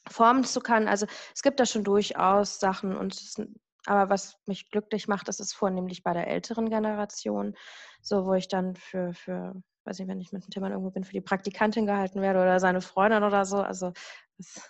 formen 0.08 0.44
zu 0.44 0.60
können. 0.60 0.88
Also 0.88 1.06
es 1.34 1.42
gibt 1.42 1.60
da 1.60 1.66
schon 1.66 1.84
durchaus 1.84 2.58
Sachen 2.58 2.96
und 2.96 3.14
es 3.14 3.40
aber 3.86 4.10
was 4.10 4.38
mich 4.46 4.70
glücklich 4.70 5.08
macht, 5.08 5.28
das 5.28 5.40
ist 5.40 5.52
vornehmlich 5.52 6.02
bei 6.02 6.12
der 6.12 6.26
älteren 6.26 6.68
Generation, 6.68 7.54
so 8.02 8.26
wo 8.26 8.34
ich 8.34 8.48
dann 8.48 8.76
für, 8.76 9.12
für 9.14 9.54
weiß 9.84 9.98
nicht, 9.98 10.08
wenn 10.08 10.20
ich 10.20 10.32
mit 10.32 10.44
dem 10.44 10.50
Thema 10.50 10.70
irgendwo 10.70 10.90
bin, 10.90 11.04
für 11.04 11.12
die 11.12 11.20
Praktikantin 11.20 11.86
gehalten 11.86 12.20
werde 12.20 12.40
oder 12.40 12.60
seine 12.60 12.80
Freundin 12.80 13.22
oder 13.22 13.44
so. 13.44 13.58
Also 13.58 13.92
das 14.36 14.60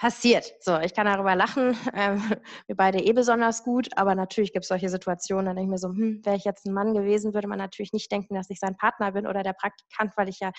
passiert. 0.00 0.54
So, 0.60 0.78
ich 0.78 0.94
kann 0.94 1.06
darüber 1.06 1.36
lachen. 1.36 1.76
Ähm, 1.92 2.22
wir 2.66 2.76
beide 2.76 2.98
eh 2.98 3.12
besonders 3.12 3.64
gut, 3.64 3.88
aber 3.96 4.14
natürlich 4.14 4.52
gibt 4.52 4.64
es 4.64 4.68
solche 4.68 4.88
Situationen, 4.88 5.46
dann 5.46 5.56
denke 5.56 5.68
ich 5.68 5.70
mir 5.70 5.78
so, 5.78 5.88
hm, 5.88 6.24
wäre 6.24 6.36
ich 6.36 6.44
jetzt 6.44 6.66
ein 6.66 6.72
Mann 6.72 6.94
gewesen, 6.94 7.34
würde 7.34 7.48
man 7.48 7.58
natürlich 7.58 7.92
nicht 7.92 8.10
denken, 8.12 8.34
dass 8.34 8.48
ich 8.48 8.60
sein 8.60 8.76
Partner 8.76 9.12
bin 9.12 9.26
oder 9.26 9.42
der 9.42 9.52
Praktikant, 9.52 10.16
weil 10.16 10.28
ich 10.28 10.38
ja 10.40 10.52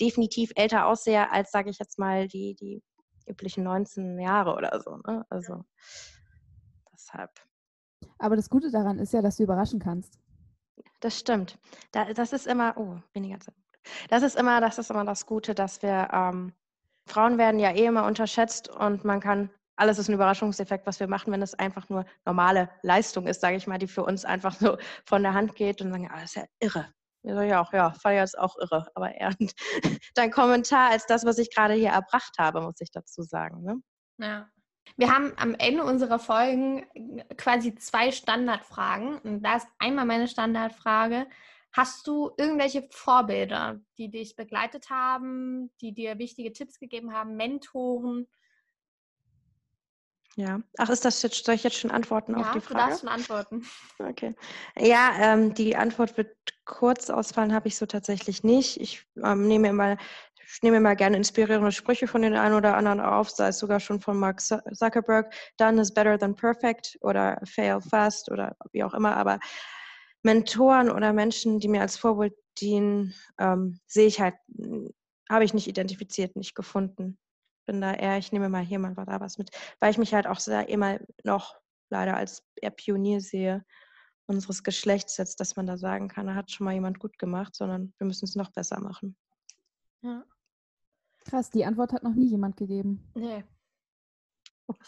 definitiv 0.00 0.50
älter 0.56 0.86
aussehe 0.86 1.30
als, 1.30 1.50
sage 1.50 1.70
ich 1.70 1.78
jetzt 1.78 1.98
mal, 1.98 2.26
die, 2.26 2.54
die 2.56 2.82
üblichen 3.26 3.64
19 3.64 4.18
Jahre 4.18 4.54
oder 4.54 4.80
so. 4.80 4.96
Ne? 5.06 5.24
Also 5.30 5.62
deshalb. 7.12 7.30
Aber 8.18 8.36
das 8.36 8.48
Gute 8.48 8.70
daran 8.70 8.98
ist 8.98 9.12
ja, 9.12 9.22
dass 9.22 9.36
du 9.36 9.44
überraschen 9.44 9.80
kannst. 9.80 10.18
Das 11.00 11.18
stimmt. 11.18 11.58
Da, 11.92 12.12
das 12.12 12.32
ist 12.32 12.46
immer, 12.46 12.74
oh, 12.76 12.96
weniger 13.12 13.38
Zeit. 13.40 13.54
Das 14.08 14.22
ist 14.22 14.36
immer, 14.36 14.60
das 14.60 14.78
ist 14.78 14.90
immer 14.90 15.04
das 15.04 15.26
Gute, 15.26 15.54
dass 15.54 15.82
wir, 15.82 16.08
ähm, 16.12 16.52
Frauen 17.08 17.36
werden 17.38 17.58
ja 17.58 17.72
eh 17.72 17.86
immer 17.86 18.06
unterschätzt 18.06 18.68
und 18.68 19.04
man 19.04 19.20
kann, 19.20 19.50
alles 19.76 19.98
ist 19.98 20.08
ein 20.08 20.14
Überraschungseffekt, 20.14 20.86
was 20.86 21.00
wir 21.00 21.08
machen, 21.08 21.32
wenn 21.32 21.42
es 21.42 21.54
einfach 21.54 21.88
nur 21.88 22.04
normale 22.24 22.70
Leistung 22.82 23.26
ist, 23.26 23.40
sage 23.40 23.56
ich 23.56 23.66
mal, 23.66 23.78
die 23.78 23.88
für 23.88 24.04
uns 24.04 24.24
einfach 24.24 24.54
so 24.54 24.76
von 25.04 25.22
der 25.22 25.34
Hand 25.34 25.56
geht 25.56 25.80
und 25.80 25.90
sagen, 25.90 26.08
ah, 26.12 26.20
das 26.20 26.24
ist 26.30 26.36
ja 26.36 26.44
irre. 26.60 26.92
Ich 27.24 27.32
sage, 27.32 27.48
ja, 27.48 27.60
auch, 27.60 27.72
ja, 27.72 27.92
Feier 27.92 28.22
ist 28.22 28.38
auch 28.38 28.56
irre, 28.58 28.86
aber 28.94 29.14
eher 29.14 29.34
dein 30.14 30.30
Kommentar 30.30 30.90
als 30.90 31.06
das, 31.06 31.24
was 31.24 31.38
ich 31.38 31.52
gerade 31.52 31.74
hier 31.74 31.90
erbracht 31.90 32.36
habe, 32.38 32.60
muss 32.60 32.80
ich 32.80 32.90
dazu 32.92 33.22
sagen. 33.22 33.62
Ne? 33.62 33.76
Ja. 34.18 34.48
Wir 34.96 35.10
haben 35.10 35.32
am 35.36 35.54
Ende 35.54 35.84
unserer 35.84 36.18
Folgen 36.18 36.86
quasi 37.36 37.74
zwei 37.76 38.12
Standardfragen. 38.12 39.18
Und 39.18 39.42
da 39.42 39.56
ist 39.56 39.66
einmal 39.78 40.04
meine 40.04 40.28
Standardfrage. 40.28 41.26
Hast 41.72 42.06
du 42.06 42.30
irgendwelche 42.36 42.86
Vorbilder, 42.90 43.80
die 43.96 44.10
dich 44.10 44.36
begleitet 44.36 44.90
haben, 44.90 45.70
die 45.80 45.94
dir 45.94 46.18
wichtige 46.18 46.52
Tipps 46.52 46.78
gegeben 46.78 47.14
haben, 47.14 47.36
Mentoren? 47.36 48.28
Ja. 50.36 50.60
Ach, 50.78 50.88
ist 50.88 51.04
das 51.04 51.22
jetzt, 51.22 51.44
soll 51.44 51.54
ich 51.54 51.62
jetzt 51.62 51.76
schon 51.76 51.90
antworten 51.90 52.32
ja, 52.32 52.40
auf 52.40 52.52
die 52.52 52.60
Frage? 52.60 52.78
Ja, 52.78 52.84
du 52.84 52.90
darfst 52.90 53.00
schon 53.00 53.08
antworten. 53.08 53.66
Okay. 53.98 54.34
Ja, 54.78 55.12
ähm, 55.18 55.54
die 55.54 55.76
Antwort 55.76 56.16
wird 56.16 56.36
kurz 56.64 57.10
ausfallen, 57.10 57.54
habe 57.54 57.68
ich 57.68 57.76
so 57.76 57.86
tatsächlich 57.86 58.42
nicht. 58.42 58.80
Ich 58.80 59.06
ähm, 59.22 59.46
nehme 59.46 59.68
immer 59.68 59.96
ich 60.52 60.62
nehme 60.62 60.80
mal 60.80 60.96
gerne 60.96 61.16
inspirierende 61.16 61.72
Sprüche 61.72 62.06
von 62.06 62.22
den 62.22 62.36
einen 62.36 62.54
oder 62.54 62.76
anderen 62.76 63.00
auf, 63.00 63.30
sei 63.30 63.48
es 63.48 63.58
sogar 63.58 63.80
schon 63.80 64.00
von 64.00 64.18
Mark 64.18 64.40
Zuckerberg, 64.40 65.32
done 65.56 65.80
is 65.80 65.92
better 65.92 66.18
than 66.18 66.34
perfect 66.34 66.98
oder 67.00 67.40
fail 67.44 67.80
fast 67.80 68.30
oder 68.30 68.56
wie 68.72 68.84
auch 68.84 68.94
immer, 68.94 69.16
aber 69.16 69.38
Mentoren 70.22 70.90
oder 70.90 71.12
Menschen, 71.12 71.58
die 71.58 71.68
mir 71.68 71.80
als 71.80 71.96
Vorbild 71.96 72.34
dienen, 72.60 73.14
ähm, 73.38 73.80
sehe 73.86 74.06
ich 74.06 74.20
halt, 74.20 74.34
habe 75.28 75.44
ich 75.44 75.54
nicht 75.54 75.68
identifiziert, 75.68 76.36
nicht 76.36 76.54
gefunden. 76.54 77.18
Bin 77.66 77.80
da 77.80 77.94
eher, 77.94 78.18
ich 78.18 78.30
nehme 78.32 78.48
mal 78.48 78.62
hier 78.62 78.78
mal 78.78 78.94
da 78.94 79.20
was 79.20 79.38
mit, 79.38 79.50
weil 79.80 79.90
ich 79.90 79.98
mich 79.98 80.12
halt 80.12 80.26
auch 80.26 80.38
sehr 80.38 80.68
immer 80.68 80.98
noch 81.24 81.56
leider 81.90 82.16
als 82.16 82.44
eher 82.56 82.70
Pionier 82.70 83.20
sehe 83.20 83.64
unseres 84.26 84.62
Geschlechts 84.62 85.16
jetzt, 85.16 85.40
dass 85.40 85.56
man 85.56 85.66
da 85.66 85.76
sagen 85.76 86.08
kann, 86.08 86.26
da 86.26 86.34
hat 86.34 86.50
schon 86.50 86.64
mal 86.64 86.74
jemand 86.74 86.98
gut 86.98 87.18
gemacht, 87.18 87.54
sondern 87.54 87.92
wir 87.98 88.06
müssen 88.06 88.24
es 88.24 88.36
noch 88.36 88.50
besser 88.50 88.80
machen. 88.80 89.16
Ja. 90.02 90.24
Krass, 91.28 91.50
die 91.50 91.64
Antwort 91.64 91.92
hat 91.92 92.02
noch 92.02 92.14
nie 92.14 92.26
jemand 92.26 92.56
gegeben. 92.56 93.10
Nee. 93.14 93.44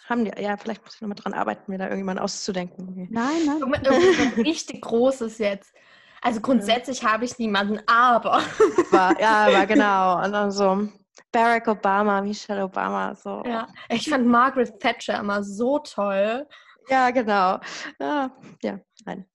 Haben 0.08 0.24
die, 0.24 0.32
ja, 0.40 0.56
vielleicht 0.56 0.82
muss 0.84 0.94
ich 0.94 1.00
nochmal 1.00 1.16
dran 1.16 1.34
arbeiten, 1.34 1.70
mir 1.70 1.78
da 1.78 1.84
irgendjemand 1.84 2.20
auszudenken. 2.20 2.88
Okay. 2.88 3.08
Nein, 3.10 3.44
nein. 3.44 3.58
Irgendwas 3.58 4.36
richtig 4.38 4.82
Großes 4.82 5.38
jetzt. 5.38 5.74
Also 6.22 6.40
grundsätzlich 6.40 7.02
ja. 7.02 7.12
habe 7.12 7.26
ich 7.26 7.38
niemanden, 7.38 7.80
aber. 7.86 8.38
War, 8.90 9.20
ja, 9.20 9.46
aber 9.46 9.66
genau. 9.66 10.24
Und 10.24 10.32
dann 10.32 10.50
so 10.50 10.88
Barack 11.30 11.68
Obama, 11.68 12.22
Michelle 12.22 12.64
Obama. 12.64 13.14
So. 13.14 13.42
Ja, 13.44 13.68
ich 13.90 14.08
fand 14.08 14.26
Margaret 14.26 14.80
Thatcher 14.80 15.18
immer 15.18 15.42
so 15.42 15.78
toll. 15.80 16.46
Ja, 16.88 17.10
genau. 17.10 17.60
Ja, 18.00 18.30
ja 18.62 18.80
nein. 19.04 19.26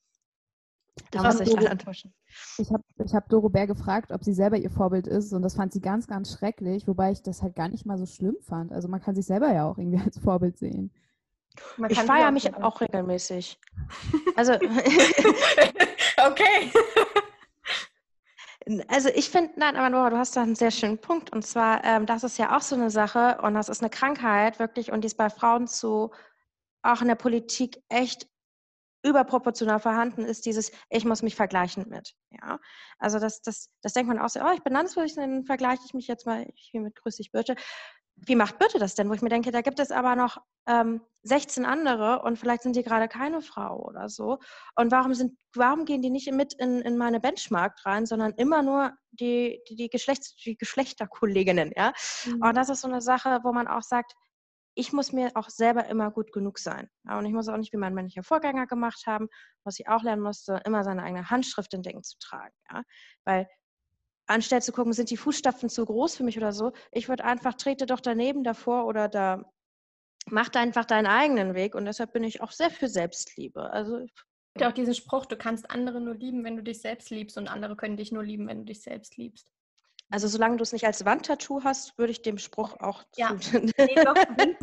Das 1.12 1.24
muss 1.24 1.40
ich 1.42 1.56
gerade 1.56 1.70
enttäuschen. 1.70 2.14
Ich 2.58 2.72
habe 2.72 2.84
ich 3.04 3.14
hab 3.14 3.30
Doro 3.30 3.50
Bär 3.50 3.68
gefragt, 3.68 4.12
ob 4.12 4.24
sie 4.24 4.34
selber 4.34 4.58
ihr 4.58 4.70
Vorbild 4.70 5.08
ist 5.08 5.34
und 5.34 5.42
das 5.42 5.56
fand 5.56 5.74
sie 5.74 5.82
ganz, 5.82 6.08
ganz 6.08 6.34
schrecklich, 6.34 6.88
wobei 6.88 7.12
ich 7.12 7.22
das 7.22 7.42
halt 7.42 7.56
gar 7.56 7.70
nicht 7.70 7.86
mal 7.86 7.98
so 7.98 8.06
schlimm 8.06 8.38
fand. 8.42 8.72
Also 8.72 8.88
man 8.88 9.02
kann 9.02 9.16
sich 9.16 9.26
selber 9.26 9.54
ja 9.54 9.70
auch 9.70 9.78
irgendwie 9.78 10.00
als 10.06 10.18
Vorbild 10.20 10.58
sehen. 10.58 10.92
Man 11.78 11.90
ich 11.90 12.00
feiere 12.00 12.32
mich 12.32 12.54
auch 12.56 12.80
regelmäßig. 12.82 13.60
Also 14.36 14.54
okay. 16.28 16.72
Also 18.88 19.10
ich 19.10 19.30
finde, 19.30 19.54
nein, 19.56 19.76
aber 19.78 19.90
Nora, 19.90 20.12
du 20.12 20.18
hast 20.18 20.36
da 20.36 20.44
einen 20.44 20.54
sehr 20.54 20.70
schönen 20.70 21.00
Punkt. 21.00 21.32
Und 21.34 21.44
zwar, 21.44 21.84
ähm, 21.84 22.06
das 22.06 22.24
ist 22.24 22.38
ja 22.38 22.56
auch 22.56 22.62
so 22.62 22.76
eine 22.76 22.92
Sache 22.92 23.40
und 23.42 23.56
das 23.56 23.68
ist 23.68 23.82
eine 23.82 23.90
Krankheit 23.90 24.60
wirklich 24.60 24.92
und 24.92 25.02
die 25.02 25.08
ist 25.08 25.18
bei 25.18 25.32
Frauen 25.32 25.66
zu 25.66 26.12
auch 26.84 27.02
in 27.02 27.08
der 27.08 27.16
Politik 27.16 27.82
echt 27.90 28.28
überproportional 29.04 29.80
vorhanden 29.80 30.26
ist, 30.26 30.46
dieses, 30.46 30.72
ich 30.90 31.06
muss 31.06 31.22
mich 31.22 31.36
vergleichen 31.36 31.88
mit. 31.90 32.14
Ja? 32.32 32.60
Also 32.98 33.20
das, 33.20 33.42
das, 33.42 33.70
das 33.82 33.94
denkt 33.94 34.10
man 34.10 34.20
auch 34.20 34.30
so, 34.30 34.42
oh, 34.42 34.52
ich 34.54 34.64
bin 34.64 34.74
Landesvorsitzende, 34.74 35.36
dann 35.36 35.46
vergleiche 35.46 35.84
ich 35.86 35.94
mich 35.94 36.08
jetzt 36.08 36.26
mal, 36.26 36.46
hiermit 36.56 36.96
grüße 36.96 37.22
ich 37.22 37.32
Birte. 37.32 37.56
wie 38.16 38.36
macht 38.36 38.60
Birte 38.60 38.80
das 38.80 38.96
denn? 38.96 39.10
Wo 39.10 39.14
ich 39.14 39.22
mir 39.22 39.30
denke, 39.30 39.52
da 39.52 39.62
gibt 39.62 39.80
es 39.80 39.92
aber 39.92 40.16
noch 40.16 40.38
ähm, 40.68 41.02
16 41.24 41.66
andere 41.66 42.22
und 42.22 42.38
vielleicht 42.38 42.64
sind 42.64 42.76
die 42.76 42.84
gerade 42.84 43.08
keine 43.08 43.42
Frau 43.42 43.82
oder 43.86 44.10
so. 44.10 44.40
Und 44.76 44.92
warum 44.92 45.14
sind, 45.14 45.38
warum 45.54 45.86
gehen 45.86 46.02
die 46.02 46.10
nicht 46.10 46.32
mit 46.32 46.54
in, 46.54 46.82
in 46.82 46.98
meine 46.98 47.20
Benchmark 47.20 47.86
rein, 47.86 48.06
sondern 48.06 48.34
immer 48.34 48.62
nur 48.62 48.94
die, 49.12 49.62
die, 49.70 49.76
die, 49.76 49.90
Geschlechts-, 49.90 50.36
die 50.36 50.58
Geschlechterkolleginnen, 50.58 51.72
ja? 51.76 51.94
Mhm. 52.26 52.42
Und 52.42 52.56
das 52.56 52.70
ist 52.70 52.82
so 52.82 52.88
eine 52.88 53.02
Sache, 53.02 53.40
wo 53.44 53.52
man 53.54 53.68
auch 53.68 53.84
sagt, 53.84 54.14
ich 54.80 54.94
muss 54.94 55.12
mir 55.12 55.32
auch 55.36 55.50
selber 55.50 55.88
immer 55.88 56.10
gut 56.10 56.32
genug 56.32 56.58
sein. 56.58 56.90
Und 57.04 57.26
ich 57.26 57.34
muss 57.34 57.50
auch 57.50 57.58
nicht 57.58 57.74
wie 57.74 57.78
mein 57.78 57.94
männlicher 57.94 58.24
Vorgänger 58.24 58.66
gemacht 58.66 59.04
haben, 59.06 59.28
was 59.66 59.78
ich 59.78 59.90
auch 59.90 60.04
lernen 60.04 60.22
musste, 60.22 60.62
immer 60.66 60.86
seine 60.86 61.04
eigene 61.04 61.30
Handschrift 61.30 61.74
in 61.74 61.82
Dingen 61.82 62.02
zu 62.02 62.18
tragen. 62.20 62.56
Ja? 62.72 62.84
Weil 63.26 63.50
anstatt 64.26 64.64
zu 64.64 64.72
gucken, 64.72 64.94
sind 64.94 65.10
die 65.10 65.18
Fußstapfen 65.18 65.68
zu 65.68 65.86
groß 65.86 66.16
für 66.16 66.24
mich 66.24 66.38
oder 66.38 66.54
so, 66.54 66.72
ich 66.94 67.10
würde 67.10 67.26
einfach, 67.26 67.56
trete 67.56 67.88
doch 67.88 68.00
daneben 68.00 68.46
davor 68.46 68.86
oder 68.86 69.10
da, 69.10 69.44
mach 70.28 70.54
einfach 70.54 70.86
deinen 70.86 71.08
eigenen 71.08 71.56
Weg 71.56 71.76
und 71.76 71.84
deshalb 71.84 72.14
bin 72.14 72.24
ich 72.24 72.42
auch 72.42 72.52
sehr 72.52 72.70
für 72.70 72.88
Selbstliebe. 72.88 73.74
Also 73.74 74.00
gibt 74.00 74.62
ja 74.62 74.70
auch 74.70 74.74
diesen 74.74 74.96
Spruch, 74.96 75.26
du 75.26 75.36
kannst 75.36 75.70
andere 75.70 76.00
nur 76.00 76.16
lieben, 76.16 76.46
wenn 76.46 76.56
du 76.56 76.64
dich 76.64 76.80
selbst 76.80 77.10
liebst 77.10 77.38
und 77.38 77.50
andere 77.50 77.76
können 77.76 77.98
dich 77.98 78.14
nur 78.14 78.24
lieben, 78.24 78.48
wenn 78.48 78.60
du 78.60 78.66
dich 78.66 78.82
selbst 78.82 79.18
liebst. 79.18 79.52
Also 80.12 80.28
solange 80.28 80.58
du 80.58 80.64
es 80.64 80.72
nicht 80.74 80.86
als 80.86 81.06
Wandtattoo 81.06 81.64
hast, 81.64 81.98
würde 81.98 82.12
ich 82.12 82.24
dem 82.24 82.40
Spruch 82.40 82.80
auch 82.80 83.04
ja. 83.16 83.36
Nee, 83.54 83.96
doch, 83.96 84.16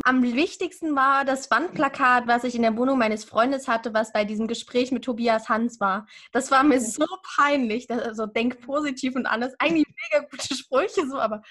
Am 0.03 0.21
wichtigsten 0.21 0.95
war 0.95 1.23
das 1.23 1.49
Wandplakat, 1.49 2.27
was 2.27 2.43
ich 2.43 2.55
in 2.55 2.63
der 2.63 2.75
Wohnung 2.75 2.97
meines 2.97 3.23
Freundes 3.23 3.67
hatte, 3.67 3.93
was 3.93 4.11
bei 4.11 4.25
diesem 4.25 4.47
Gespräch 4.47 4.91
mit 4.91 5.05
Tobias 5.05 5.47
Hans 5.47 5.79
war. 5.79 6.05
Das 6.33 6.51
war 6.51 6.63
mir 6.63 6.81
so 6.81 7.05
peinlich. 7.35 7.89
Also 7.89 8.25
denk 8.25 8.61
positiv 8.61 9.15
und 9.15 9.25
alles. 9.25 9.55
Eigentlich 9.59 9.87
mega 10.11 10.25
gute 10.29 10.53
Sprüche 10.53 11.07
so, 11.07 11.17
aber 11.17 11.41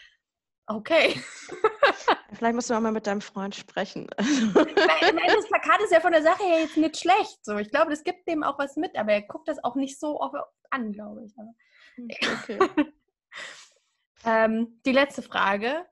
okay. 0.67 1.19
Vielleicht 2.35 2.55
musst 2.55 2.69
du 2.69 2.75
auch 2.75 2.81
mal 2.81 2.93
mit 2.93 3.07
deinem 3.07 3.23
Freund 3.23 3.55
sprechen. 3.55 4.09
Nein, 4.19 5.21
das 5.27 5.47
Plakat 5.47 5.81
ist 5.83 5.93
ja 5.93 6.01
von 6.01 6.13
der 6.13 6.23
Sache 6.23 6.43
her 6.43 6.61
jetzt 6.61 6.77
nicht 6.77 6.99
schlecht. 6.99 7.39
So. 7.43 7.57
Ich 7.57 7.71
glaube, 7.71 7.91
das 7.91 8.05
gibt 8.05 8.29
dem 8.29 8.43
auch 8.43 8.59
was 8.59 8.77
mit, 8.77 8.95
aber 8.97 9.13
er 9.13 9.23
guckt 9.23 9.49
das 9.49 9.63
auch 9.65 9.75
nicht 9.75 9.99
so 9.99 10.21
oft 10.21 10.35
an, 10.71 10.93
glaube 10.93 11.25
ich. 11.25 11.35
Okay. 12.43 12.59
Ähm, 14.27 14.81
die 14.85 14.93
letzte 14.93 15.23
Frage. 15.23 15.87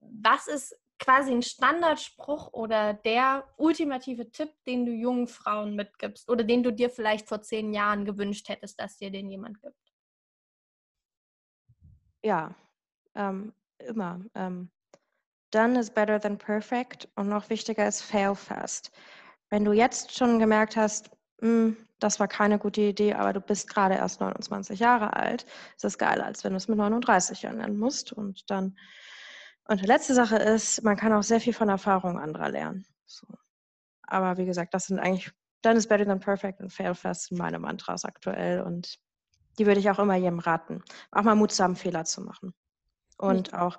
Was 0.00 0.46
ist 0.46 0.76
quasi 0.98 1.32
ein 1.32 1.42
Standardspruch 1.42 2.52
oder 2.52 2.94
der 2.94 3.44
ultimative 3.56 4.30
Tipp, 4.30 4.50
den 4.66 4.86
du 4.86 4.92
jungen 4.92 5.26
Frauen 5.26 5.74
mitgibst 5.74 6.30
oder 6.30 6.44
den 6.44 6.62
du 6.62 6.72
dir 6.72 6.90
vielleicht 6.90 7.28
vor 7.28 7.42
zehn 7.42 7.72
Jahren 7.72 8.04
gewünscht 8.04 8.48
hättest, 8.48 8.80
dass 8.80 8.98
dir 8.98 9.10
den 9.10 9.28
jemand 9.28 9.60
gibt? 9.60 9.76
Ja, 12.24 12.54
ähm, 13.16 13.52
immer. 13.78 14.20
Ähm, 14.36 14.70
done 15.50 15.78
is 15.78 15.90
better 15.90 16.20
than 16.20 16.38
perfect 16.38 17.08
und 17.16 17.28
noch 17.28 17.50
wichtiger 17.50 17.86
ist 17.86 18.02
fail 18.02 18.36
fast. 18.36 18.92
Wenn 19.50 19.64
du 19.64 19.72
jetzt 19.72 20.16
schon 20.16 20.38
gemerkt 20.38 20.76
hast, 20.76 21.10
mh, 21.40 21.48
hm, 21.48 21.88
das 22.02 22.20
war 22.20 22.28
keine 22.28 22.58
gute 22.58 22.80
Idee, 22.80 23.14
aber 23.14 23.32
du 23.32 23.40
bist 23.40 23.68
gerade 23.68 23.94
erst 23.94 24.20
29 24.20 24.80
Jahre 24.80 25.14
alt. 25.14 25.46
Das 25.76 25.92
ist 25.92 25.98
geiler, 25.98 26.24
als 26.24 26.44
wenn 26.44 26.52
du 26.52 26.56
es 26.56 26.68
mit 26.68 26.78
39 26.78 27.42
Jahren 27.42 27.58
nennen 27.58 27.78
musst. 27.78 28.12
Und 28.12 28.50
dann, 28.50 28.76
und 29.68 29.80
die 29.80 29.86
letzte 29.86 30.14
Sache 30.14 30.36
ist, 30.36 30.82
man 30.82 30.96
kann 30.96 31.12
auch 31.12 31.22
sehr 31.22 31.40
viel 31.40 31.52
von 31.52 31.68
Erfahrungen 31.68 32.18
anderer 32.18 32.50
lernen. 32.50 32.86
So. 33.06 33.26
Aber 34.02 34.36
wie 34.36 34.44
gesagt, 34.44 34.74
das 34.74 34.86
sind 34.86 34.98
eigentlich, 34.98 35.30
done 35.62 35.76
is 35.76 35.86
better 35.86 36.04
than 36.04 36.20
perfect 36.20 36.60
und 36.60 36.72
fail 36.72 36.94
fast 36.94 37.28
sind 37.28 37.38
meine 37.38 37.58
Mantras 37.58 38.04
aktuell. 38.04 38.62
Und 38.62 38.98
die 39.58 39.66
würde 39.66 39.80
ich 39.80 39.90
auch 39.90 39.98
immer 39.98 40.16
jedem 40.16 40.38
raten. 40.38 40.82
Auch 41.10 41.22
mal 41.22 41.34
Mut 41.34 41.52
zu 41.52 41.62
haben, 41.62 41.76
Fehler 41.76 42.04
zu 42.04 42.22
machen. 42.22 42.54
Und 43.18 43.54
auch 43.54 43.78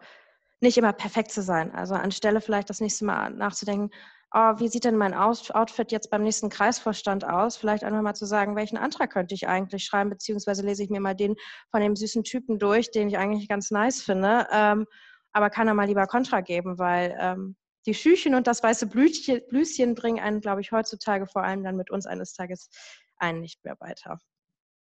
nicht 0.62 0.78
immer 0.78 0.94
perfekt 0.94 1.32
zu 1.32 1.42
sein. 1.42 1.76
Also 1.76 1.94
anstelle 1.96 2.40
vielleicht 2.40 2.70
das 2.70 2.80
nächste 2.80 3.04
Mal 3.06 3.32
nachzudenken, 3.32 3.92
oh, 4.34 4.60
wie 4.60 4.68
sieht 4.68 4.84
denn 4.84 4.98
mein 4.98 5.14
Outfit 5.14 5.92
jetzt 5.92 6.10
beim 6.10 6.24
nächsten 6.24 6.50
Kreisvorstand 6.50 7.24
aus? 7.24 7.56
Vielleicht 7.56 7.84
einfach 7.84 8.02
mal 8.02 8.16
zu 8.16 8.26
sagen, 8.26 8.56
welchen 8.56 8.78
Antrag 8.78 9.12
könnte 9.12 9.36
ich 9.36 9.48
eigentlich 9.48 9.86
schreiben, 9.86 10.10
beziehungsweise 10.10 10.64
lese 10.64 10.84
ich 10.84 10.90
mir 10.90 11.00
mal 11.00 11.16
den 11.16 11.36
von 11.70 11.82
dem 11.82 11.96
süßen 11.96 12.24
Typen 12.24 12.58
durch, 12.58 12.92
den 12.92 13.08
ich 13.08 13.18
eigentlich 13.18 13.48
ganz 13.48 13.70
nice 13.72 14.02
finde. 14.02 14.48
Ähm, 14.52 14.88
aber 15.34 15.50
kann 15.50 15.68
er 15.68 15.76
mal 15.76 15.88
lieber 15.88 16.08
Kontra 16.08 16.42
geben, 16.42 16.80
weil 16.80 17.16
ähm, 17.20 17.56
die 17.86 17.94
Schüchen 17.94 18.34
und 18.36 18.48
das 18.48 18.64
weiße 18.64 18.88
Blütchen, 18.88 19.42
Blüschen 19.50 19.94
bringen 19.94 20.20
einen, 20.20 20.42
glaube 20.42 20.62
ich, 20.62 20.72
heutzutage 20.72 21.28
vor 21.28 21.44
allem 21.44 21.64
dann 21.64 21.76
mit 21.76 21.92
uns 21.92 22.06
eines 22.06 22.34
Tages 22.34 22.70
einen 23.18 23.42
nicht 23.42 23.64
mehr 23.64 23.76
weiter. 23.80 24.20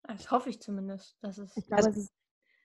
Das 0.05 0.31
hoffe 0.31 0.51
ich 0.51 0.61
zumindest. 0.61 1.17
Das 1.21 1.39
ist 1.39 1.57
ich 1.57 1.67
glaube, 1.67 1.85
also, 1.85 1.91
es 1.91 2.05
ist 2.05 2.13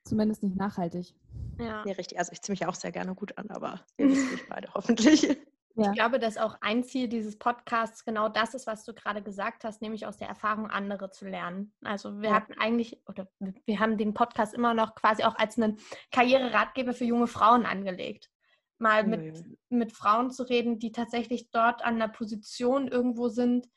zumindest 0.05 0.43
nicht 0.43 0.55
nachhaltig. 0.55 1.15
Ja. 1.59 1.83
Nee, 1.85 1.93
richtig. 1.93 2.19
Also 2.19 2.31
ich 2.31 2.41
ziehe 2.41 2.53
mich 2.53 2.65
auch 2.65 2.75
sehr 2.75 2.91
gerne 2.91 3.15
gut 3.15 3.37
an, 3.37 3.49
aber 3.49 3.85
wir 3.95 4.09
wissen 4.09 4.31
nicht 4.31 4.49
beide 4.49 4.73
hoffentlich. 4.73 5.37
Ja. 5.75 5.91
Ich 5.91 5.95
glaube, 5.95 6.17
dass 6.17 6.37
auch 6.37 6.57
ein 6.61 6.83
Ziel 6.83 7.07
dieses 7.07 7.37
Podcasts 7.37 8.03
genau 8.03 8.29
das 8.29 8.55
ist, 8.55 8.65
was 8.65 8.83
du 8.83 8.93
gerade 8.93 9.21
gesagt 9.21 9.63
hast, 9.63 9.81
nämlich 9.81 10.07
aus 10.07 10.17
der 10.17 10.27
Erfahrung 10.27 10.71
andere 10.71 11.11
zu 11.11 11.27
lernen. 11.27 11.71
Also 11.83 12.19
wir 12.19 12.29
ja. 12.29 12.35
hatten 12.35 12.53
eigentlich, 12.53 12.99
oder 13.07 13.27
wir 13.39 13.79
haben 13.79 13.97
den 13.97 14.15
Podcast 14.15 14.55
immer 14.55 14.73
noch 14.73 14.95
quasi 14.95 15.23
auch 15.23 15.35
als 15.35 15.57
einen 15.57 15.77
Karriereratgeber 16.11 16.93
für 16.93 17.05
junge 17.05 17.27
Frauen 17.27 17.67
angelegt. 17.67 18.31
Mal 18.79 19.05
mit, 19.05 19.45
mhm. 19.45 19.57
mit 19.69 19.91
Frauen 19.91 20.31
zu 20.31 20.43
reden, 20.43 20.79
die 20.79 20.91
tatsächlich 20.91 21.51
dort 21.51 21.83
an 21.83 21.95
einer 21.95 22.09
Position 22.09 22.87
irgendwo 22.87 23.27
sind, 23.27 23.67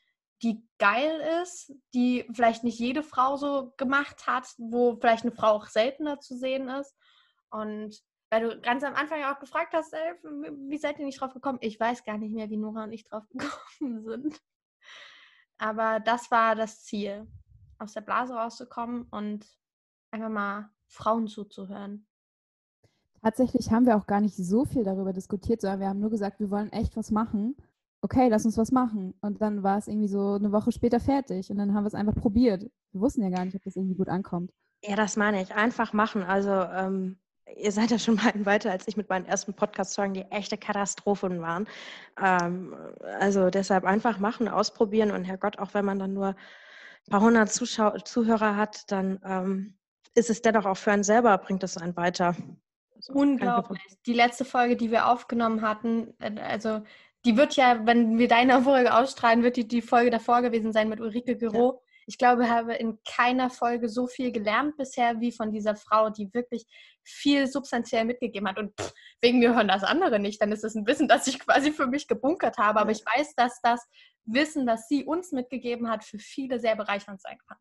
die 0.41 0.67
geil 0.79 1.21
ist, 1.43 1.71
die 1.93 2.25
vielleicht 2.33 2.63
nicht 2.63 2.79
jede 2.79 3.03
Frau 3.03 3.35
so 3.35 3.73
gemacht 3.77 4.25
hat, 4.25 4.47
wo 4.57 4.95
vielleicht 4.95 5.23
eine 5.23 5.33
Frau 5.33 5.49
auch 5.49 5.67
seltener 5.67 6.19
zu 6.19 6.35
sehen 6.35 6.67
ist. 6.67 6.95
Und 7.51 7.99
weil 8.31 8.49
du 8.49 8.61
ganz 8.61 8.83
am 8.83 8.95
Anfang 8.95 9.19
ja 9.19 9.35
auch 9.35 9.39
gefragt 9.39 9.73
hast, 9.73 9.93
ey, 9.93 10.13
wie 10.69 10.77
seid 10.77 10.97
ihr 10.97 11.05
nicht 11.05 11.19
drauf 11.19 11.33
gekommen? 11.33 11.59
Ich 11.61 11.79
weiß 11.79 12.05
gar 12.05 12.17
nicht 12.17 12.33
mehr, 12.33 12.49
wie 12.49 12.57
Nora 12.57 12.85
und 12.85 12.93
ich 12.93 13.03
drauf 13.03 13.27
gekommen 13.29 14.03
sind. 14.03 14.41
Aber 15.57 15.99
das 15.99 16.31
war 16.31 16.55
das 16.55 16.83
Ziel, 16.83 17.27
aus 17.77 17.93
der 17.93 18.01
Blase 18.01 18.33
rauszukommen 18.33 19.03
und 19.11 19.45
einfach 20.11 20.29
mal 20.29 20.69
Frauen 20.87 21.27
zuzuhören. 21.27 22.07
Tatsächlich 23.21 23.69
haben 23.69 23.85
wir 23.85 23.97
auch 23.97 24.07
gar 24.07 24.21
nicht 24.21 24.35
so 24.35 24.65
viel 24.65 24.83
darüber 24.83 25.13
diskutiert, 25.13 25.61
sondern 25.61 25.81
wir 25.81 25.89
haben 25.89 25.99
nur 25.99 26.09
gesagt, 26.09 26.39
wir 26.39 26.49
wollen 26.49 26.71
echt 26.71 26.95
was 26.95 27.11
machen. 27.11 27.55
Okay, 28.01 28.29
lass 28.29 28.45
uns 28.45 28.57
was 28.57 28.71
machen. 28.71 29.13
Und 29.21 29.41
dann 29.41 29.61
war 29.61 29.77
es 29.77 29.87
irgendwie 29.87 30.07
so 30.07 30.33
eine 30.33 30.51
Woche 30.51 30.71
später 30.71 30.99
fertig 30.99 31.51
und 31.51 31.57
dann 31.57 31.73
haben 31.73 31.83
wir 31.83 31.87
es 31.87 31.93
einfach 31.93 32.15
probiert. 32.15 32.63
Wir 32.93 33.01
wussten 33.01 33.21
ja 33.21 33.29
gar 33.29 33.45
nicht, 33.45 33.55
ob 33.55 33.63
das 33.63 33.75
irgendwie 33.75 33.95
gut 33.95 34.09
ankommt. 34.09 34.51
Ja, 34.83 34.95
das 34.95 35.17
meine 35.17 35.41
ich. 35.41 35.53
Einfach 35.53 35.93
machen. 35.93 36.23
Also 36.23 36.49
ähm, 36.49 37.20
ihr 37.55 37.71
seid 37.71 37.91
ja 37.91 37.99
schon 37.99 38.15
mal 38.15 38.33
weiter 38.45 38.71
als 38.71 38.87
ich 38.87 38.97
mit 38.97 39.09
meinen 39.09 39.25
ersten 39.25 39.53
Podcast-Folgen, 39.53 40.13
die 40.13 40.25
echte 40.31 40.57
Katastrophen 40.57 41.41
waren. 41.41 41.67
Ähm, 42.21 42.75
also 43.19 43.49
deshalb 43.49 43.83
einfach 43.85 44.19
machen, 44.19 44.47
ausprobieren 44.47 45.11
und 45.11 45.23
Herrgott, 45.23 45.59
auch 45.59 45.73
wenn 45.73 45.85
man 45.85 45.99
dann 45.99 46.13
nur 46.13 46.27
ein 46.27 47.09
paar 47.09 47.21
hundert 47.21 47.51
Zuschau 47.51 47.97
Zuhörer 47.99 48.55
hat, 48.55 48.91
dann 48.91 49.19
ähm, 49.25 49.77
ist 50.13 50.29
es 50.29 50.41
dennoch 50.41 50.65
auch 50.65 50.77
für 50.77 50.91
einen 50.91 51.03
selber, 51.03 51.37
bringt 51.37 51.63
es 51.63 51.77
einen 51.77 51.95
weiter. 51.95 52.35
Also, 52.95 53.13
Unglaublich. 53.13 53.81
Die 54.05 54.13
letzte 54.13 54.45
Folge, 54.45 54.75
die 54.75 54.91
wir 54.91 55.07
aufgenommen 55.07 55.61
hatten, 55.61 56.13
äh, 56.19 56.39
also 56.39 56.81
die 57.25 57.37
wird 57.37 57.55
ja, 57.55 57.85
wenn 57.85 58.17
wir 58.17 58.27
deine 58.27 58.61
Folge 58.63 58.93
ausstrahlen, 58.93 59.43
wird 59.43 59.55
die, 59.55 59.67
die 59.67 59.81
Folge 59.81 60.09
davor 60.09 60.41
gewesen 60.41 60.73
sein 60.73 60.89
mit 60.89 60.99
Ulrike 60.99 61.35
Gero. 61.37 61.81
Ja. 61.85 61.90
Ich 62.07 62.17
glaube, 62.17 62.43
ich 62.43 62.49
habe 62.49 62.73
in 62.73 62.99
keiner 63.07 63.49
Folge 63.49 63.89
so 63.89 64.07
viel 64.07 64.31
gelernt 64.31 64.77
bisher 64.77 65.19
wie 65.19 65.31
von 65.31 65.51
dieser 65.51 65.75
Frau, 65.75 66.09
die 66.09 66.33
wirklich 66.33 66.65
viel 67.03 67.47
substanziell 67.47 68.05
mitgegeben 68.05 68.47
hat. 68.47 68.57
Und 68.57 68.79
pff, 68.79 68.93
wegen 69.21 69.39
mir 69.39 69.55
hören 69.55 69.67
das 69.67 69.83
andere 69.83 70.19
nicht. 70.19 70.41
Dann 70.41 70.51
ist 70.51 70.63
es 70.63 70.75
ein 70.75 70.87
Wissen, 70.87 71.07
das 71.07 71.27
ich 71.27 71.39
quasi 71.39 71.71
für 71.71 71.87
mich 71.87 72.07
gebunkert 72.07 72.57
habe. 72.57 72.79
Aber 72.79 72.91
ich 72.91 73.05
weiß, 73.05 73.35
dass 73.35 73.61
das 73.61 73.87
Wissen, 74.25 74.65
das 74.65 74.87
sie 74.87 75.03
uns 75.03 75.31
mitgegeben 75.31 75.89
hat, 75.89 76.03
für 76.03 76.19
viele 76.19 76.59
sehr 76.59 76.75
bereichernd 76.75 77.21
sein 77.21 77.37
kann. 77.47 77.57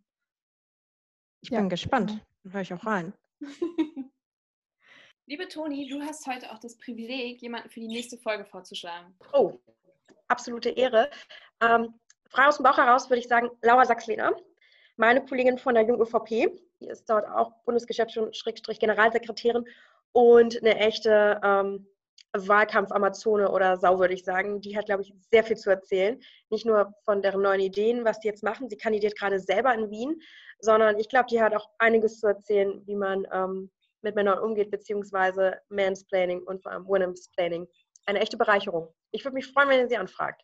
Ich 1.43 1.51
bin 1.51 1.69
gespannt. 1.69 2.21
Dann 2.43 2.53
höre 2.53 2.61
ich 2.61 2.75
auch 2.75 2.85
rein. 2.85 3.15
Liebe 5.27 5.47
Toni, 5.49 5.89
du 5.89 6.03
hast 6.03 6.27
heute 6.27 6.51
auch 6.51 6.59
das 6.59 6.77
Privileg, 6.77 7.41
jemanden 7.41 7.71
für 7.71 7.81
die 7.81 7.87
nächste 7.87 8.19
Folge 8.19 8.45
vorzuschlagen. 8.45 9.17
Oh, 9.33 9.61
absolute 10.27 10.71
Ehre. 10.71 11.11
Ähm, 11.63 11.95
frei 12.31 12.47
aus 12.47 12.57
dem 12.57 12.65
Bauch 12.65 12.79
heraus 12.79 13.11
würde 13.11 13.21
ich 13.21 13.29
sagen, 13.29 13.51
Laura 13.63 13.85
Sachsleder, 13.85 14.35
meine 14.97 15.25
Kollegin 15.25 15.59
von 15.59 15.75
der 15.75 15.85
Jung 15.85 16.01
ÖVP, 16.01 16.51
die 16.81 16.89
ist 16.89 17.09
dort 17.09 17.29
auch 17.29 17.53
Bundesgeschäftsführerin-Generalsekretärin 17.65 19.65
und 20.13 20.63
eine 20.63 20.77
echte 20.77 21.41
ähm, 21.45 21.87
Wahlkampf-Amazone 22.33 23.51
oder 23.51 23.77
Sau, 23.77 23.99
würde 23.99 24.15
ich 24.15 24.25
sagen. 24.25 24.61
Die 24.61 24.77
hat, 24.77 24.87
glaube 24.87 25.03
ich, 25.03 25.13
sehr 25.31 25.43
viel 25.43 25.57
zu 25.57 25.71
erzählen. 25.71 26.21
Nicht 26.49 26.65
nur 26.65 26.95
von 27.05 27.23
deren 27.23 27.43
neuen 27.43 27.61
Ideen, 27.61 28.05
was 28.05 28.21
die 28.21 28.29
jetzt 28.29 28.43
machen. 28.43 28.69
Sie 28.69 28.77
kandidiert 28.77 29.19
gerade 29.19 29.41
selber 29.41 29.75
in 29.75 29.91
Wien, 29.91 30.21
sondern 30.61 30.99
ich 30.99 31.09
glaube, 31.09 31.27
die 31.31 31.43
hat 31.43 31.55
auch 31.55 31.69
einiges 31.79 32.21
zu 32.21 32.29
erzählen, 32.29 32.83
wie 32.87 32.95
man 32.95 33.27
ähm, 33.33 33.71
mit 34.03 34.15
Männern 34.15 34.39
umgeht, 34.39 34.71
beziehungsweise 34.71 35.59
Mansplaining 35.69 36.43
und 36.43 36.63
vor 36.63 36.73
allem 36.73 36.87
Women's-Planning. 36.87 37.67
Eine 38.07 38.21
echte 38.21 38.37
Bereicherung. 38.37 38.89
Ich 39.11 39.25
würde 39.25 39.35
mich 39.35 39.47
freuen, 39.47 39.69
wenn 39.69 39.81
ihr 39.81 39.89
sie 39.89 39.97
anfragt. 39.97 40.43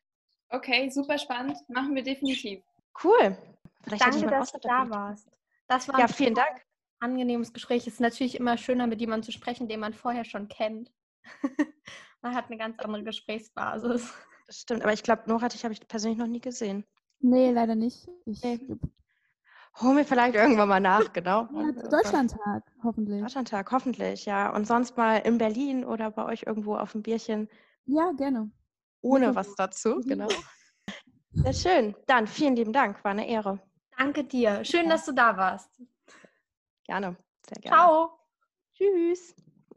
Okay, 0.51 0.89
super 0.91 1.19
spannend. 1.19 1.57
Machen 1.69 1.95
wir 1.95 2.03
definitiv. 2.03 2.63
Cool. 3.03 3.37
Vielleicht 3.83 4.03
Danke, 4.03 4.27
dass 4.27 4.53
du 4.53 4.59
da 4.59 4.89
warst. 4.89 5.29
Das 5.69 5.89
war 5.89 5.99
ja, 5.99 6.09
vielen 6.09 6.35
Dank. 6.35 6.63
angenehmes 7.01 7.53
Gespräch. 7.53 7.87
Es 7.87 7.95
ist 7.95 8.01
natürlich 8.01 8.39
immer 8.39 8.57
schöner, 8.57 8.87
mit 8.87 9.01
jemandem 9.01 9.25
zu 9.25 9.33
sprechen, 9.33 9.69
den 9.69 9.81
man 9.81 9.95
vorher 9.95 10.25
schon 10.25 10.49
kennt. 10.49 10.93
Man 12.23 12.35
hat 12.35 12.47
eine 12.47 12.57
ganz 12.57 12.79
andere 12.79 13.05
Gesprächsbasis. 13.05 14.15
Das 14.47 14.61
stimmt, 14.61 14.83
aber 14.83 14.93
ich 14.93 15.03
glaube, 15.03 15.23
Nora, 15.27 15.49
dich 15.49 15.65
habe 15.65 15.75
ich 15.75 15.87
persönlich 15.87 16.19
noch 16.19 16.27
nie 16.27 16.41
gesehen. 16.41 16.85
Nee, 17.21 17.51
leider 17.51 17.75
nicht. 17.75 18.09
Ich, 18.25 18.43
Nee. 18.43 18.61
Hol 19.81 19.95
mir 19.95 20.05
vielleicht 20.07 20.35
irgendwann 20.35 20.69
mal 20.69 20.81
nach, 20.81 21.13
genau. 21.13 21.49
Ja, 21.53 21.71
Deutschlandtag, 21.91 22.63
hoffentlich. 22.83 23.21
Deutschlandtag, 23.21 23.71
hoffentlich, 23.71 24.25
ja. 24.25 24.55
Und 24.55 24.67
sonst 24.67 24.97
mal 24.97 25.19
in 25.19 25.37
Berlin 25.37 25.85
oder 25.85 26.11
bei 26.11 26.25
euch 26.25 26.45
irgendwo 26.47 26.77
auf 26.77 26.93
dem 26.93 27.03
Bierchen 27.03 27.49
Ja, 27.85 28.11
gerne. 28.13 28.51
Ohne 29.07 29.35
was 29.35 29.55
dazu, 29.55 30.01
genau. 30.05 30.29
Sehr 31.33 31.53
schön. 31.53 31.97
Dann 32.07 32.27
vielen 32.27 32.57
lieben 32.57 32.73
Dank, 32.73 33.03
war 33.05 33.13
eine 33.13 33.29
Ehre. 33.29 33.61
Danke 33.97 34.25
dir. 34.25 34.65
Schön, 34.65 34.89
dass 34.89 35.07
du 35.07 35.13
da 35.13 35.37
warst. 35.37 35.81
Gerne, 36.85 37.17
sehr 37.49 37.61
gerne. 37.61 37.77
Ciao. 37.77 38.19
Tschüss. 38.75 39.35